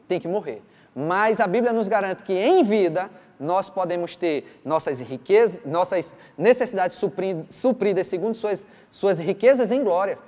tem 0.07 0.21
que 0.21 0.29
morrer. 0.29 0.63
Mas 0.95 1.41
a 1.41 1.47
Bíblia 1.47 1.73
nos 1.73 1.89
garante 1.89 2.23
que 2.23 2.33
em 2.33 2.63
vida 2.63 3.11
nós 3.39 3.69
podemos 3.69 4.17
ter 4.17 4.61
nossas 4.65 5.01
riquezas, 5.01 5.65
nossas 5.65 6.17
necessidades 6.39 6.99
supridas 7.51 8.07
segundo 8.07 8.35
suas, 8.35 8.67
suas 8.91 9.19
riquezas 9.19 9.71
em 9.71 9.83
glória. 9.83 10.19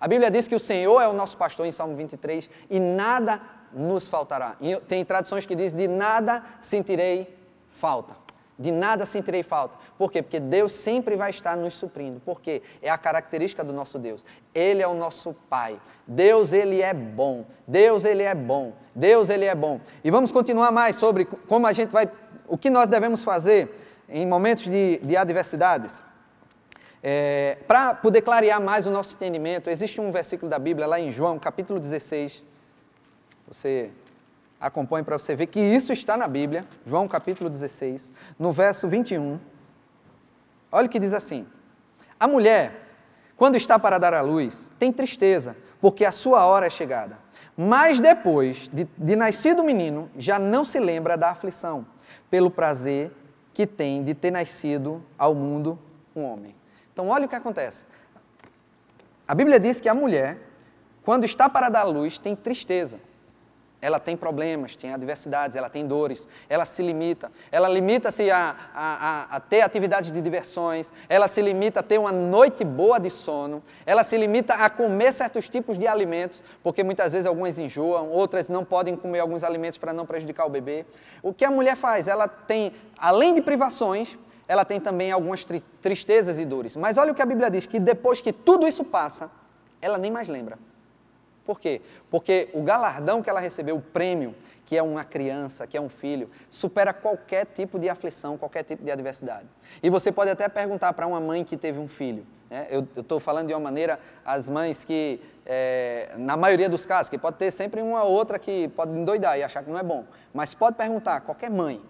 A 0.00 0.06
Bíblia 0.06 0.30
diz 0.30 0.46
que 0.46 0.54
o 0.54 0.60
Senhor 0.60 1.00
é 1.00 1.08
o 1.08 1.12
nosso 1.12 1.36
pastor 1.36 1.66
em 1.66 1.72
Salmo 1.72 1.96
23 1.96 2.50
e 2.70 2.78
nada 2.78 3.40
nos 3.72 4.08
faltará. 4.08 4.56
Tem 4.88 5.04
traduções 5.04 5.46
que 5.46 5.54
dizem: 5.54 5.78
de 5.78 5.88
nada 5.88 6.44
sentirei 6.60 7.34
falta. 7.70 8.16
De 8.58 8.70
nada 8.70 9.04
sentirei 9.04 9.42
falta. 9.42 9.76
Por 9.98 10.10
quê? 10.10 10.22
Porque 10.22 10.40
Deus 10.40 10.72
sempre 10.72 11.14
vai 11.14 11.30
estar 11.30 11.56
nos 11.56 11.74
suprindo. 11.74 12.20
Por 12.20 12.40
quê? 12.40 12.62
É 12.80 12.88
a 12.88 12.96
característica 12.96 13.62
do 13.62 13.72
nosso 13.72 13.98
Deus. 13.98 14.24
Ele 14.54 14.82
é 14.82 14.88
o 14.88 14.94
nosso 14.94 15.34
Pai. 15.48 15.78
Deus, 16.06 16.54
Ele 16.54 16.80
é 16.80 16.94
bom. 16.94 17.44
Deus, 17.66 18.04
Ele 18.04 18.22
é 18.22 18.34
bom. 18.34 18.72
Deus, 18.94 19.28
Ele 19.28 19.44
é 19.44 19.54
bom. 19.54 19.78
E 20.02 20.10
vamos 20.10 20.32
continuar 20.32 20.72
mais 20.72 20.96
sobre 20.96 21.26
como 21.26 21.66
a 21.66 21.72
gente 21.72 21.90
vai, 21.90 22.10
o 22.48 22.56
que 22.56 22.70
nós 22.70 22.88
devemos 22.88 23.22
fazer 23.22 24.04
em 24.08 24.26
momentos 24.26 24.64
de, 24.64 24.98
de 25.02 25.16
adversidades. 25.16 26.02
É, 27.08 27.58
Para 27.68 27.94
poder 27.94 28.20
clarear 28.20 28.60
mais 28.60 28.84
o 28.84 28.90
nosso 28.90 29.14
entendimento, 29.14 29.70
existe 29.70 30.00
um 30.00 30.10
versículo 30.10 30.50
da 30.50 30.58
Bíblia 30.58 30.88
lá 30.88 30.98
em 30.98 31.12
João, 31.12 31.38
capítulo 31.38 31.78
16. 31.78 32.42
Você 33.46 33.92
acompanhe 34.60 35.04
para 35.04 35.16
você 35.16 35.36
ver 35.36 35.46
que 35.46 35.60
isso 35.60 35.92
está 35.92 36.16
na 36.16 36.26
Bíblia, 36.26 36.66
João 36.84 37.06
capítulo 37.06 37.48
16, 37.48 38.10
no 38.36 38.50
verso 38.50 38.88
21. 38.88 39.38
Olha 40.72 40.88
o 40.88 40.90
que 40.90 40.98
diz 40.98 41.12
assim: 41.12 41.46
A 42.18 42.26
mulher, 42.26 42.72
quando 43.36 43.54
está 43.54 43.78
para 43.78 43.98
dar 43.98 44.12
à 44.12 44.20
luz, 44.20 44.68
tem 44.76 44.92
tristeza, 44.92 45.56
porque 45.80 46.04
a 46.04 46.10
sua 46.10 46.44
hora 46.44 46.66
é 46.66 46.70
chegada. 46.70 47.18
Mas 47.56 48.00
depois 48.00 48.68
de, 48.72 48.84
de 48.98 49.14
nascido 49.14 49.62
o 49.62 49.64
menino, 49.64 50.10
já 50.18 50.40
não 50.40 50.64
se 50.64 50.80
lembra 50.80 51.16
da 51.16 51.30
aflição, 51.30 51.86
pelo 52.28 52.50
prazer 52.50 53.12
que 53.54 53.64
tem 53.64 54.02
de 54.02 54.12
ter 54.12 54.32
nascido 54.32 55.00
ao 55.16 55.36
mundo 55.36 55.78
um 56.12 56.24
homem. 56.24 56.56
Então, 56.96 57.08
olha 57.08 57.26
o 57.26 57.28
que 57.28 57.36
acontece. 57.36 57.84
A 59.28 59.34
Bíblia 59.34 59.60
diz 59.60 59.82
que 59.82 59.86
a 59.86 59.92
mulher, 59.92 60.38
quando 61.04 61.24
está 61.24 61.46
para 61.46 61.68
dar 61.68 61.82
luz, 61.82 62.16
tem 62.16 62.34
tristeza. 62.34 62.98
Ela 63.82 64.00
tem 64.00 64.16
problemas, 64.16 64.76
tem 64.76 64.94
adversidades, 64.94 65.58
ela 65.58 65.68
tem 65.68 65.86
dores, 65.86 66.26
ela 66.48 66.64
se 66.64 66.82
limita. 66.82 67.30
Ela 67.52 67.68
limita-se 67.68 68.30
a, 68.30 68.56
a, 68.74 69.36
a, 69.36 69.40
ter 69.40 69.60
atividades 69.60 70.10
de 70.10 70.22
diversões, 70.22 70.90
ela 71.06 71.28
se 71.28 71.42
limita 71.42 71.80
a 71.80 71.82
ter 71.82 71.98
uma 71.98 72.12
noite 72.12 72.64
boa 72.64 72.98
de 72.98 73.10
sono, 73.10 73.62
ela 73.84 74.02
se 74.02 74.16
limita 74.16 74.54
a 74.54 74.70
comer 74.70 75.12
certos 75.12 75.50
tipos 75.50 75.76
de 75.76 75.86
alimentos, 75.86 76.42
porque 76.62 76.82
muitas 76.82 77.12
vezes 77.12 77.26
algumas 77.26 77.58
enjoam, 77.58 78.08
outras 78.08 78.48
não 78.48 78.64
podem 78.64 78.96
comer 78.96 79.18
alguns 79.18 79.44
alimentos 79.44 79.76
para 79.76 79.92
não 79.92 80.06
prejudicar 80.06 80.46
o 80.46 80.48
bebê. 80.48 80.86
O 81.22 81.34
que 81.34 81.44
a 81.44 81.50
mulher 81.50 81.76
faz? 81.76 82.08
Ela 82.08 82.26
tem, 82.26 82.72
além 82.96 83.34
de 83.34 83.42
privações, 83.42 84.16
ela 84.48 84.64
tem 84.64 84.80
também 84.80 85.10
algumas 85.10 85.44
tri 85.44 85.62
tristezas 85.82 86.38
e 86.38 86.44
dores. 86.44 86.76
Mas 86.76 86.96
olha 86.96 87.12
o 87.12 87.14
que 87.14 87.22
a 87.22 87.26
Bíblia 87.26 87.50
diz: 87.50 87.66
que 87.66 87.80
depois 87.80 88.20
que 88.20 88.32
tudo 88.32 88.66
isso 88.66 88.84
passa, 88.84 89.30
ela 89.80 89.98
nem 89.98 90.10
mais 90.10 90.28
lembra. 90.28 90.58
Por 91.44 91.60
quê? 91.60 91.80
Porque 92.10 92.48
o 92.52 92.62
galardão 92.62 93.22
que 93.22 93.30
ela 93.30 93.40
recebeu, 93.40 93.76
o 93.76 93.80
prêmio, 93.80 94.34
que 94.64 94.76
é 94.76 94.82
uma 94.82 95.04
criança, 95.04 95.66
que 95.66 95.76
é 95.76 95.80
um 95.80 95.88
filho, 95.88 96.28
supera 96.50 96.92
qualquer 96.92 97.46
tipo 97.46 97.78
de 97.78 97.88
aflição, 97.88 98.36
qualquer 98.36 98.64
tipo 98.64 98.84
de 98.84 98.90
adversidade. 98.90 99.46
E 99.80 99.88
você 99.88 100.10
pode 100.10 100.30
até 100.30 100.48
perguntar 100.48 100.92
para 100.92 101.06
uma 101.06 101.20
mãe 101.20 101.44
que 101.44 101.56
teve 101.56 101.78
um 101.78 101.86
filho. 101.86 102.26
Né? 102.50 102.66
Eu 102.68 102.86
estou 102.96 103.20
falando 103.20 103.46
de 103.46 103.54
uma 103.54 103.60
maneira, 103.60 103.98
as 104.24 104.48
mães 104.48 104.84
que, 104.84 105.20
é, 105.44 106.14
na 106.16 106.36
maioria 106.36 106.68
dos 106.68 106.84
casos, 106.84 107.08
que 107.08 107.16
pode 107.16 107.36
ter 107.36 107.52
sempre 107.52 107.80
uma 107.80 108.02
outra 108.02 108.40
que 108.40 108.66
pode 108.68 108.90
endoidar 108.90 109.38
e 109.38 109.44
achar 109.44 109.62
que 109.62 109.70
não 109.70 109.78
é 109.78 109.84
bom. 109.84 110.04
Mas 110.34 110.52
pode 110.52 110.76
perguntar, 110.76 111.20
qualquer 111.20 111.50
mãe, 111.50 111.80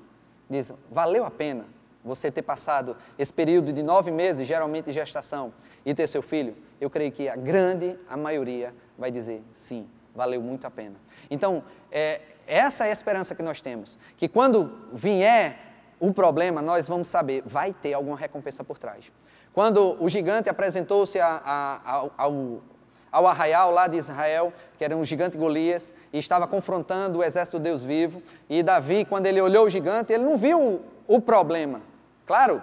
diz, 0.50 0.70
valeu 0.90 1.24
a 1.24 1.30
pena 1.30 1.64
você 2.06 2.30
ter 2.30 2.42
passado 2.42 2.96
esse 3.18 3.32
período 3.32 3.72
de 3.72 3.82
nove 3.82 4.12
meses, 4.12 4.46
geralmente 4.46 4.86
de 4.86 4.92
gestação, 4.92 5.52
e 5.84 5.92
ter 5.92 6.06
seu 6.06 6.22
filho, 6.22 6.56
eu 6.80 6.88
creio 6.88 7.10
que 7.10 7.28
a 7.28 7.34
grande, 7.34 7.98
a 8.08 8.16
maioria, 8.16 8.72
vai 8.96 9.10
dizer 9.10 9.42
sim, 9.52 9.90
valeu 10.14 10.40
muito 10.40 10.66
a 10.66 10.70
pena. 10.70 10.94
Então, 11.28 11.64
é, 11.90 12.20
essa 12.46 12.86
é 12.86 12.90
a 12.90 12.92
esperança 12.92 13.34
que 13.34 13.42
nós 13.42 13.60
temos, 13.60 13.98
que 14.16 14.28
quando 14.28 14.72
vier 14.92 15.56
o 15.98 16.14
problema, 16.14 16.62
nós 16.62 16.86
vamos 16.86 17.08
saber, 17.08 17.42
vai 17.44 17.72
ter 17.72 17.94
alguma 17.94 18.16
recompensa 18.16 18.62
por 18.62 18.78
trás. 18.78 19.10
Quando 19.52 19.96
o 20.00 20.08
gigante 20.08 20.48
apresentou-se 20.48 21.18
ao, 21.18 22.62
ao 23.10 23.26
arraial 23.26 23.70
lá 23.70 23.86
de 23.86 23.96
Israel, 23.96 24.52
que 24.78 24.84
era 24.84 24.96
um 24.96 25.04
gigante 25.04 25.38
Golias, 25.38 25.92
e 26.12 26.18
estava 26.18 26.46
confrontando 26.46 27.18
o 27.18 27.24
exército 27.24 27.58
do 27.58 27.62
Deus 27.62 27.82
vivo, 27.82 28.22
e 28.48 28.62
Davi, 28.62 29.04
quando 29.04 29.26
ele 29.26 29.40
olhou 29.40 29.66
o 29.66 29.70
gigante, 29.70 30.12
ele 30.12 30.24
não 30.24 30.36
viu 30.36 30.82
o 31.08 31.20
problema, 31.20 31.80
Claro, 32.26 32.62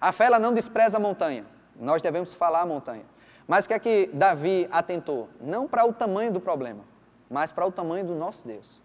a 0.00 0.12
fé 0.12 0.26
ela 0.26 0.38
não 0.38 0.52
despreza 0.52 0.96
a 0.96 1.00
montanha. 1.00 1.44
Nós 1.76 2.00
devemos 2.00 2.32
falar 2.32 2.60
a 2.60 2.66
montanha. 2.66 3.04
Mas 3.46 3.64
o 3.64 3.68
que 3.68 3.74
é 3.74 3.78
que 3.78 4.10
Davi 4.12 4.68
atentou? 4.70 5.28
Não 5.40 5.68
para 5.68 5.84
o 5.84 5.92
tamanho 5.92 6.32
do 6.32 6.40
problema, 6.40 6.84
mas 7.28 7.52
para 7.52 7.66
o 7.66 7.72
tamanho 7.72 8.06
do 8.06 8.14
nosso 8.14 8.46
Deus. 8.46 8.82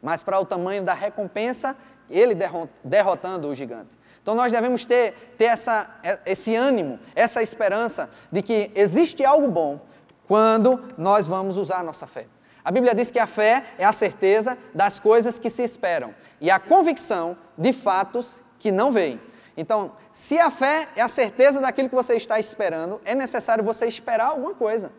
Mas 0.00 0.22
para 0.22 0.40
o 0.40 0.46
tamanho 0.46 0.82
da 0.82 0.94
recompensa, 0.94 1.76
ele 2.08 2.34
derrotando 2.82 3.48
o 3.48 3.54
gigante. 3.54 3.98
Então 4.22 4.34
nós 4.34 4.52
devemos 4.52 4.84
ter, 4.84 5.34
ter 5.36 5.46
essa, 5.46 5.88
esse 6.24 6.54
ânimo, 6.54 6.98
essa 7.14 7.42
esperança 7.42 8.10
de 8.30 8.42
que 8.42 8.70
existe 8.74 9.24
algo 9.24 9.48
bom 9.48 9.80
quando 10.26 10.94
nós 10.96 11.26
vamos 11.26 11.56
usar 11.56 11.78
a 11.78 11.82
nossa 11.82 12.06
fé. 12.06 12.26
A 12.64 12.70
Bíblia 12.70 12.94
diz 12.94 13.10
que 13.10 13.18
a 13.18 13.26
fé 13.26 13.64
é 13.78 13.84
a 13.84 13.92
certeza 13.92 14.56
das 14.74 14.98
coisas 15.00 15.38
que 15.38 15.50
se 15.50 15.62
esperam 15.62 16.14
e 16.40 16.50
a 16.50 16.58
convicção 16.58 17.36
de 17.56 17.72
fatos 17.72 18.42
que 18.58 18.70
não 18.70 18.92
veem. 18.92 19.20
Então, 19.60 19.92
se 20.10 20.38
a 20.38 20.50
fé 20.50 20.88
é 20.96 21.02
a 21.02 21.06
certeza 21.06 21.60
daquilo 21.60 21.90
que 21.90 21.94
você 21.94 22.14
está 22.14 22.40
esperando, 22.40 22.98
é 23.04 23.14
necessário 23.14 23.62
você 23.62 23.86
esperar 23.86 24.28
alguma 24.28 24.54
coisa. 24.54 24.90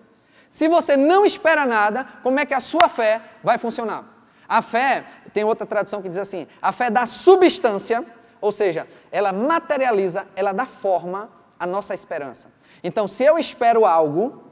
Se 0.51 0.67
você 0.67 0.95
não 0.95 1.25
espera 1.25 1.65
nada, 1.65 2.07
como 2.21 2.39
é 2.39 2.45
que 2.45 2.53
a 2.53 2.59
sua 2.59 2.87
fé 2.87 3.19
vai 3.43 3.57
funcionar? 3.57 4.05
A 4.47 4.61
fé, 4.61 5.03
tem 5.33 5.43
outra 5.43 5.65
tradução 5.65 5.99
que 5.99 6.07
diz 6.07 6.19
assim: 6.19 6.47
a 6.61 6.71
fé 6.71 6.91
dá 6.91 7.07
substância, 7.07 8.05
ou 8.39 8.51
seja, 8.51 8.87
ela 9.11 9.33
materializa, 9.33 10.27
ela 10.35 10.51
dá 10.51 10.67
forma 10.67 11.31
à 11.59 11.65
nossa 11.65 11.95
esperança. 11.95 12.49
Então, 12.83 13.07
se 13.07 13.23
eu 13.23 13.39
espero 13.39 13.83
algo, 13.83 14.43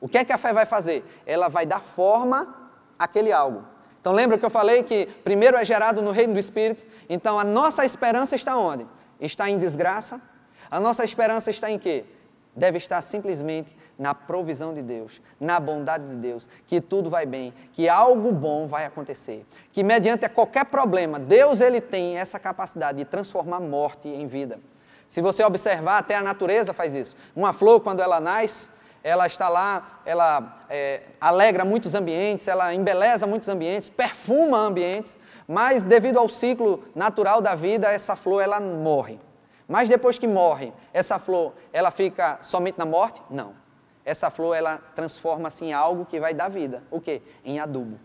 o 0.00 0.08
que 0.08 0.18
é 0.18 0.24
que 0.24 0.32
a 0.32 0.38
fé 0.38 0.52
vai 0.52 0.64
fazer? 0.64 1.04
Ela 1.26 1.48
vai 1.48 1.66
dar 1.66 1.80
forma 1.80 2.70
àquele 2.96 3.32
algo. 3.32 3.64
Então, 4.00 4.12
lembra 4.12 4.38
que 4.38 4.46
eu 4.46 4.50
falei 4.50 4.84
que 4.84 5.06
primeiro 5.24 5.56
é 5.56 5.64
gerado 5.64 6.00
no 6.00 6.12
reino 6.12 6.34
do 6.34 6.38
Espírito? 6.38 6.84
Então, 7.08 7.36
a 7.36 7.42
nossa 7.42 7.84
esperança 7.84 8.36
está 8.36 8.56
onde? 8.56 8.86
Está 9.20 9.48
em 9.48 9.58
desgraça? 9.58 10.20
A 10.70 10.80
nossa 10.80 11.04
esperança 11.04 11.50
está 11.50 11.70
em 11.70 11.78
quê? 11.78 12.04
Deve 12.54 12.78
estar 12.78 13.00
simplesmente 13.00 13.76
na 13.98 14.14
provisão 14.14 14.72
de 14.72 14.82
Deus, 14.82 15.20
na 15.38 15.60
bondade 15.60 16.06
de 16.08 16.16
Deus, 16.16 16.48
que 16.66 16.80
tudo 16.80 17.08
vai 17.08 17.26
bem, 17.26 17.52
que 17.72 17.88
algo 17.88 18.32
bom 18.32 18.66
vai 18.66 18.84
acontecer, 18.84 19.44
que 19.72 19.82
mediante 19.82 20.28
qualquer 20.28 20.64
problema, 20.66 21.18
Deus 21.18 21.60
ele 21.60 21.80
tem 21.80 22.18
essa 22.18 22.38
capacidade 22.38 22.98
de 22.98 23.04
transformar 23.04 23.60
morte 23.60 24.08
em 24.08 24.26
vida. 24.26 24.58
Se 25.08 25.20
você 25.20 25.44
observar, 25.44 25.98
até 25.98 26.16
a 26.16 26.22
natureza 26.22 26.72
faz 26.72 26.94
isso. 26.94 27.16
Uma 27.34 27.52
flor, 27.52 27.80
quando 27.80 28.00
ela 28.00 28.20
nasce, 28.20 28.68
ela 29.04 29.26
está 29.26 29.48
lá, 29.48 30.00
ela 30.04 30.64
é, 30.68 31.02
alegra 31.20 31.64
muitos 31.64 31.94
ambientes, 31.94 32.48
ela 32.48 32.74
embeleza 32.74 33.26
muitos 33.26 33.48
ambientes, 33.48 33.88
perfuma 33.88 34.58
ambientes, 34.58 35.16
mas 35.46 35.82
devido 35.82 36.18
ao 36.18 36.28
ciclo 36.28 36.84
natural 36.94 37.40
da 37.40 37.54
vida, 37.54 37.90
essa 37.90 38.16
flor 38.16 38.42
ela 38.42 38.60
morre. 38.60 39.20
Mas 39.68 39.88
depois 39.88 40.18
que 40.18 40.26
morre, 40.26 40.72
essa 40.92 41.18
flor, 41.18 41.52
ela 41.72 41.90
fica 41.90 42.38
somente 42.40 42.78
na 42.78 42.84
morte? 42.84 43.22
Não. 43.28 43.54
Essa 44.04 44.30
flor, 44.30 44.56
ela 44.56 44.78
transforma-se 44.94 45.64
em 45.64 45.72
algo 45.72 46.06
que 46.06 46.20
vai 46.20 46.32
dar 46.32 46.48
vida. 46.48 46.82
O 46.90 47.00
quê? 47.00 47.20
Em 47.44 47.58
adubo. 47.58 47.98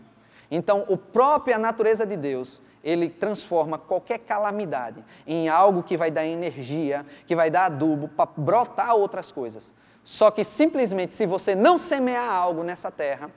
Então, 0.50 0.84
a 0.92 0.96
própria 0.96 1.58
natureza 1.58 2.04
de 2.04 2.16
Deus, 2.16 2.60
ele 2.82 3.08
transforma 3.08 3.78
qualquer 3.78 4.18
calamidade 4.18 5.04
em 5.26 5.48
algo 5.48 5.82
que 5.82 5.96
vai 5.96 6.10
dar 6.10 6.26
energia, 6.26 7.06
que 7.26 7.36
vai 7.36 7.50
dar 7.50 7.66
adubo 7.66 8.08
para 8.08 8.28
brotar 8.36 8.94
outras 8.94 9.30
coisas. 9.30 9.72
Só 10.02 10.30
que 10.30 10.42
simplesmente, 10.42 11.14
se 11.14 11.26
você 11.26 11.54
não 11.54 11.78
semear 11.78 12.28
algo 12.28 12.64
nessa 12.64 12.90
terra, 12.90 13.30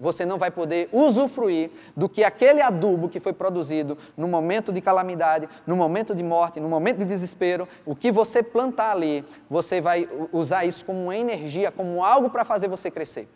você 0.00 0.24
não 0.24 0.38
vai 0.38 0.50
poder 0.50 0.88
usufruir 0.92 1.70
do 1.94 2.08
que 2.08 2.24
aquele 2.24 2.62
adubo 2.62 3.08
que 3.08 3.20
foi 3.20 3.34
produzido 3.34 3.98
no 4.16 4.26
momento 4.26 4.72
de 4.72 4.80
calamidade, 4.80 5.48
no 5.66 5.76
momento 5.76 6.14
de 6.14 6.22
morte, 6.22 6.58
no 6.58 6.68
momento 6.68 6.98
de 6.98 7.04
desespero, 7.04 7.68
o 7.84 7.94
que 7.94 8.10
você 8.10 8.42
plantar 8.42 8.92
ali, 8.92 9.24
você 9.48 9.80
vai 9.80 10.08
usar 10.32 10.64
isso 10.64 10.84
como 10.84 11.04
uma 11.04 11.16
energia, 11.16 11.70
como 11.70 12.02
algo 12.02 12.30
para 12.30 12.44
fazer 12.44 12.66
você 12.66 12.90
crescer. 12.90 13.28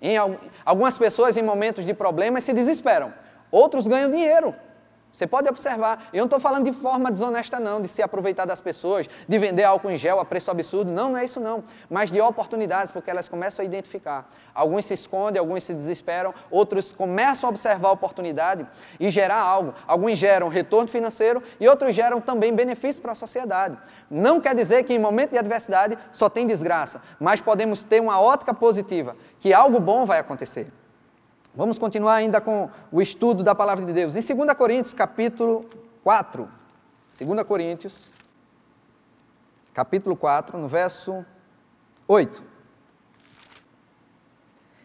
Em 0.00 0.16
algumas 0.64 0.96
pessoas 0.96 1.36
em 1.36 1.42
momentos 1.42 1.84
de 1.84 1.92
problemas 1.92 2.44
se 2.44 2.52
desesperam, 2.52 3.12
outros 3.50 3.86
ganham 3.86 4.10
dinheiro. 4.10 4.54
Você 5.12 5.26
pode 5.26 5.46
observar, 5.46 6.08
eu 6.10 6.20
não 6.20 6.24
estou 6.24 6.40
falando 6.40 6.64
de 6.64 6.72
forma 6.72 7.10
desonesta, 7.10 7.60
não, 7.60 7.82
de 7.82 7.88
se 7.88 8.00
aproveitar 8.02 8.46
das 8.46 8.62
pessoas, 8.62 9.08
de 9.28 9.38
vender 9.38 9.62
álcool 9.62 9.90
em 9.90 9.96
gel 9.96 10.18
a 10.18 10.24
preço 10.24 10.50
absurdo, 10.50 10.90
não, 10.90 11.10
não 11.10 11.18
é 11.18 11.24
isso 11.24 11.38
não, 11.38 11.62
mas 11.90 12.10
de 12.10 12.18
oportunidades, 12.18 12.90
porque 12.90 13.10
elas 13.10 13.28
começam 13.28 13.62
a 13.62 13.66
identificar. 13.66 14.26
Alguns 14.54 14.86
se 14.86 14.94
escondem, 14.94 15.38
alguns 15.38 15.64
se 15.64 15.74
desesperam, 15.74 16.32
outros 16.50 16.94
começam 16.94 17.48
a 17.48 17.50
observar 17.50 17.88
a 17.88 17.92
oportunidade 17.92 18.66
e 18.98 19.10
gerar 19.10 19.40
algo. 19.40 19.74
Alguns 19.86 20.16
geram 20.18 20.48
retorno 20.48 20.88
financeiro 20.88 21.42
e 21.60 21.68
outros 21.68 21.94
geram 21.94 22.20
também 22.20 22.54
benefício 22.54 23.02
para 23.02 23.12
a 23.12 23.14
sociedade. 23.14 23.76
Não 24.10 24.40
quer 24.40 24.54
dizer 24.54 24.84
que 24.84 24.94
em 24.94 24.98
momento 24.98 25.30
de 25.32 25.38
adversidade 25.38 25.98
só 26.10 26.30
tem 26.30 26.46
desgraça, 26.46 27.02
mas 27.20 27.40
podemos 27.40 27.82
ter 27.82 28.00
uma 28.00 28.20
ótica 28.20 28.54
positiva, 28.54 29.14
que 29.40 29.52
algo 29.52 29.78
bom 29.78 30.06
vai 30.06 30.18
acontecer. 30.18 30.70
Vamos 31.54 31.78
continuar 31.78 32.14
ainda 32.14 32.40
com 32.40 32.70
o 32.90 33.02
estudo 33.02 33.44
da 33.44 33.54
palavra 33.54 33.84
de 33.84 33.92
Deus. 33.92 34.16
Em 34.16 34.36
2 34.36 34.56
Coríntios, 34.56 34.94
capítulo 34.94 35.68
4. 36.02 36.48
2 37.18 37.42
Coríntios, 37.46 38.10
capítulo 39.74 40.16
4, 40.16 40.56
no 40.56 40.66
verso 40.66 41.24
8. 42.08 42.42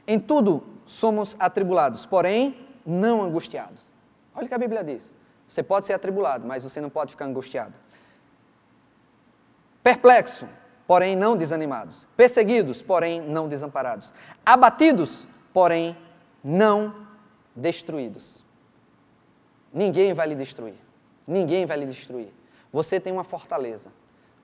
Em 0.06 0.20
tudo 0.20 0.62
somos 0.86 1.38
atribulados, 1.40 2.06
porém 2.06 2.68
não 2.86 3.22
angustiados. 3.22 3.80
Olha 4.36 4.46
o 4.46 4.48
que 4.48 4.54
a 4.54 4.58
Bíblia 4.58 4.84
diz. 4.84 5.14
Você 5.48 5.64
pode 5.64 5.86
ser 5.86 5.94
atribulado, 5.94 6.46
mas 6.46 6.64
você 6.64 6.82
não 6.82 6.90
pode 6.90 7.12
ficar 7.12 7.26
angustiado. 7.26 7.80
Perplexo, 9.82 10.46
porém 10.86 11.16
não 11.16 11.38
desanimados. 11.38 12.06
Perseguidos, 12.18 12.82
porém 12.82 13.22
não 13.22 13.48
desamparados. 13.48 14.14
Abatidos, 14.46 15.24
porém 15.54 15.96
não 16.48 16.96
destruídos. 17.54 18.42
Ninguém 19.74 20.14
vai 20.14 20.30
lhe 20.30 20.36
destruir. 20.36 20.76
Ninguém 21.28 21.66
vai 21.66 21.78
lhe 21.78 21.86
destruir. 21.86 22.30
Você 22.72 23.02
tem 23.02 23.12
uma 23.12 23.26
fortaleza. 23.26 23.90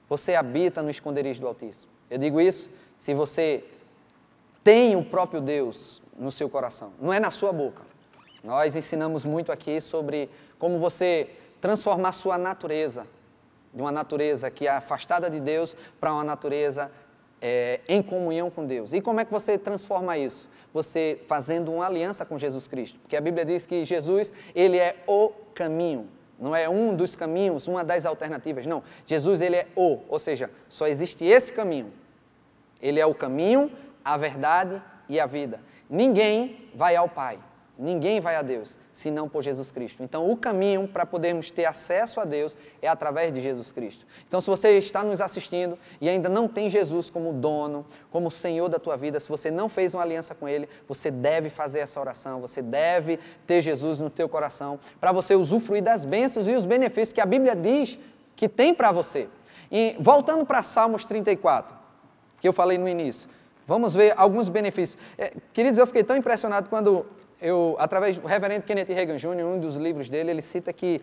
Você 0.10 0.36
habita 0.36 0.84
no 0.84 0.89
esconderijo 0.89 1.39
do 1.39 1.48
Altíssimo. 1.48 1.89
Eu 2.10 2.18
digo 2.18 2.42
isso 2.42 2.70
se 2.98 3.13
você 3.13 3.63
tem 4.62 4.98
o 4.98 5.04
próprio 5.04 5.39
Deus 5.39 6.02
no 6.20 6.30
seu 6.30 6.50
coração, 6.50 6.92
não 7.00 7.12
é 7.12 7.20
na 7.20 7.32
sua 7.32 7.54
boca. 7.54 7.82
Nós 8.44 8.76
ensinamos 8.76 9.24
muito 9.24 9.52
aqui 9.52 9.80
sobre 9.80 10.30
como 10.60 10.80
você 10.80 11.30
transformar 11.62 12.12
sua 12.12 12.38
natureza, 12.38 13.08
de 13.74 13.82
uma 13.82 13.92
natureza 13.92 14.52
que 14.52 14.68
é 14.68 14.72
afastada 14.72 15.30
de 15.30 15.39
Deus 15.39 15.74
para 16.00 16.13
uma 16.13 16.24
natureza 16.24 16.92
é, 17.42 17.80
em 17.88 18.04
comunhão 18.04 18.52
com 18.52 18.66
Deus. 18.66 18.92
E 18.92 19.02
como 19.02 19.22
é 19.22 19.26
que 19.26 19.32
você 19.32 19.58
transforma 19.58 20.18
isso? 20.18 20.50
Você 20.74 21.20
fazendo 21.28 21.72
uma 21.72 21.86
aliança 21.86 22.26
com 22.26 22.38
Jesus 22.38 22.68
Cristo. 22.68 23.00
Porque 23.00 23.16
a 23.16 23.22
Bíblia 23.22 23.46
diz 23.46 23.66
que 23.66 23.86
Jesus, 23.86 24.34
ele 24.56 24.78
é 24.78 24.96
o 25.08 25.30
caminho. 25.54 26.10
Não 26.40 26.56
é 26.56 26.68
um 26.68 26.96
dos 26.96 27.16
caminhos, 27.16 27.68
uma 27.68 27.84
das 27.84 28.06
alternativas. 28.06 28.66
Não. 28.66 28.84
Jesus, 29.06 29.40
ele 29.40 29.56
é 29.56 29.68
o. 29.76 30.00
Ou 30.10 30.20
seja, 30.20 30.50
só 30.68 30.88
existe 30.88 31.24
esse 31.24 31.54
caminho. 31.54 31.94
Ele 32.82 33.00
é 33.00 33.06
o 33.06 33.14
caminho, 33.14 33.72
a 34.04 34.18
verdade 34.18 34.82
e 35.08 35.20
a 35.20 35.26
vida. 35.26 35.62
Ninguém 35.90 36.70
vai 36.74 36.96
ao 36.96 37.08
Pai 37.08 37.40
Ninguém 37.78 38.20
vai 38.20 38.36
a 38.36 38.44
Deus 38.44 38.78
senão 38.92 39.28
por 39.28 39.42
Jesus 39.42 39.72
Cristo. 39.72 40.04
Então, 40.04 40.30
o 40.30 40.38
caminho 40.38 40.88
para 40.88 41.08
podermos 41.08 41.50
ter 41.50 41.66
acesso 41.66 42.20
a 42.20 42.24
Deus 42.24 42.56
é 42.80 42.88
através 42.88 43.34
de 43.34 43.42
Jesus 43.42 43.72
Cristo. 43.72 44.06
Então, 44.28 44.40
se 44.40 44.48
você 44.48 44.78
está 44.78 45.04
nos 45.04 45.20
assistindo 45.20 45.78
e 46.00 46.08
ainda 46.08 46.30
não 46.30 46.48
tem 46.48 46.70
Jesus 46.70 47.10
como 47.10 47.34
dono, 47.34 47.84
como 48.12 48.30
Senhor 48.30 48.70
da 48.70 48.78
tua 48.78 48.96
vida, 48.96 49.20
se 49.20 49.28
você 49.28 49.50
não 49.50 49.68
fez 49.68 49.96
uma 49.96 50.04
aliança 50.04 50.36
com 50.36 50.48
Ele, 50.48 50.70
você 50.88 51.10
deve 51.10 51.50
fazer 51.50 51.80
essa 51.80 52.00
oração, 52.00 52.40
você 52.40 52.62
deve 52.62 53.20
ter 53.48 53.64
Jesus 53.64 53.98
no 53.98 54.10
teu 54.10 54.30
coração 54.30 54.80
para 55.02 55.12
você 55.12 55.36
usufruir 55.36 55.82
das 55.82 56.06
bênçãos 56.06 56.48
e 56.48 56.52
os 56.52 56.66
benefícios 56.66 57.12
que 57.12 57.22
a 57.22 57.26
Bíblia 57.26 57.56
diz 57.56 57.98
que 58.36 58.48
tem 58.48 58.72
para 58.72 58.92
você. 58.92 59.28
E 59.72 59.96
voltando 60.00 60.46
para 60.46 60.62
Salmos 60.62 61.06
34, 61.06 61.76
que 62.40 62.48
eu 62.48 62.54
falei 62.54 62.78
no 62.78 62.88
início, 62.88 63.28
vamos 63.68 63.96
ver 63.96 64.14
alguns 64.16 64.48
benefícios. 64.48 65.02
É, 65.18 65.34
queridos, 65.52 65.80
eu 65.80 65.88
fiquei 65.88 66.04
tão 66.04 66.16
impressionado 66.16 66.70
quando 66.70 67.04
eu, 67.43 67.75
através 67.77 68.17
do 68.17 68.25
reverendo 68.25 68.65
Kenneth 68.65 68.88
Reagan 68.88 69.17
Jr., 69.17 69.43
um 69.43 69.60
dos 69.60 69.75
livros 69.75 70.08
dele, 70.08 70.32
ele 70.32 70.41
cita 70.41 70.71
que 70.71 71.01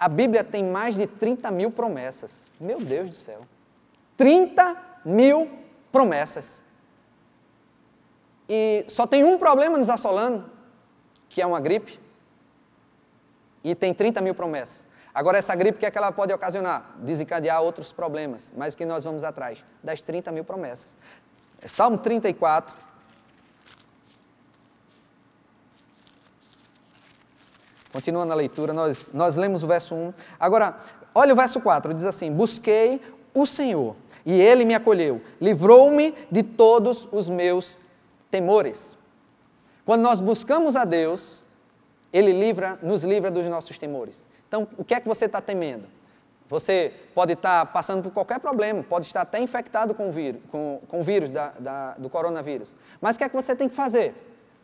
a 0.00 0.08
Bíblia 0.08 0.42
tem 0.42 0.64
mais 0.64 0.94
de 0.94 1.06
30 1.06 1.50
mil 1.50 1.70
promessas. 1.70 2.50
Meu 2.58 2.80
Deus 2.80 3.10
do 3.10 3.16
céu. 3.16 3.42
30 4.16 4.74
mil 5.04 5.50
promessas. 5.92 6.62
E 8.48 8.86
só 8.88 9.06
tem 9.06 9.22
um 9.22 9.38
problema 9.38 9.76
nos 9.76 9.90
assolando, 9.90 10.50
que 11.28 11.42
é 11.42 11.46
uma 11.46 11.60
gripe. 11.60 12.00
E 13.62 13.74
tem 13.74 13.92
30 13.92 14.22
mil 14.22 14.34
promessas. 14.34 14.86
Agora, 15.14 15.36
essa 15.36 15.54
gripe, 15.54 15.76
o 15.76 15.80
que 15.80 15.84
é 15.84 15.90
que 15.90 15.98
ela 15.98 16.10
pode 16.10 16.32
ocasionar? 16.32 16.96
Desencadear 17.00 17.60
outros 17.60 17.92
problemas. 17.92 18.50
Mas 18.56 18.72
o 18.72 18.78
que 18.78 18.86
nós 18.86 19.04
vamos 19.04 19.24
atrás? 19.24 19.62
Das 19.84 20.00
30 20.00 20.32
mil 20.32 20.42
promessas. 20.42 20.96
Salmo 21.66 21.98
34, 21.98 22.74
Continuando 27.92 28.32
a 28.32 28.36
leitura, 28.36 28.72
nós, 28.72 29.08
nós 29.12 29.36
lemos 29.36 29.62
o 29.62 29.66
verso 29.66 29.94
1. 29.94 30.14
Agora, 30.40 30.80
olha 31.14 31.34
o 31.34 31.36
verso 31.36 31.60
4, 31.60 31.92
diz 31.92 32.04
assim: 32.04 32.32
Busquei 32.32 33.00
o 33.34 33.46
Senhor, 33.46 33.94
e 34.24 34.32
ele 34.32 34.64
me 34.64 34.74
acolheu, 34.74 35.20
livrou-me 35.40 36.14
de 36.30 36.42
todos 36.42 37.06
os 37.12 37.28
meus 37.28 37.78
temores. 38.30 38.96
Quando 39.84 40.02
nós 40.02 40.20
buscamos 40.20 40.74
a 40.74 40.84
Deus, 40.84 41.42
ele 42.12 42.32
livra, 42.32 42.78
nos 42.82 43.04
livra 43.04 43.30
dos 43.30 43.46
nossos 43.46 43.76
temores. 43.76 44.26
Então, 44.48 44.66
o 44.78 44.84
que 44.84 44.94
é 44.94 45.00
que 45.00 45.08
você 45.08 45.26
está 45.26 45.40
temendo? 45.40 45.84
Você 46.48 46.92
pode 47.14 47.32
estar 47.32 47.66
passando 47.66 48.02
por 48.02 48.12
qualquer 48.12 48.38
problema, 48.38 48.82
pode 48.82 49.06
estar 49.06 49.22
até 49.22 49.38
infectado 49.38 49.94
com 49.94 50.10
o 50.10 50.12
vírus, 50.12 50.40
com, 50.50 50.80
com 50.86 51.00
o 51.00 51.04
vírus 51.04 51.32
da, 51.32 51.48
da, 51.58 51.94
do 51.94 52.10
coronavírus. 52.10 52.76
Mas 53.00 53.16
o 53.16 53.18
que 53.18 53.24
é 53.24 53.28
que 53.28 53.34
você 53.34 53.56
tem 53.56 53.68
que 53.68 53.74
fazer? 53.74 54.14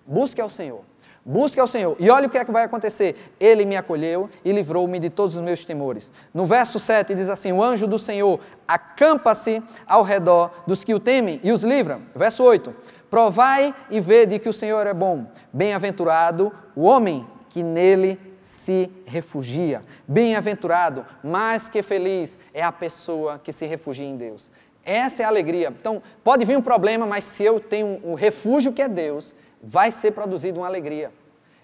Busque 0.06 0.40
ao 0.40 0.50
Senhor. 0.50 0.82
Busque 1.30 1.60
ao 1.60 1.66
Senhor. 1.66 1.94
E 2.00 2.08
olha 2.08 2.26
o 2.26 2.30
que 2.30 2.38
é 2.38 2.44
que 2.44 2.50
vai 2.50 2.64
acontecer. 2.64 3.14
Ele 3.38 3.66
me 3.66 3.76
acolheu 3.76 4.30
e 4.42 4.50
livrou-me 4.50 4.98
de 4.98 5.10
todos 5.10 5.36
os 5.36 5.42
meus 5.42 5.62
temores. 5.62 6.10
No 6.32 6.46
verso 6.46 6.78
7 6.78 7.14
diz 7.14 7.28
assim: 7.28 7.52
O 7.52 7.62
anjo 7.62 7.86
do 7.86 7.98
Senhor 7.98 8.40
acampa-se 8.66 9.62
ao 9.86 10.02
redor 10.02 10.50
dos 10.66 10.82
que 10.82 10.94
o 10.94 10.98
temem 10.98 11.38
e 11.44 11.52
os 11.52 11.62
livra. 11.62 12.00
Verso 12.16 12.42
8: 12.42 12.74
Provai 13.10 13.74
e 13.90 14.00
vede 14.00 14.38
que 14.38 14.48
o 14.48 14.54
Senhor 14.54 14.86
é 14.86 14.94
bom. 14.94 15.26
Bem-aventurado 15.52 16.50
o 16.74 16.84
homem 16.84 17.26
que 17.50 17.62
nele 17.62 18.18
se 18.38 18.90
refugia. 19.04 19.82
Bem-aventurado, 20.06 21.04
mais 21.22 21.68
que 21.68 21.82
feliz, 21.82 22.38
é 22.54 22.62
a 22.62 22.72
pessoa 22.72 23.38
que 23.44 23.52
se 23.52 23.66
refugia 23.66 24.06
em 24.06 24.16
Deus. 24.16 24.50
Essa 24.82 25.24
é 25.24 25.26
a 25.26 25.28
alegria. 25.28 25.70
Então, 25.78 26.02
pode 26.24 26.46
vir 26.46 26.56
um 26.56 26.62
problema, 26.62 27.04
mas 27.04 27.24
se 27.24 27.44
eu 27.44 27.60
tenho 27.60 28.00
um 28.02 28.14
refúgio 28.14 28.72
que 28.72 28.80
é 28.80 28.88
Deus, 28.88 29.34
vai 29.62 29.90
ser 29.90 30.12
produzido 30.12 30.60
uma 30.60 30.66
alegria. 30.66 31.10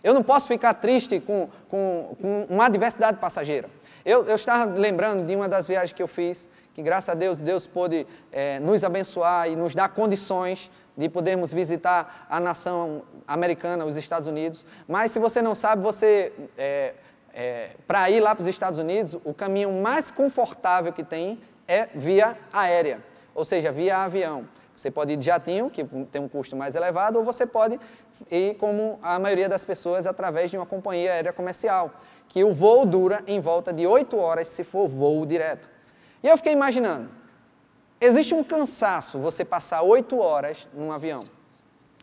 Eu 0.05 0.13
não 0.13 0.23
posso 0.23 0.47
ficar 0.47 0.75
triste 0.75 1.19
com, 1.19 1.49
com, 1.67 2.15
com 2.21 2.47
uma 2.51 2.67
adversidade 2.67 3.17
passageira. 3.17 3.71
Eu, 4.05 4.27
eu, 4.27 4.35
estava 4.35 4.71
lembrando 4.75 5.27
de 5.27 5.35
uma 5.35 5.49
das 5.49 5.67
viagens 5.67 5.95
que 5.95 6.03
eu 6.03 6.07
fiz, 6.07 6.47
que 6.75 6.83
graças 6.83 7.09
a 7.09 7.15
Deus, 7.15 7.41
Deus 7.41 7.67
pôde 7.67 8.07
é, 8.31 8.61
nos 8.61 8.85
abençoar 8.85 9.49
e 9.49 9.57
nos 9.57 9.75
dar 9.75 9.89
condições 9.89 10.71
de 10.95 11.09
podermos 11.09 11.55
visitar 11.55 12.27
a 12.29 12.39
nação 12.39 13.03
americana, 13.27 13.87
os 13.87 13.97
Estados 13.97 14.29
Unidos. 14.29 14.67
Mas 14.87 15.11
se 15.11 15.19
você 15.19 15.41
não 15.41 15.55
sabe, 15.55 15.81
você 15.81 16.35
é, 16.59 16.93
é, 17.33 17.71
para 17.87 18.11
ir 18.11 18.21
lá 18.21 18.35
para 18.35 18.43
os 18.43 18.49
Estados 18.49 18.79
Unidos, 18.79 19.17
o 19.25 19.33
caminho 19.33 19.73
mais 19.73 20.11
confortável 20.11 20.93
que 20.93 21.03
tem 21.03 21.41
é 21.67 21.89
via 21.95 22.37
aérea, 22.53 23.01
ou 23.35 23.43
seja, 23.43 23.73
via 23.73 23.99
avião. 23.99 24.47
Você 24.77 24.91
pode 24.91 25.13
ir 25.13 25.17
de 25.17 25.25
jatinho, 25.25 25.71
que 25.71 25.85
tem 26.11 26.21
um 26.21 26.29
custo 26.29 26.57
mais 26.57 26.75
elevado, 26.75 27.19
ou 27.19 27.25
você 27.25 27.47
pode 27.47 27.79
ir, 28.31 28.55
como 28.57 28.99
a 29.03 29.19
maioria 29.19 29.49
das 29.49 29.65
pessoas, 29.65 30.07
através 30.07 30.51
de 30.51 30.57
uma 30.57 30.67
companhia 30.67 31.13
aérea 31.13 31.33
comercial, 31.33 31.91
que 32.29 32.43
o 32.43 32.53
voo 32.53 32.85
dura 32.85 33.23
em 33.27 33.41
volta 33.41 33.73
de 33.73 33.87
8 33.87 34.17
horas 34.17 34.49
se 34.49 34.65
for 34.65 34.89
voo 34.89 35.25
direto. 35.25 35.69
E 36.23 36.29
eu 36.29 36.37
fiquei 36.37 36.53
imaginando, 36.53 37.11
existe 38.01 38.35
um 38.35 38.43
cansaço 38.43 39.19
você 39.19 39.45
passar 39.45 39.83
8 39.83 40.19
horas 40.19 40.67
num 40.73 40.91
avião. 40.91 41.25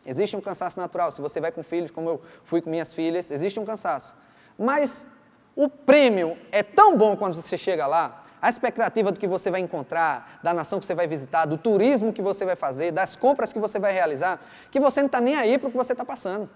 Existe 0.05 0.35
um 0.35 0.41
cansaço 0.41 0.79
natural. 0.79 1.11
Se 1.11 1.21
você 1.21 1.39
vai 1.39 1.51
com 1.51 1.61
filhos, 1.61 1.91
como 1.91 2.09
eu 2.09 2.21
fui 2.43 2.61
com 2.61 2.69
minhas 2.69 2.93
filhas, 2.93 3.29
existe 3.29 3.59
um 3.59 3.65
cansaço. 3.65 4.15
Mas 4.57 5.17
o 5.55 5.69
prêmio 5.69 6.37
é 6.51 6.63
tão 6.63 6.97
bom 6.97 7.15
quando 7.15 7.33
você 7.33 7.57
chega 7.57 7.85
lá, 7.85 8.20
a 8.41 8.49
expectativa 8.49 9.11
do 9.11 9.19
que 9.19 9.27
você 9.27 9.51
vai 9.51 9.61
encontrar, 9.61 10.39
da 10.41 10.53
nação 10.53 10.79
que 10.79 10.85
você 10.85 10.95
vai 10.95 11.07
visitar, 11.07 11.45
do 11.45 11.57
turismo 11.57 12.11
que 12.11 12.21
você 12.21 12.43
vai 12.43 12.55
fazer, 12.55 12.91
das 12.91 13.15
compras 13.15 13.53
que 13.53 13.59
você 13.59 13.77
vai 13.77 13.93
realizar, 13.93 14.39
que 14.71 14.79
você 14.79 15.01
não 15.01 15.05
está 15.05 15.21
nem 15.21 15.35
aí 15.35 15.57
para 15.57 15.67
o 15.67 15.71
que 15.71 15.77
você 15.77 15.91
está 15.91 16.03
passando. 16.03 16.49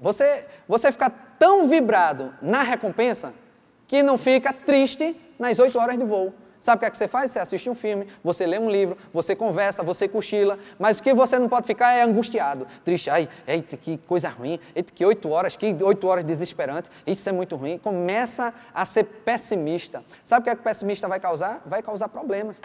Você, 0.00 0.46
você 0.68 0.92
fica 0.92 1.10
tão 1.38 1.68
vibrado 1.68 2.32
na 2.40 2.62
recompensa 2.62 3.34
que 3.88 4.02
não 4.02 4.16
fica 4.16 4.52
triste 4.52 5.18
nas 5.38 5.58
oito 5.58 5.78
horas 5.78 5.98
de 5.98 6.04
voo. 6.04 6.32
Sabe 6.64 6.78
o 6.78 6.80
que, 6.80 6.86
é 6.86 6.90
que 6.90 6.96
você 6.96 7.06
faz? 7.06 7.30
Você 7.30 7.38
assiste 7.38 7.68
um 7.68 7.74
filme, 7.74 8.08
você 8.24 8.46
lê 8.46 8.58
um 8.58 8.70
livro, 8.70 8.96
você 9.12 9.36
conversa, 9.36 9.82
você 9.82 10.08
cochila, 10.08 10.58
mas 10.78 10.98
o 10.98 11.02
que 11.02 11.12
você 11.12 11.38
não 11.38 11.46
pode 11.46 11.66
ficar 11.66 11.92
é 11.92 12.00
angustiado, 12.00 12.66
triste. 12.82 13.10
Ai, 13.10 13.28
eita, 13.46 13.76
que 13.76 13.98
coisa 13.98 14.30
ruim, 14.30 14.58
eita, 14.74 14.90
que 14.90 15.04
oito 15.04 15.28
horas, 15.28 15.56
que 15.56 15.76
oito 15.82 16.06
horas 16.06 16.24
desesperante, 16.24 16.88
isso 17.06 17.28
é 17.28 17.32
muito 17.32 17.54
ruim. 17.54 17.76
Começa 17.76 18.54
a 18.72 18.86
ser 18.86 19.04
pessimista. 19.04 20.02
Sabe 20.24 20.40
o 20.40 20.44
que, 20.44 20.48
é 20.48 20.54
que 20.54 20.62
o 20.62 20.64
pessimista 20.64 21.06
vai 21.06 21.20
causar? 21.20 21.62
Vai 21.66 21.82
causar 21.82 22.08
problemas. 22.08 22.56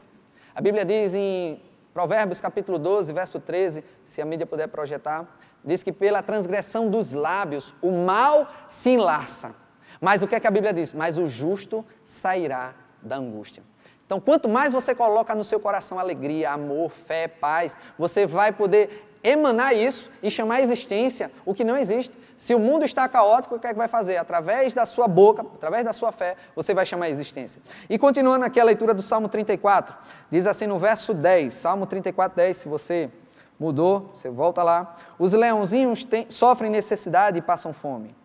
A 0.55 0.62
Bíblia 0.62 0.85
diz 0.85 1.13
em 1.13 1.62
Provérbios 1.93 2.39
capítulo 2.39 2.79
12, 2.79 3.12
verso 3.12 3.38
13, 3.38 3.83
se 4.05 4.21
a 4.21 4.25
mídia 4.25 4.45
puder 4.45 4.69
projetar, 4.69 5.27
diz 5.62 5.83
que 5.83 5.91
pela 5.91 6.23
transgressão 6.23 6.89
dos 6.89 7.12
lábios 7.12 7.73
o 7.81 7.91
mal 7.91 8.49
se 8.69 8.91
enlaça. 8.91 9.53
Mas 9.99 10.21
o 10.21 10.27
que 10.29 10.35
é 10.35 10.39
que 10.39 10.47
a 10.47 10.51
Bíblia 10.51 10.71
diz? 10.71 10.93
Mas 10.93 11.17
o 11.17 11.27
justo 11.27 11.85
sairá 12.05 12.73
da 13.01 13.17
angústia. 13.17 13.62
Então, 14.09 14.19
quanto 14.19 14.49
mais 14.49 14.73
você 14.73 14.95
coloca 14.95 15.35
no 15.35 15.43
seu 15.43 15.59
coração 15.59 15.99
alegria, 15.99 16.49
amor, 16.49 16.89
fé, 16.89 17.27
paz, 17.27 17.77
você 17.95 18.25
vai 18.25 18.51
poder 18.51 19.07
emanar 19.23 19.75
isso 19.75 20.09
e 20.23 20.31
chamar 20.31 20.55
a 20.55 20.61
existência 20.61 21.31
o 21.45 21.53
que 21.53 21.63
não 21.63 21.77
existe. 21.77 22.11
Se 22.35 22.55
o 22.55 22.59
mundo 22.59 22.83
está 22.83 23.07
caótico, 23.07 23.53
o 23.53 23.59
que 23.59 23.67
é 23.67 23.69
que 23.69 23.77
vai 23.77 23.87
fazer? 23.87 24.17
Através 24.17 24.73
da 24.73 24.83
sua 24.87 25.07
boca, 25.07 25.43
através 25.43 25.85
da 25.85 25.93
sua 25.93 26.11
fé, 26.11 26.35
você 26.55 26.73
vai 26.73 26.87
chamar 26.87 27.05
a 27.05 27.09
existência. 27.11 27.61
E 27.87 27.99
continuando 27.99 28.45
aqui 28.45 28.59
a 28.59 28.63
leitura 28.63 28.95
do 28.95 29.03
Salmo 29.03 29.29
34, 29.29 29.95
diz 30.31 30.47
assim 30.47 30.65
no 30.65 30.79
verso 30.79 31.13
10, 31.13 31.53
Salmo 31.53 31.85
34, 31.85 32.35
10, 32.35 32.57
se 32.57 32.67
você 32.67 33.11
mudou, 33.59 34.09
você 34.15 34.27
volta 34.27 34.63
lá. 34.63 34.97
Os 35.19 35.33
leãozinhos 35.33 36.03
têm, 36.03 36.25
sofrem 36.31 36.71
necessidade 36.71 37.37
e 37.37 37.43
passam 37.43 37.73
fome. 37.73 38.15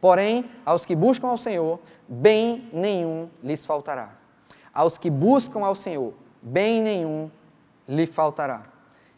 Porém, 0.00 0.48
aos 0.64 0.84
que 0.84 0.94
buscam 0.94 1.26
ao 1.26 1.36
Senhor, 1.36 1.80
bem 2.08 2.70
nenhum 2.72 3.28
lhes 3.42 3.66
faltará 3.66 4.22
aos 4.74 4.98
que 4.98 5.08
buscam 5.08 5.60
ao 5.60 5.76
Senhor, 5.76 6.12
bem 6.42 6.82
nenhum 6.82 7.30
lhe 7.88 8.06
faltará. 8.06 8.62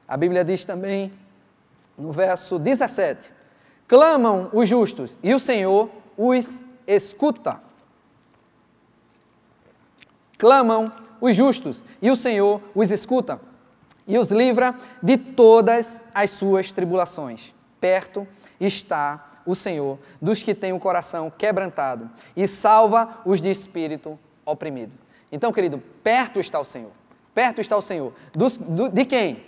A 0.07 0.17
Bíblia 0.17 0.45
diz 0.45 0.65
também, 0.65 1.13
no 1.97 2.13
verso 2.13 2.59
17: 2.59 3.31
Clamam 3.89 4.51
os 4.53 4.69
justos 4.69 5.19
e 5.23 5.35
o 5.35 5.41
Senhor 5.41 5.91
os 6.17 6.63
escuta. 6.87 7.61
Clamam 10.39 10.93
os 11.21 11.35
justos 11.35 11.83
e 12.03 12.11
o 12.11 12.17
Senhor 12.17 12.61
os 12.75 12.91
escuta 12.91 13.41
e 14.07 14.19
os 14.19 14.31
livra 14.31 14.75
de 15.03 15.17
todas 15.17 16.05
as 16.15 16.31
suas 16.31 16.71
tribulações. 16.71 17.55
Perto 17.81 18.27
está 18.61 19.41
o 19.47 19.55
Senhor 19.55 19.99
dos 20.21 20.43
que 20.43 20.55
têm 20.55 20.73
o 20.73 20.81
coração 20.81 21.31
quebrantado 21.31 22.11
e 22.37 22.47
salva 22.47 23.21
os 23.25 23.41
de 23.41 23.51
espírito 23.51 24.19
oprimido. 24.45 25.06
Então, 25.31 25.53
querido, 25.53 25.83
perto 26.03 26.39
está 26.41 26.61
o 26.61 26.65
Senhor. 26.65 26.93
Perto 27.35 27.61
está 27.61 27.77
o 27.77 27.83
Senhor. 27.83 28.13
Dos, 28.33 28.57
do, 28.57 28.89
de 28.89 29.05
quem? 29.05 29.45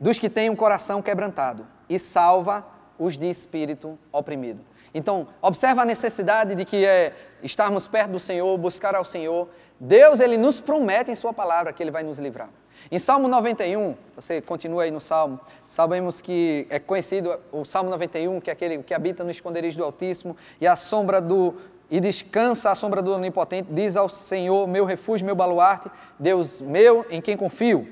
Dos 0.00 0.18
que 0.18 0.30
têm 0.30 0.48
um 0.48 0.56
coração 0.56 1.02
quebrantado 1.02 1.66
e 1.88 1.98
salva 1.98 2.66
os 2.98 3.18
de 3.18 3.28
espírito 3.28 3.98
oprimido. 4.12 4.60
Então, 4.94 5.28
observa 5.42 5.82
a 5.82 5.84
necessidade 5.84 6.54
de 6.54 6.64
que 6.64 6.84
é 6.84 7.14
estarmos 7.42 7.86
perto 7.86 8.12
do 8.12 8.20
Senhor, 8.20 8.56
buscar 8.58 8.94
ao 8.94 9.04
Senhor. 9.04 9.48
Deus, 9.78 10.20
Ele 10.20 10.36
nos 10.36 10.60
promete 10.60 11.10
em 11.10 11.14
Sua 11.14 11.32
palavra 11.32 11.72
que 11.72 11.82
Ele 11.82 11.90
vai 11.90 12.02
nos 12.02 12.18
livrar. 12.18 12.50
Em 12.90 12.98
Salmo 12.98 13.28
91, 13.28 13.94
você 14.14 14.40
continua 14.40 14.84
aí 14.84 14.90
no 14.90 15.00
Salmo, 15.00 15.38
sabemos 15.66 16.20
que 16.20 16.66
é 16.70 16.78
conhecido 16.78 17.38
o 17.52 17.64
Salmo 17.64 17.90
91, 17.90 18.40
que 18.40 18.50
é 18.50 18.52
aquele 18.52 18.82
que 18.82 18.94
habita 18.94 19.24
no 19.24 19.30
esconderijo 19.30 19.76
do 19.76 19.84
Altíssimo 19.84 20.36
e 20.60 20.66
a 20.66 20.74
sombra 20.74 21.20
do, 21.20 21.54
e 21.90 22.00
descansa 22.00 22.70
à 22.70 22.74
sombra 22.74 23.00
do 23.00 23.14
Onipotente, 23.14 23.72
diz 23.72 23.96
ao 23.96 24.08
Senhor, 24.08 24.66
meu 24.66 24.84
refúgio, 24.84 25.24
meu 25.24 25.34
baluarte, 25.34 25.90
Deus 26.18 26.60
meu, 26.60 27.06
em 27.10 27.20
quem 27.20 27.36
confio, 27.36 27.88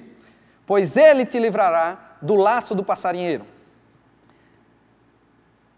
pois 0.66 0.96
Ele 0.96 1.24
te 1.24 1.38
livrará 1.38 1.98
do 2.20 2.34
laço 2.34 2.74
do 2.74 2.84
passarinheiro 2.84 3.44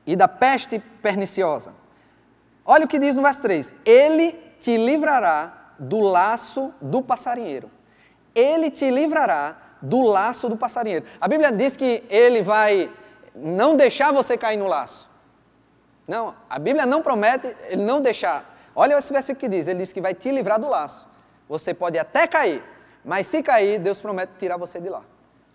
e 0.07 0.16
da 0.16 0.26
peste 0.26 0.78
perniciosa. 1.02 1.72
Olha 2.64 2.87
o 2.87 2.88
que 2.88 2.98
diz 2.98 3.14
no 3.14 3.22
verso 3.22 3.42
3: 3.42 3.74
Ele 3.85 4.33
te 4.59 4.76
livrará 4.76 5.74
do 5.78 6.00
laço 6.00 6.72
do 6.81 7.02
passarinheiro. 7.02 7.70
Ele 8.35 8.70
te 8.70 8.90
livrará 8.90 9.57
do 9.81 10.02
laço 10.02 10.48
do 10.48 10.57
passarinheiro. 10.57 11.04
A 11.20 11.28
Bíblia 11.28 11.52
diz 11.52 11.76
que 11.76 12.02
ele 12.09 12.42
vai 12.42 12.90
não 13.35 13.76
deixar 13.76 14.12
você 14.12 14.37
cair 14.37 14.57
no 14.57 14.66
laço. 14.66 15.08
Não, 16.09 16.35
a 16.49 16.59
Bíblia 16.59 16.87
não 16.87 17.03
promete 17.03 17.55
ele 17.68 17.83
não 17.83 18.01
deixar. 18.01 18.42
Olha 18.75 18.97
esse 18.97 19.12
versículo 19.12 19.40
que 19.40 19.49
diz: 19.49 19.68
ele 19.68 19.81
diz 19.81 19.92
que 19.92 20.01
vai 20.01 20.14
te 20.14 20.31
livrar 20.31 20.59
do 20.59 20.68
laço. 20.68 21.07
Você 21.47 21.75
pode 21.75 21.99
até 21.99 22.27
cair, 22.27 22.62
mas 23.05 23.27
se 23.27 23.42
cair, 23.42 23.79
Deus 23.79 24.01
promete 24.01 24.33
tirar 24.38 24.57
você 24.57 24.81
de 24.81 24.88
lá. 24.88 25.03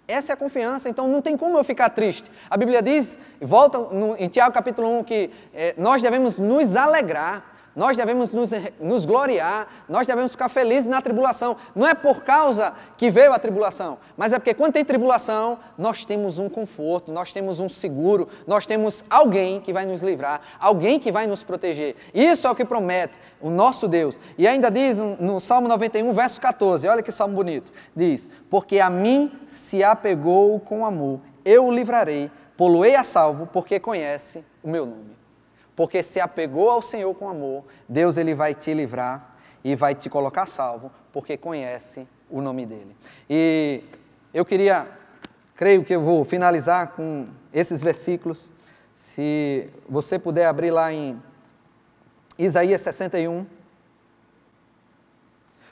Essa 0.07 0.31
é 0.31 0.35
a 0.35 0.37
confiança, 0.37 0.89
então 0.89 1.07
não 1.07 1.21
tem 1.21 1.35
como 1.35 1.57
eu 1.57 1.63
ficar 1.63 1.89
triste. 1.89 2.29
A 2.49 2.57
Bíblia 2.57 2.81
diz, 2.81 3.17
volta 3.41 3.79
no, 3.79 4.15
em 4.17 4.27
Tiago 4.27 4.53
capítulo 4.53 4.99
1, 4.99 5.03
que 5.05 5.31
eh, 5.53 5.73
nós 5.77 6.01
devemos 6.01 6.35
nos 6.35 6.75
alegrar 6.75 7.52
nós 7.75 7.97
devemos 7.97 8.31
nos, 8.31 8.51
nos, 8.79 9.03
gloriar, 9.03 9.67
nós 9.89 10.05
devemos 10.05 10.33
ficar 10.33 10.47
felizes 10.47 10.87
na 10.87 11.01
tribulação. 11.01 11.57
Não 11.75 11.87
é 11.87 11.95
por 11.95 12.23
causa 12.23 12.73
que 12.97 13.09
veio 13.09 13.33
a 13.33 13.39
tribulação, 13.39 13.97
mas 14.15 14.31
é 14.31 14.37
porque 14.37 14.53
quando 14.53 14.73
tem 14.73 14.85
tribulação, 14.85 15.57
nós 15.77 16.05
temos 16.05 16.37
um 16.37 16.47
conforto, 16.47 17.11
nós 17.11 17.33
temos 17.33 17.59
um 17.59 17.67
seguro, 17.67 18.29
nós 18.45 18.67
temos 18.67 19.03
alguém 19.09 19.59
que 19.59 19.73
vai 19.73 19.85
nos 19.87 20.03
livrar, 20.03 20.41
alguém 20.59 20.99
que 20.99 21.11
vai 21.11 21.25
nos 21.25 21.43
proteger. 21.43 21.95
Isso 22.13 22.45
é 22.45 22.51
o 22.51 22.55
que 22.55 22.63
promete 22.63 23.17
o 23.41 23.49
nosso 23.49 23.87
Deus. 23.87 24.19
E 24.37 24.47
ainda 24.47 24.69
diz 24.69 24.99
no 24.99 25.39
Salmo 25.39 25.67
91, 25.67 26.13
verso 26.13 26.39
14, 26.39 26.87
olha 26.87 27.01
que 27.01 27.11
salmo 27.11 27.35
bonito: 27.35 27.71
diz: 27.95 28.29
Porque 28.51 28.79
a 28.79 28.89
mim 28.89 29.31
se 29.47 29.83
apegou 29.83 30.59
com 30.59 30.85
amor, 30.85 31.19
eu 31.43 31.65
o 31.65 31.71
livrarei, 31.71 32.29
poluei 32.55 32.95
a 32.95 33.03
salvo, 33.03 33.47
porque 33.47 33.79
conhece 33.79 34.45
o 34.63 34.69
meu 34.69 34.85
nome. 34.85 35.22
Porque 35.75 36.03
se 36.03 36.19
apegou 36.19 36.69
ao 36.69 36.81
Senhor 36.81 37.13
com 37.15 37.27
amor, 37.27 37.63
Deus 37.87 38.17
ele 38.17 38.35
vai 38.35 38.53
te 38.53 38.73
livrar 38.73 39.35
e 39.63 39.75
vai 39.75 39.95
te 39.95 40.09
colocar 40.09 40.45
salvo, 40.45 40.91
porque 41.11 41.37
conhece 41.37 42.07
o 42.29 42.41
nome 42.41 42.65
dele. 42.65 42.95
E 43.29 43.83
eu 44.33 44.43
queria, 44.43 44.87
creio 45.55 45.83
que 45.83 45.95
eu 45.95 46.01
vou 46.01 46.25
finalizar 46.25 46.89
com 46.89 47.27
esses 47.53 47.81
versículos. 47.81 48.51
Se 48.93 49.69
você 49.87 50.19
puder 50.19 50.45
abrir 50.45 50.71
lá 50.71 50.91
em 50.91 51.21
Isaías 52.37 52.81
61, 52.81 53.45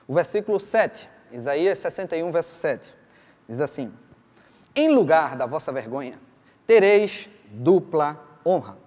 o 0.07 0.13
versículo 0.13 0.59
7. 0.59 1.09
Isaías 1.31 1.77
61, 1.79 2.31
verso 2.31 2.55
7. 2.55 2.93
Diz 3.47 3.59
assim: 3.59 3.91
Em 4.75 4.89
lugar 4.89 5.35
da 5.35 5.45
vossa 5.45 5.71
vergonha, 5.71 6.19
tereis 6.67 7.29
dupla 7.49 8.21
honra. 8.45 8.77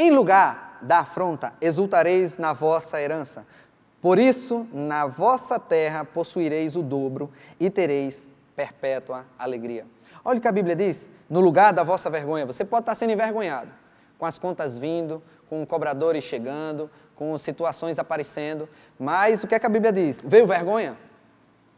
Em 0.00 0.12
lugar 0.12 0.78
da 0.80 1.00
afronta, 1.00 1.52
exultareis 1.60 2.38
na 2.38 2.52
vossa 2.52 3.02
herança. 3.02 3.44
Por 4.00 4.16
isso, 4.16 4.64
na 4.72 5.06
vossa 5.06 5.58
terra 5.58 6.04
possuireis 6.04 6.76
o 6.76 6.84
dobro 6.84 7.28
e 7.58 7.68
tereis 7.68 8.28
perpétua 8.54 9.26
alegria. 9.36 9.84
Olha 10.24 10.38
o 10.38 10.40
que 10.40 10.46
a 10.46 10.52
Bíblia 10.52 10.76
diz: 10.76 11.10
no 11.28 11.40
lugar 11.40 11.72
da 11.72 11.82
vossa 11.82 12.08
vergonha, 12.08 12.46
você 12.46 12.64
pode 12.64 12.82
estar 12.82 12.94
sendo 12.94 13.10
envergonhado, 13.10 13.70
com 14.16 14.24
as 14.24 14.38
contas 14.38 14.78
vindo, 14.78 15.20
com 15.50 15.66
cobradores 15.66 16.22
chegando, 16.22 16.88
com 17.16 17.36
situações 17.36 17.98
aparecendo, 17.98 18.68
mas 18.96 19.42
o 19.42 19.48
que 19.48 19.54
é 19.56 19.58
que 19.58 19.66
a 19.66 19.68
Bíblia 19.68 19.92
diz? 19.92 20.24
Veio 20.24 20.46
vergonha? 20.46 20.96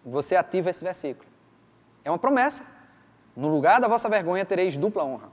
Você 0.04 0.36
ativa 0.36 0.68
esse 0.68 0.84
versículo. 0.84 1.26
É 2.04 2.10
uma 2.10 2.18
promessa. 2.18 2.66
No 3.34 3.48
lugar 3.48 3.80
da 3.80 3.88
vossa 3.88 4.10
vergonha 4.10 4.44
tereis 4.44 4.76
dupla 4.76 5.04
honra. 5.04 5.30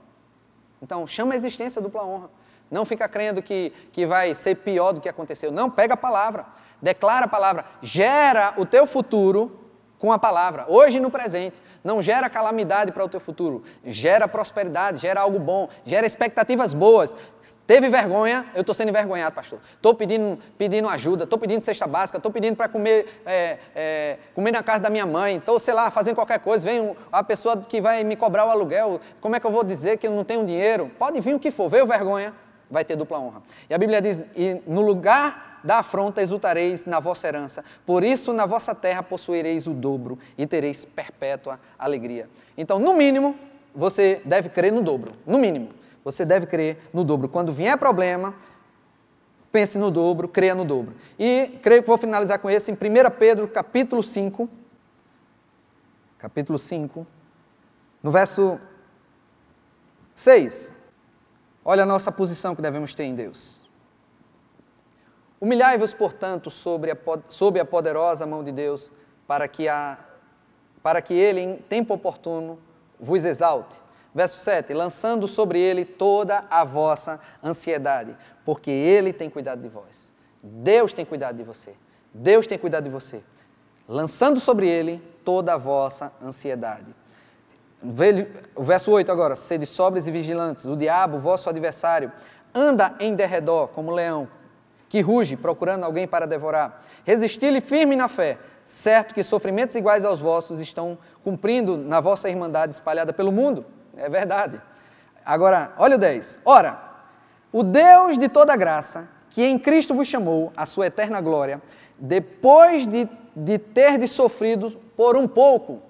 Então, 0.80 1.06
chama 1.06 1.34
a 1.34 1.36
existência 1.36 1.82
dupla 1.82 2.02
honra. 2.02 2.30
Não 2.70 2.84
fica 2.84 3.08
crendo 3.08 3.42
que, 3.42 3.72
que 3.92 4.06
vai 4.06 4.34
ser 4.34 4.56
pior 4.56 4.92
do 4.92 5.00
que 5.00 5.08
aconteceu. 5.08 5.50
Não, 5.50 5.70
pega 5.70 5.94
a 5.94 5.96
palavra, 5.96 6.46
declara 6.80 7.24
a 7.24 7.28
palavra, 7.28 7.64
gera 7.82 8.54
o 8.56 8.66
teu 8.66 8.86
futuro 8.86 9.68
com 9.98 10.12
a 10.12 10.18
palavra, 10.18 10.64
hoje 10.68 11.00
no 11.00 11.10
presente. 11.10 11.60
Não 11.82 12.02
gera 12.02 12.28
calamidade 12.28 12.92
para 12.92 13.04
o 13.04 13.08
teu 13.08 13.20
futuro, 13.20 13.62
gera 13.84 14.28
prosperidade, 14.28 14.98
gera 14.98 15.20
algo 15.20 15.38
bom, 15.38 15.68
gera 15.84 16.06
expectativas 16.06 16.72
boas. 16.74 17.16
Teve 17.66 17.88
vergonha, 17.88 18.44
eu 18.54 18.60
estou 18.60 18.74
sendo 18.74 18.90
envergonhado, 18.90 19.34
pastor. 19.34 19.60
Estou 19.74 19.94
pedindo, 19.94 20.38
pedindo 20.58 20.88
ajuda, 20.88 21.24
estou 21.24 21.38
pedindo 21.38 21.62
cesta 21.62 21.86
básica, 21.86 22.18
estou 22.18 22.30
pedindo 22.30 22.56
para 22.56 22.68
comer, 22.68 23.22
é, 23.24 23.58
é, 23.74 24.18
comer 24.34 24.52
na 24.52 24.62
casa 24.62 24.82
da 24.82 24.90
minha 24.90 25.06
mãe, 25.06 25.36
estou, 25.36 25.58
sei 25.58 25.72
lá, 25.72 25.90
fazendo 25.90 26.16
qualquer 26.16 26.40
coisa. 26.40 26.64
Vem 26.64 26.96
a 27.10 27.24
pessoa 27.24 27.56
que 27.56 27.80
vai 27.80 28.04
me 28.04 28.16
cobrar 28.16 28.44
o 28.44 28.50
aluguel, 28.50 29.00
como 29.20 29.36
é 29.36 29.40
que 29.40 29.46
eu 29.46 29.52
vou 29.52 29.64
dizer 29.64 29.98
que 29.98 30.06
eu 30.06 30.10
não 30.10 30.24
tenho 30.24 30.44
dinheiro? 30.44 30.90
Pode 30.98 31.20
vir 31.20 31.34
o 31.34 31.40
que 31.40 31.50
for, 31.50 31.68
veio 31.68 31.86
vergonha, 31.86 32.34
vai 32.70 32.84
ter 32.84 32.96
dupla 32.96 33.18
honra. 33.18 33.42
E 33.68 33.74
a 33.74 33.78
Bíblia 33.78 34.00
diz: 34.00 34.24
e 34.36 34.60
no 34.66 34.80
lugar 34.80 35.60
da 35.64 35.78
afronta 35.78 36.22
exultareis 36.22 36.86
na 36.86 37.00
vossa 37.00 37.26
herança, 37.26 37.64
por 37.84 38.04
isso 38.04 38.32
na 38.32 38.46
vossa 38.46 38.74
terra 38.74 39.02
possuireis 39.02 39.66
o 39.66 39.72
dobro 39.72 40.18
e 40.36 40.46
tereis 40.46 40.84
perpétua 40.84 41.58
alegria. 41.78 42.28
Então, 42.56 42.78
no 42.78 42.94
mínimo, 42.94 43.36
você 43.74 44.20
deve 44.24 44.48
crer 44.48 44.72
no 44.72 44.82
dobro, 44.82 45.12
no 45.26 45.38
mínimo. 45.38 45.70
Você 46.04 46.24
deve 46.24 46.46
crer 46.46 46.78
no 46.92 47.04
dobro. 47.04 47.28
Quando 47.28 47.52
vier 47.52 47.76
problema, 47.76 48.34
pense 49.52 49.78
no 49.78 49.90
dobro, 49.90 50.26
creia 50.28 50.54
no 50.54 50.64
dobro. 50.64 50.94
E 51.18 51.58
creio 51.62 51.82
que 51.82 51.88
vou 51.88 51.98
finalizar 51.98 52.38
com 52.38 52.48
esse 52.48 52.70
em 52.70 52.74
1 52.74 52.78
Pedro, 53.18 53.46
capítulo 53.48 54.02
5. 54.02 54.48
Capítulo 56.18 56.58
5, 56.58 57.06
no 58.02 58.10
verso 58.10 58.58
6. 60.14 60.77
Olha 61.70 61.82
a 61.82 61.86
nossa 61.86 62.10
posição 62.10 62.56
que 62.56 62.62
devemos 62.62 62.94
ter 62.94 63.04
em 63.04 63.14
Deus. 63.14 63.60
Humilhai-vos, 65.38 65.92
portanto, 65.92 66.50
sobre 66.50 66.90
a, 66.90 66.96
sob 67.28 67.60
a 67.60 67.64
poderosa 67.64 68.24
mão 68.24 68.42
de 68.42 68.50
Deus, 68.50 68.90
para 69.26 69.46
que, 69.46 69.68
a, 69.68 69.98
para 70.82 71.02
que 71.02 71.12
Ele, 71.12 71.42
em 71.42 71.56
tempo 71.56 71.92
oportuno, 71.92 72.58
vos 72.98 73.22
exalte. 73.22 73.76
Verso 74.14 74.38
7: 74.38 74.72
Lançando 74.72 75.28
sobre 75.28 75.58
Ele 75.58 75.84
toda 75.84 76.42
a 76.48 76.64
vossa 76.64 77.20
ansiedade, 77.44 78.16
porque 78.46 78.70
Ele 78.70 79.12
tem 79.12 79.28
cuidado 79.28 79.60
de 79.60 79.68
vós. 79.68 80.10
Deus 80.42 80.94
tem 80.94 81.04
cuidado 81.04 81.36
de 81.36 81.44
você. 81.44 81.74
Deus 82.14 82.46
tem 82.46 82.56
cuidado 82.56 82.84
de 82.84 82.90
você. 82.90 83.22
Lançando 83.86 84.40
sobre 84.40 84.66
Ele 84.66 85.02
toda 85.22 85.52
a 85.52 85.58
vossa 85.58 86.14
ansiedade. 86.22 86.86
O 88.54 88.64
verso 88.64 88.90
8 88.90 89.10
agora: 89.10 89.36
Sede 89.36 89.66
sobres 89.66 90.06
e 90.06 90.10
vigilantes, 90.10 90.64
o 90.64 90.76
diabo, 90.76 91.18
vosso 91.18 91.48
adversário, 91.48 92.12
anda 92.54 92.94
em 92.98 93.14
derredor 93.14 93.68
como 93.68 93.92
leão, 93.92 94.28
que 94.88 95.00
ruge, 95.00 95.36
procurando 95.36 95.84
alguém 95.84 96.06
para 96.06 96.26
devorar. 96.26 96.84
Resisti-lhe 97.04 97.60
firme 97.60 97.94
na 97.94 98.08
fé, 98.08 98.36
certo 98.64 99.14
que 99.14 99.22
sofrimentos 99.22 99.76
iguais 99.76 100.04
aos 100.04 100.18
vossos 100.18 100.60
estão 100.60 100.98
cumprindo 101.22 101.76
na 101.76 102.00
vossa 102.00 102.28
irmandade 102.28 102.74
espalhada 102.74 103.12
pelo 103.12 103.30
mundo. 103.30 103.64
É 103.96 104.08
verdade. 104.08 104.60
Agora, 105.24 105.72
olha 105.78 105.96
o 105.96 105.98
10. 105.98 106.40
Ora, 106.44 106.78
o 107.52 107.62
Deus 107.62 108.18
de 108.18 108.28
toda 108.28 108.56
graça, 108.56 109.08
que 109.30 109.44
em 109.44 109.58
Cristo 109.58 109.94
vos 109.94 110.08
chamou 110.08 110.52
à 110.56 110.66
sua 110.66 110.86
eterna 110.86 111.20
glória, 111.20 111.62
depois 111.98 112.86
de, 112.86 113.08
de 113.36 113.58
ter 113.58 113.98
de 113.98 114.08
sofrido 114.08 114.70
por 114.96 115.16
um 115.16 115.28
pouco, 115.28 115.82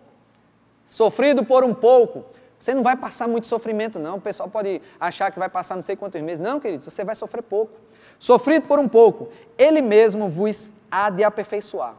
sofrido 0.88 1.44
por 1.44 1.62
um 1.62 1.72
pouco. 1.72 2.24
Você 2.58 2.74
não 2.74 2.82
vai 2.82 2.96
passar 2.96 3.28
muito 3.28 3.46
sofrimento, 3.46 4.00
não. 4.00 4.16
O 4.16 4.20
pessoal 4.20 4.48
pode 4.48 4.82
achar 4.98 5.30
que 5.30 5.38
vai 5.38 5.48
passar 5.48 5.76
não 5.76 5.82
sei 5.82 5.94
quantos 5.94 6.20
meses. 6.20 6.40
Não, 6.40 6.58
querido, 6.58 6.82
você 6.82 7.04
vai 7.04 7.14
sofrer 7.14 7.42
pouco. 7.42 7.78
Sofrido 8.18 8.66
por 8.66 8.80
um 8.80 8.88
pouco, 8.88 9.30
Ele 9.56 9.80
mesmo 9.80 10.28
vos 10.28 10.78
há 10.90 11.08
de 11.08 11.22
aperfeiçoar, 11.22 11.94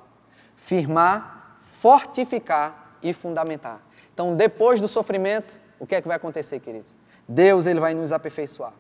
firmar, 0.58 1.60
fortificar 1.62 2.98
e 3.02 3.14
fundamentar. 3.14 3.80
Então, 4.14 4.36
depois 4.36 4.82
do 4.82 4.88
sofrimento, 4.90 5.58
o 5.80 5.88
que 5.88 5.96
é 5.96 6.02
que 6.02 6.08
vai 6.10 6.18
acontecer, 6.18 6.60
queridos? 6.60 6.98
Deus 7.26 7.66
ele 7.66 7.80
vai 7.80 7.94
nos 7.94 8.12
aperfeiçoar. 8.12 8.74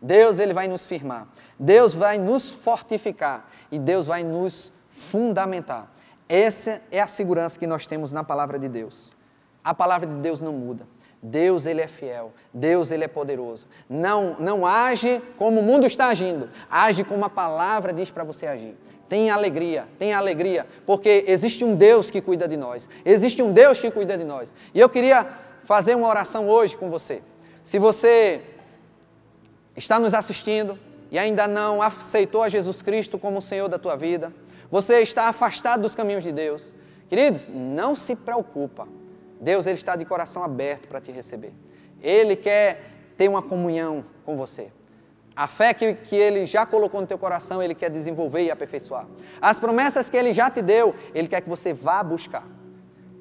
Deus 0.00 0.38
ele 0.38 0.54
vai 0.54 0.66
nos 0.66 0.86
firmar. 0.86 1.26
Deus 1.58 1.92
vai 1.92 2.16
nos 2.16 2.50
fortificar 2.50 3.46
e 3.70 3.78
Deus 3.78 4.06
vai 4.06 4.22
nos 4.22 4.72
fundamentar. 4.92 5.92
Essa 6.26 6.80
é 6.90 7.00
a 7.00 7.06
segurança 7.06 7.58
que 7.58 7.66
nós 7.66 7.86
temos 7.86 8.12
na 8.12 8.24
palavra 8.24 8.58
de 8.58 8.68
Deus. 8.68 9.17
A 9.64 9.74
palavra 9.74 10.06
de 10.06 10.14
Deus 10.14 10.40
não 10.40 10.52
muda. 10.52 10.86
Deus 11.22 11.66
ele 11.66 11.80
é 11.80 11.88
fiel, 11.88 12.32
Deus 12.54 12.90
ele 12.90 13.04
é 13.04 13.08
poderoso. 13.08 13.66
Não, 13.88 14.36
não 14.38 14.64
age 14.64 15.20
como 15.36 15.60
o 15.60 15.62
mundo 15.62 15.86
está 15.86 16.08
agindo, 16.08 16.48
age 16.70 17.02
como 17.02 17.24
a 17.24 17.30
palavra 17.30 17.92
diz 17.92 18.08
para 18.10 18.22
você 18.22 18.46
agir. 18.46 18.76
Tenha 19.08 19.34
alegria, 19.34 19.86
tenha 19.98 20.16
alegria, 20.18 20.66
porque 20.86 21.24
existe 21.26 21.64
um 21.64 21.74
Deus 21.74 22.10
que 22.10 22.20
cuida 22.20 22.46
de 22.46 22.56
nós. 22.56 22.88
Existe 23.04 23.42
um 23.42 23.52
Deus 23.52 23.80
que 23.80 23.90
cuida 23.90 24.16
de 24.16 24.24
nós. 24.24 24.54
E 24.74 24.78
eu 24.78 24.88
queria 24.88 25.26
fazer 25.64 25.96
uma 25.96 26.06
oração 26.06 26.48
hoje 26.48 26.76
com 26.76 26.90
você. 26.90 27.22
Se 27.64 27.78
você 27.78 28.40
está 29.76 29.98
nos 29.98 30.14
assistindo 30.14 30.78
e 31.10 31.18
ainda 31.18 31.48
não 31.48 31.80
aceitou 31.80 32.42
a 32.42 32.48
Jesus 32.48 32.82
Cristo 32.82 33.18
como 33.18 33.38
o 33.38 33.42
Senhor 33.42 33.68
da 33.68 33.78
tua 33.78 33.96
vida, 33.96 34.32
você 34.70 35.00
está 35.00 35.24
afastado 35.28 35.82
dos 35.82 35.94
caminhos 35.94 36.22
de 36.22 36.30
Deus. 36.30 36.74
Queridos, 37.08 37.46
não 37.48 37.96
se 37.96 38.14
preocupa. 38.14 38.86
Deus 39.40 39.66
ele 39.66 39.76
está 39.76 39.96
de 39.96 40.04
coração 40.04 40.42
aberto 40.42 40.88
para 40.88 41.00
te 41.00 41.12
receber. 41.12 41.52
Ele 42.02 42.36
quer 42.36 42.82
ter 43.16 43.28
uma 43.28 43.42
comunhão 43.42 44.04
com 44.24 44.36
você. 44.36 44.70
A 45.34 45.46
fé 45.46 45.72
que, 45.72 45.94
que 45.94 46.16
Ele 46.16 46.46
já 46.46 46.66
colocou 46.66 47.00
no 47.00 47.06
teu 47.06 47.16
coração, 47.16 47.62
Ele 47.62 47.74
quer 47.74 47.88
desenvolver 47.90 48.42
e 48.42 48.50
aperfeiçoar. 48.50 49.06
As 49.40 49.56
promessas 49.56 50.08
que 50.10 50.16
Ele 50.16 50.32
já 50.32 50.50
te 50.50 50.60
deu, 50.60 50.94
Ele 51.14 51.28
quer 51.28 51.40
que 51.40 51.48
você 51.48 51.72
vá 51.72 52.02
buscar. 52.02 52.44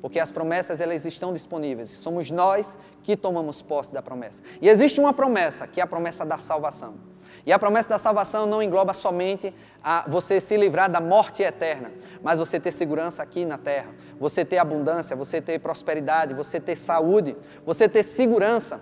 Porque 0.02 0.20
as 0.20 0.32
promessas, 0.32 0.82
elas 0.82 1.06
estão 1.06 1.32
disponíveis. 1.32 1.90
Somos 1.90 2.32
nós 2.32 2.78
que 3.04 3.16
tomamos 3.16 3.62
posse 3.62 3.94
da 3.94 4.02
promessa. 4.02 4.42
E 4.60 4.68
existe 4.68 5.00
uma 5.00 5.14
promessa, 5.14 5.68
que 5.68 5.80
é 5.80 5.84
a 5.84 5.88
promessa 5.88 6.26
da 6.26 6.40
salvação. 6.40 6.96
E 7.46 7.54
a 7.54 7.60
promessa 7.60 7.90
da 7.90 7.98
salvação 7.98 8.46
não 8.46 8.62
engloba 8.62 8.94
somente 8.94 9.54
a 9.84 10.04
você 10.08 10.40
se 10.40 10.58
livrar 10.58 10.90
da 10.90 11.00
morte 11.00 11.44
eterna, 11.44 11.92
mas 12.22 12.40
você 12.40 12.60
ter 12.60 12.72
segurança 12.72 13.24
aqui 13.24 13.46
na 13.46 13.58
terra, 13.58 13.94
você 14.20 14.44
ter 14.44 14.58
abundância, 14.58 15.16
você 15.16 15.42
ter 15.42 15.60
prosperidade, 15.60 16.34
você 16.34 16.60
ter 16.60 16.76
saúde, 16.76 17.36
você 17.66 17.88
ter 17.88 18.04
segurança. 18.04 18.80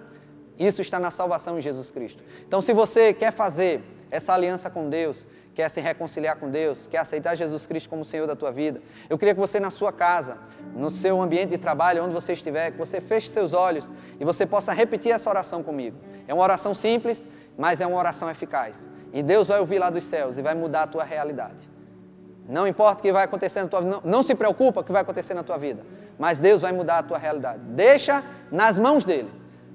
Isso 0.57 0.81
está 0.81 0.99
na 0.99 1.11
salvação 1.11 1.59
em 1.59 1.61
Jesus 1.61 1.91
Cristo. 1.91 2.23
Então, 2.47 2.61
se 2.61 2.73
você 2.73 3.13
quer 3.13 3.31
fazer 3.31 3.83
essa 4.09 4.33
aliança 4.33 4.69
com 4.69 4.89
Deus, 4.89 5.27
quer 5.53 5.69
se 5.69 5.81
reconciliar 5.81 6.37
com 6.37 6.49
Deus, 6.49 6.87
quer 6.87 6.99
aceitar 6.99 7.35
Jesus 7.35 7.65
Cristo 7.65 7.89
como 7.89 8.05
Senhor 8.05 8.27
da 8.27 8.35
tua 8.35 8.51
vida, 8.51 8.81
eu 9.09 9.17
queria 9.17 9.33
que 9.33 9.39
você 9.39 9.59
na 9.59 9.71
sua 9.71 9.91
casa, 9.91 10.37
no 10.75 10.91
seu 10.91 11.21
ambiente 11.21 11.51
de 11.51 11.57
trabalho, 11.57 12.03
onde 12.03 12.13
você 12.13 12.33
estiver, 12.33 12.71
que 12.71 12.77
você 12.77 13.01
feche 13.01 13.29
seus 13.29 13.53
olhos 13.53 13.91
e 14.19 14.25
você 14.25 14.45
possa 14.45 14.73
repetir 14.73 15.11
essa 15.11 15.29
oração 15.29 15.63
comigo. 15.63 15.97
É 16.27 16.33
uma 16.33 16.43
oração 16.43 16.73
simples, 16.73 17.27
mas 17.57 17.81
é 17.81 17.87
uma 17.87 17.97
oração 17.97 18.29
eficaz. 18.29 18.89
E 19.13 19.23
Deus 19.23 19.47
vai 19.47 19.59
ouvir 19.59 19.79
lá 19.79 19.89
dos 19.89 20.03
céus 20.03 20.37
e 20.37 20.41
vai 20.41 20.53
mudar 20.53 20.83
a 20.83 20.87
tua 20.87 21.03
realidade. 21.03 21.74
Não 22.47 22.67
importa 22.67 22.99
o 22.99 23.01
que 23.01 23.11
vai 23.11 23.23
acontecer 23.23 23.63
na 23.63 23.67
tua 23.67 23.81
vida, 23.81 23.91
não, 24.03 24.11
não 24.11 24.23
se 24.23 24.35
preocupa 24.35 24.81
o 24.81 24.83
que 24.83 24.91
vai 24.91 25.01
acontecer 25.01 25.33
na 25.33 25.43
tua 25.43 25.57
vida, 25.57 25.81
mas 26.17 26.39
Deus 26.39 26.61
vai 26.61 26.71
mudar 26.71 26.99
a 26.99 27.03
tua 27.03 27.17
realidade. 27.17 27.59
Deixa 27.69 28.23
nas 28.51 28.77
mãos 28.77 29.03
dele. 29.03 29.31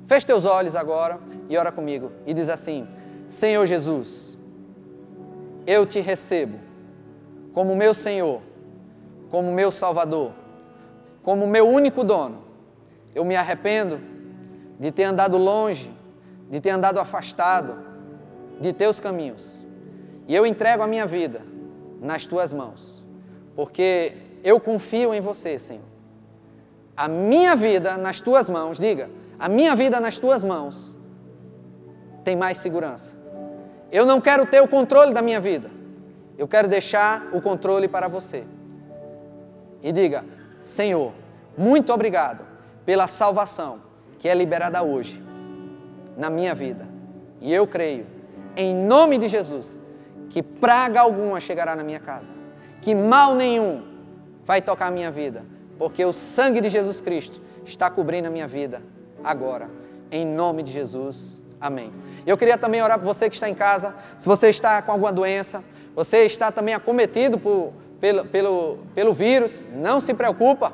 Feche 0.06 0.26
teus 0.26 0.44
olhos 0.44 0.76
agora 0.76 1.18
e 1.48 1.56
ora 1.56 1.72
comigo 1.72 2.12
e 2.26 2.32
diz 2.32 2.48
assim: 2.48 2.86
Senhor 3.28 3.66
Jesus, 3.66 4.38
eu 5.66 5.84
te 5.84 6.00
recebo 6.00 6.58
como 7.52 7.74
meu 7.74 7.92
Senhor, 7.92 8.40
como 9.30 9.52
meu 9.52 9.72
Salvador, 9.72 10.32
como 11.22 11.46
meu 11.46 11.68
único 11.68 12.04
dono. 12.04 12.42
Eu 13.14 13.24
me 13.24 13.34
arrependo 13.34 14.00
de 14.78 14.92
ter 14.92 15.04
andado 15.04 15.36
longe, 15.36 15.90
de 16.48 16.60
ter 16.60 16.70
andado 16.70 16.98
afastado 16.98 17.76
de 18.60 18.72
teus 18.72 19.00
caminhos. 19.00 19.64
E 20.28 20.34
eu 20.34 20.46
entrego 20.46 20.82
a 20.82 20.86
minha 20.86 21.06
vida 21.06 21.42
nas 22.00 22.24
tuas 22.26 22.52
mãos, 22.52 23.02
porque 23.54 24.12
eu 24.42 24.58
confio 24.58 25.12
em 25.12 25.20
você, 25.20 25.58
Senhor. 25.58 25.84
A 26.96 27.06
minha 27.08 27.54
vida 27.54 27.96
nas 27.96 28.20
tuas 28.20 28.48
mãos, 28.48 28.78
diga, 28.78 29.10
a 29.38 29.48
minha 29.48 29.74
vida 29.76 30.00
nas 30.00 30.18
tuas 30.18 30.42
mãos 30.42 30.94
tem 32.24 32.36
mais 32.36 32.58
segurança. 32.58 33.14
Eu 33.90 34.06
não 34.06 34.20
quero 34.20 34.46
ter 34.46 34.60
o 34.60 34.68
controle 34.68 35.12
da 35.12 35.22
minha 35.22 35.40
vida. 35.40 35.70
Eu 36.38 36.46
quero 36.48 36.68
deixar 36.68 37.28
o 37.32 37.40
controle 37.40 37.88
para 37.88 38.08
você. 38.08 38.44
E 39.82 39.92
diga: 39.92 40.24
Senhor, 40.60 41.12
muito 41.56 41.92
obrigado 41.92 42.44
pela 42.84 43.06
salvação 43.06 43.80
que 44.18 44.28
é 44.28 44.34
liberada 44.34 44.82
hoje 44.82 45.22
na 46.16 46.30
minha 46.30 46.54
vida. 46.54 46.86
E 47.40 47.52
eu 47.52 47.66
creio, 47.66 48.06
em 48.56 48.74
nome 48.74 49.16
de 49.16 49.28
Jesus, 49.28 49.82
que 50.30 50.42
praga 50.42 51.00
alguma 51.00 51.40
chegará 51.40 51.76
na 51.76 51.84
minha 51.84 52.00
casa, 52.00 52.32
que 52.80 52.94
mal 52.94 53.34
nenhum 53.34 53.82
vai 54.46 54.62
tocar 54.62 54.86
a 54.86 54.90
minha 54.90 55.10
vida, 55.10 55.44
porque 55.76 56.04
o 56.04 56.12
sangue 56.12 56.60
de 56.60 56.70
Jesus 56.70 57.00
Cristo 57.00 57.40
está 57.64 57.90
cobrindo 57.90 58.28
a 58.28 58.30
minha 58.30 58.46
vida 58.46 58.82
agora. 59.22 59.68
Em 60.10 60.24
nome 60.24 60.62
de 60.62 60.72
Jesus. 60.72 61.42
Amém. 61.60 61.92
Eu 62.26 62.36
queria 62.38 62.56
também 62.56 62.82
orar 62.82 62.98
por 62.98 63.04
você 63.04 63.28
que 63.28 63.36
está 63.36 63.48
em 63.48 63.54
casa. 63.54 63.94
Se 64.18 64.26
você 64.26 64.48
está 64.48 64.80
com 64.82 64.92
alguma 64.92 65.12
doença, 65.12 65.62
você 65.94 66.24
está 66.24 66.50
também 66.50 66.74
acometido 66.74 67.38
por, 67.38 67.72
pelo, 68.00 68.24
pelo, 68.26 68.78
pelo 68.94 69.12
vírus, 69.12 69.62
não 69.72 70.00
se 70.00 70.14
preocupa. 70.14 70.72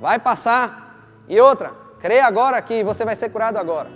Vai 0.00 0.18
passar. 0.18 1.06
E 1.28 1.38
outra, 1.40 1.72
creia 2.00 2.24
agora 2.24 2.60
que 2.62 2.82
você 2.82 3.04
vai 3.04 3.14
ser 3.14 3.30
curado 3.30 3.56
agora. 3.56 3.90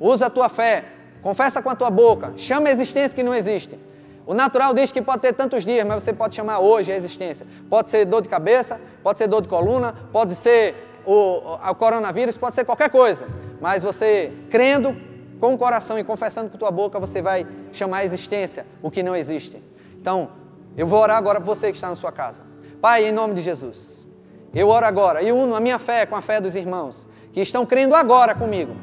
Usa 0.00 0.26
a 0.26 0.30
tua 0.30 0.48
fé. 0.48 0.84
Confessa 1.22 1.62
com 1.62 1.70
a 1.70 1.76
tua 1.76 1.90
boca. 1.90 2.32
Chama 2.36 2.68
a 2.68 2.72
existência 2.72 3.14
que 3.14 3.22
não 3.22 3.34
existe. 3.34 3.78
O 4.26 4.34
natural 4.34 4.74
diz 4.74 4.90
que 4.90 5.00
pode 5.00 5.22
ter 5.22 5.32
tantos 5.32 5.64
dias, 5.64 5.86
mas 5.86 6.02
você 6.02 6.12
pode 6.12 6.34
chamar 6.34 6.58
hoje 6.58 6.90
a 6.90 6.96
existência. 6.96 7.46
Pode 7.70 7.88
ser 7.88 8.04
dor 8.04 8.20
de 8.22 8.28
cabeça, 8.28 8.80
pode 9.02 9.18
ser 9.18 9.28
dor 9.28 9.40
de 9.40 9.48
coluna, 9.48 9.94
pode 10.12 10.34
ser 10.34 10.74
o, 11.06 11.54
o 11.54 11.74
coronavírus, 11.76 12.36
pode 12.36 12.56
ser 12.56 12.64
qualquer 12.64 12.90
coisa. 12.90 13.24
Mas 13.60 13.84
você 13.84 14.32
crendo 14.50 14.96
com 15.38 15.54
o 15.54 15.58
coração 15.58 15.96
e 15.96 16.02
confessando 16.02 16.50
com 16.50 16.58
tua 16.58 16.72
boca, 16.72 16.98
você 16.98 17.22
vai 17.22 17.46
chamar 17.72 17.98
a 17.98 18.04
existência 18.04 18.66
o 18.82 18.90
que 18.90 19.00
não 19.00 19.14
existe. 19.14 19.62
Então, 20.00 20.30
eu 20.76 20.88
vou 20.88 20.98
orar 20.98 21.16
agora 21.16 21.40
por 21.40 21.46
você 21.46 21.68
que 21.68 21.76
está 21.76 21.88
na 21.88 21.94
sua 21.94 22.10
casa. 22.10 22.42
Pai, 22.80 23.06
em 23.06 23.12
nome 23.12 23.34
de 23.34 23.42
Jesus, 23.42 24.04
eu 24.52 24.68
oro 24.68 24.86
agora 24.86 25.22
e 25.22 25.30
uno 25.30 25.54
a 25.54 25.60
minha 25.60 25.78
fé 25.78 26.04
com 26.04 26.16
a 26.16 26.22
fé 26.22 26.40
dos 26.40 26.56
irmãos 26.56 27.06
que 27.32 27.40
estão 27.40 27.64
crendo 27.64 27.94
agora 27.94 28.34
comigo, 28.34 28.74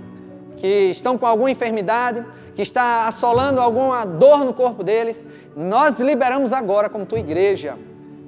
que 0.58 0.92
estão 0.92 1.18
com 1.18 1.26
alguma 1.26 1.52
enfermidade, 1.52 2.24
que 2.56 2.62
está 2.62 3.08
assolando 3.08 3.60
alguma 3.60 4.06
dor 4.06 4.46
no 4.46 4.54
corpo 4.54 4.84
deles. 4.84 5.24
Nós 5.56 6.00
liberamos 6.00 6.54
agora, 6.54 6.90
como 6.90 7.06
tua 7.06 7.20
igreja, 7.20 7.78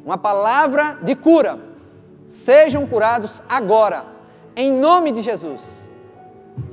uma 0.05 0.17
palavra 0.17 0.97
de 1.01 1.15
cura. 1.15 1.59
Sejam 2.27 2.87
curados 2.87 3.41
agora, 3.47 4.03
em 4.55 4.71
nome 4.71 5.11
de 5.11 5.21
Jesus. 5.21 5.89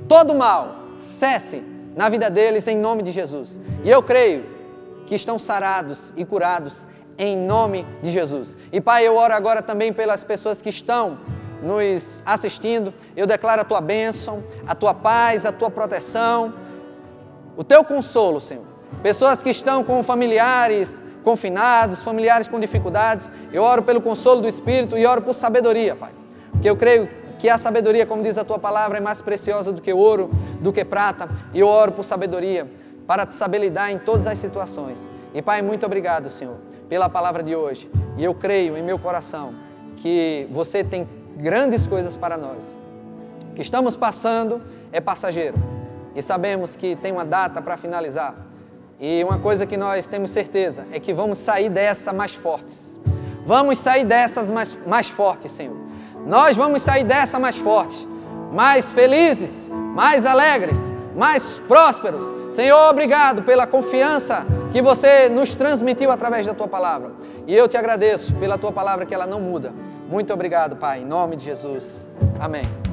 Todo 0.07 0.33
mal 0.33 0.75
cesse 0.95 1.63
na 1.95 2.09
vida 2.09 2.29
deles 2.29 2.67
em 2.67 2.77
nome 2.77 3.03
de 3.03 3.11
Jesus. 3.11 3.59
E 3.83 3.89
eu 3.89 4.01
creio 4.01 4.45
que 5.05 5.15
estão 5.15 5.37
sarados 5.37 6.13
e 6.17 6.25
curados 6.25 6.85
em 7.17 7.37
nome 7.37 7.85
de 8.01 8.11
Jesus. 8.11 8.57
E 8.71 8.81
Pai, 8.81 9.07
eu 9.07 9.15
oro 9.15 9.33
agora 9.33 9.61
também 9.61 9.93
pelas 9.93 10.23
pessoas 10.23 10.61
que 10.61 10.69
estão 10.69 11.17
nos 11.61 12.23
assistindo. 12.25 12.93
Eu 13.15 13.27
declaro 13.27 13.61
a 13.61 13.65
tua 13.65 13.81
bênção, 13.81 14.43
a 14.67 14.73
tua 14.73 14.93
paz, 14.93 15.45
a 15.45 15.51
tua 15.51 15.69
proteção, 15.69 16.53
o 17.55 17.63
teu 17.63 17.83
consolo, 17.83 18.39
Senhor. 18.39 18.63
Pessoas 19.01 19.41
que 19.41 19.49
estão 19.49 19.83
com 19.83 20.03
familiares 20.03 21.01
confinados, 21.23 22.03
familiares 22.03 22.47
com 22.47 22.59
dificuldades, 22.59 23.31
eu 23.51 23.63
oro 23.63 23.81
pelo 23.81 24.01
consolo 24.01 24.41
do 24.41 24.47
Espírito 24.47 24.97
e 24.97 25.05
oro 25.05 25.21
por 25.21 25.33
sabedoria, 25.33 25.95
Pai. 25.95 26.11
Porque 26.51 26.69
eu 26.69 26.75
creio 26.75 27.09
que 27.39 27.49
a 27.49 27.57
sabedoria, 27.57 28.05
como 28.05 28.21
diz 28.21 28.37
a 28.37 28.43
tua 28.43 28.59
palavra, 28.59 28.97
é 28.97 29.01
mais 29.01 29.21
preciosa 29.21 29.71
do 29.71 29.81
que 29.81 29.91
ouro, 29.93 30.29
do 30.59 30.71
que 30.71 30.83
prata, 30.85 31.29
e 31.53 31.59
eu 31.59 31.67
oro 31.67 31.91
por 31.91 32.03
sabedoria 32.03 32.69
para 33.07 33.29
saber 33.31 33.59
lidar 33.59 33.91
em 33.91 33.97
todas 33.97 34.27
as 34.27 34.37
situações. 34.37 35.07
E 35.33 35.41
Pai, 35.41 35.61
muito 35.61 35.85
obrigado, 35.85 36.29
Senhor, 36.29 36.57
pela 36.87 37.09
palavra 37.09 37.41
de 37.41 37.55
hoje. 37.55 37.89
E 38.17 38.23
eu 38.23 38.33
creio 38.33 38.77
em 38.77 38.83
meu 38.83 38.99
coração 38.99 39.53
que 39.97 40.47
você 40.51 40.83
tem 40.83 41.07
grandes 41.37 41.87
coisas 41.87 42.15
para 42.15 42.37
nós. 42.37 42.77
O 43.51 43.55
que 43.55 43.61
estamos 43.61 43.95
passando 43.95 44.61
é 44.91 45.01
passageiro. 45.01 45.55
E 46.15 46.21
sabemos 46.21 46.75
que 46.75 46.95
tem 46.95 47.11
uma 47.11 47.25
data 47.25 47.61
para 47.61 47.77
finalizar. 47.77 48.35
E 48.99 49.23
uma 49.23 49.39
coisa 49.39 49.65
que 49.65 49.75
nós 49.75 50.07
temos 50.07 50.31
certeza 50.31 50.85
é 50.91 50.99
que 50.99 51.13
vamos 51.13 51.37
sair 51.37 51.69
dessa 51.69 52.13
mais 52.13 52.33
fortes. 52.33 52.99
Vamos 53.45 53.79
sair 53.79 54.05
dessas 54.05 54.49
mais, 54.49 54.77
mais 54.87 55.09
fortes, 55.09 55.51
Senhor. 55.51 55.75
Nós 56.25 56.55
vamos 56.55 56.81
sair 56.81 57.03
dessa 57.03 57.37
mais 57.37 57.57
fortes, 57.57 58.07
mais 58.51 58.91
felizes, 58.91 59.69
mais 59.69 60.25
alegres, 60.25 60.79
mais 61.15 61.59
prósperos. 61.59 62.55
Senhor, 62.55 62.89
obrigado 62.89 63.43
pela 63.43 63.67
confiança 63.67 64.45
que 64.71 64.81
você 64.81 65.27
nos 65.27 65.53
transmitiu 65.53 66.11
através 66.11 66.45
da 66.45 66.53
tua 66.53 66.67
palavra. 66.67 67.11
E 67.45 67.53
eu 67.53 67.67
te 67.67 67.75
agradeço 67.75 68.33
pela 68.35 68.57
tua 68.57 68.71
palavra 68.71 69.05
que 69.05 69.13
ela 69.13 69.27
não 69.27 69.41
muda. 69.41 69.73
Muito 70.09 70.33
obrigado, 70.33 70.75
Pai, 70.75 71.01
em 71.01 71.05
nome 71.05 71.35
de 71.35 71.43
Jesus. 71.43 72.07
Amém. 72.39 72.92